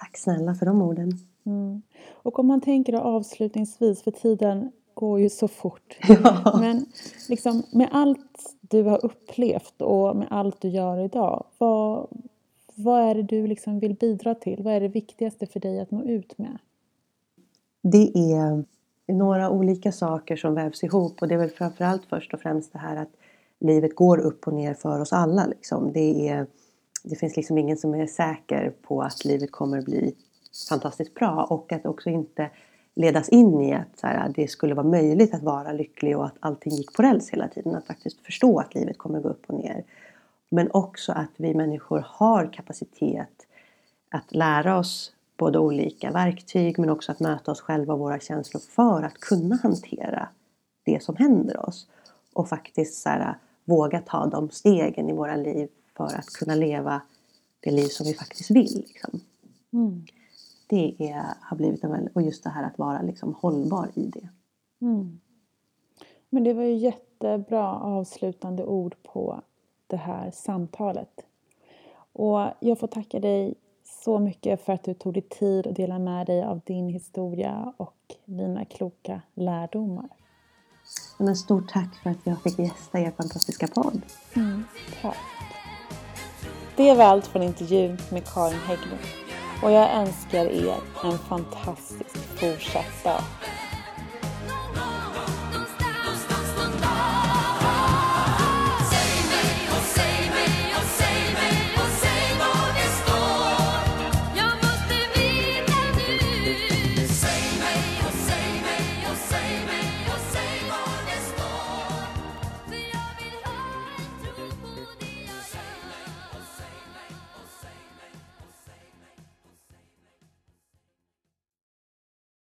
Tack 0.01 0.19
snälla 0.19 0.55
för 0.55 0.67
de 0.67 0.83
orden. 0.83 1.13
Mm. 1.45 1.83
Och 2.09 2.39
om 2.39 2.47
man 2.47 2.61
tänker 2.61 2.93
avslutningsvis, 2.93 4.03
för 4.03 4.11
tiden 4.11 4.73
går 4.95 5.21
ju 5.21 5.31
så 5.31 5.49
fort. 5.49 5.99
Ja. 6.09 6.59
Men 6.61 6.87
liksom, 7.29 7.63
med 7.73 7.89
allt 7.93 8.57
du 8.61 8.83
har 8.83 9.05
upplevt 9.05 9.83
och 9.83 10.17
med 10.17 10.29
allt 10.31 10.61
du 10.61 10.69
gör 10.69 10.99
idag, 10.99 11.45
vad, 11.59 12.07
vad 12.83 13.03
är 13.03 13.14
det 13.14 13.22
du 13.22 13.47
liksom 13.47 13.78
vill 13.78 13.95
bidra 13.95 14.35
till? 14.35 14.62
Vad 14.62 14.74
är 14.74 14.81
det 14.81 14.89
viktigaste 14.89 15.47
för 15.47 15.61
dig 15.61 15.81
att 15.81 15.91
nå 15.91 16.05
ut 16.05 16.39
med? 16.39 16.59
Det 17.83 18.12
är 18.14 18.64
några 19.12 19.51
olika 19.51 19.93
saker 19.93 20.37
som 20.37 20.55
vävs 20.55 20.85
ihop 20.85 21.22
och 21.22 21.28
det 21.28 21.35
är 21.35 21.39
väl 21.39 21.51
framförallt 21.51 22.03
först 22.09 22.35
och 22.35 22.41
främst 22.41 22.72
det 22.72 22.78
här 22.78 22.97
att 22.97 23.11
livet 23.59 23.95
går 23.95 24.18
upp 24.18 24.47
och 24.47 24.53
ner 24.53 24.74
för 24.74 25.01
oss 25.01 25.12
alla. 25.12 25.47
Liksom. 25.47 25.93
Det, 25.93 26.28
är, 26.28 26.47
det 27.05 27.16
finns 27.16 27.37
liksom 27.37 27.59
ingen 27.59 27.76
som 27.76 27.95
är 27.95 28.07
säker 28.07 28.72
på 28.83 29.03
att 29.03 29.24
livet 29.24 29.53
kommer 29.53 29.83
bli 29.83 30.14
fantastiskt 30.68 31.14
bra 31.14 31.47
och 31.51 31.72
att 31.72 31.87
också 31.87 32.11
inte 32.11 32.51
ledas 32.95 33.28
in 33.28 33.61
i 33.61 33.74
att 33.74 33.99
så 33.99 34.07
här, 34.07 34.33
det 34.37 34.49
skulle 34.49 34.74
vara 34.74 34.87
möjligt 34.87 35.35
att 35.35 35.43
vara 35.43 35.72
lycklig 35.72 36.18
och 36.18 36.26
att 36.26 36.37
allting 36.41 36.72
gick 36.72 36.93
på 36.93 37.03
räls 37.03 37.31
hela 37.31 37.49
tiden. 37.49 37.74
Att 37.74 37.87
faktiskt 37.87 38.20
förstå 38.20 38.59
att 38.59 38.74
livet 38.74 38.99
kommer 38.99 39.20
gå 39.20 39.28
upp 39.28 39.45
och 39.47 39.59
ner. 39.59 39.85
Men 40.51 40.71
också 40.71 41.13
att 41.13 41.31
vi 41.37 41.55
människor 41.55 42.05
har 42.07 42.53
kapacitet 42.53 43.47
att 44.09 44.35
lära 44.35 44.79
oss 44.79 45.13
både 45.37 45.59
olika 45.59 46.11
verktyg 46.11 46.79
men 46.79 46.91
också 46.91 47.13
att 47.13 47.21
möta 47.21 47.51
oss 47.51 47.61
själva 47.61 47.95
och 47.95 48.01
våra 48.01 48.21
känslor 48.21 48.61
för 48.61 49.03
att 49.03 49.15
kunna 49.15 49.57
hantera 49.57 50.29
det 50.83 51.03
som 51.03 51.17
händer 51.17 51.69
oss. 51.69 51.89
Och 52.33 52.49
faktiskt 52.49 53.03
så 53.03 53.09
här, 53.09 53.35
våga 53.65 54.01
ta 54.01 54.27
de 54.27 54.51
stegen 54.51 55.11
i 55.11 55.13
våra 55.13 55.37
liv 55.37 55.69
för 55.97 56.19
att 56.19 56.27
kunna 56.27 56.55
leva 56.55 57.03
det 57.61 57.71
liv 57.71 57.89
som 57.89 58.07
vi 58.07 58.15
faktiskt 58.15 58.51
vill. 58.51 58.85
Liksom. 58.89 59.21
Mm. 59.73 60.05
Det 60.67 60.97
är, 60.99 61.25
har 61.41 61.57
blivit 61.57 61.85
en 61.85 61.91
väldigt, 61.91 62.17
och 62.17 62.23
just 62.23 62.45
det 62.45 62.51
här 62.51 62.65
att 62.65 62.79
vara 62.79 63.03
liksom 63.03 63.35
hållbar 63.35 63.89
i 63.95 64.07
det. 64.07 64.29
Mm. 64.81 65.21
Men 66.31 66.45
det 66.45 66.53
var 66.53 66.63
ju 66.63 66.75
jättebra 66.75 67.75
avslutande 67.75 68.65
ord 68.65 68.97
på 69.03 69.43
det 69.91 69.97
här 69.97 70.30
samtalet. 70.30 71.26
Och 72.12 72.41
jag 72.61 72.78
får 72.78 72.86
tacka 72.86 73.20
dig 73.20 73.55
så 74.05 74.18
mycket 74.18 74.64
för 74.64 74.72
att 74.72 74.84
du 74.84 74.95
tog 74.95 75.14
dig 75.14 75.22
tid 75.22 75.66
att 75.66 75.76
dela 75.76 75.99
med 75.99 76.26
dig 76.26 76.43
av 76.43 76.61
din 76.64 76.88
historia 76.88 77.72
och 77.76 77.97
dina 78.24 78.64
kloka 78.64 79.20
lärdomar. 79.34 80.09
Men 81.18 81.36
stort 81.36 81.68
tack 81.72 81.95
för 82.03 82.11
att 82.11 82.26
jag 82.26 82.43
fick 82.43 82.59
gästa 82.59 83.01
er 83.01 83.11
fantastiska 83.11 83.66
podd. 83.66 84.03
Mm, 84.36 84.64
tack. 85.03 85.16
Det 86.76 86.95
var 86.95 87.05
allt 87.05 87.26
från 87.26 87.43
intervjun 87.43 87.99
med 88.12 88.24
Karin 88.24 88.59
Hägglund 88.59 89.01
och 89.62 89.70
jag 89.70 89.91
önskar 89.95 90.47
er 90.47 90.76
en 91.05 91.18
fantastisk 91.18 92.16
fortsatt 92.16 93.05
dag. 93.05 93.20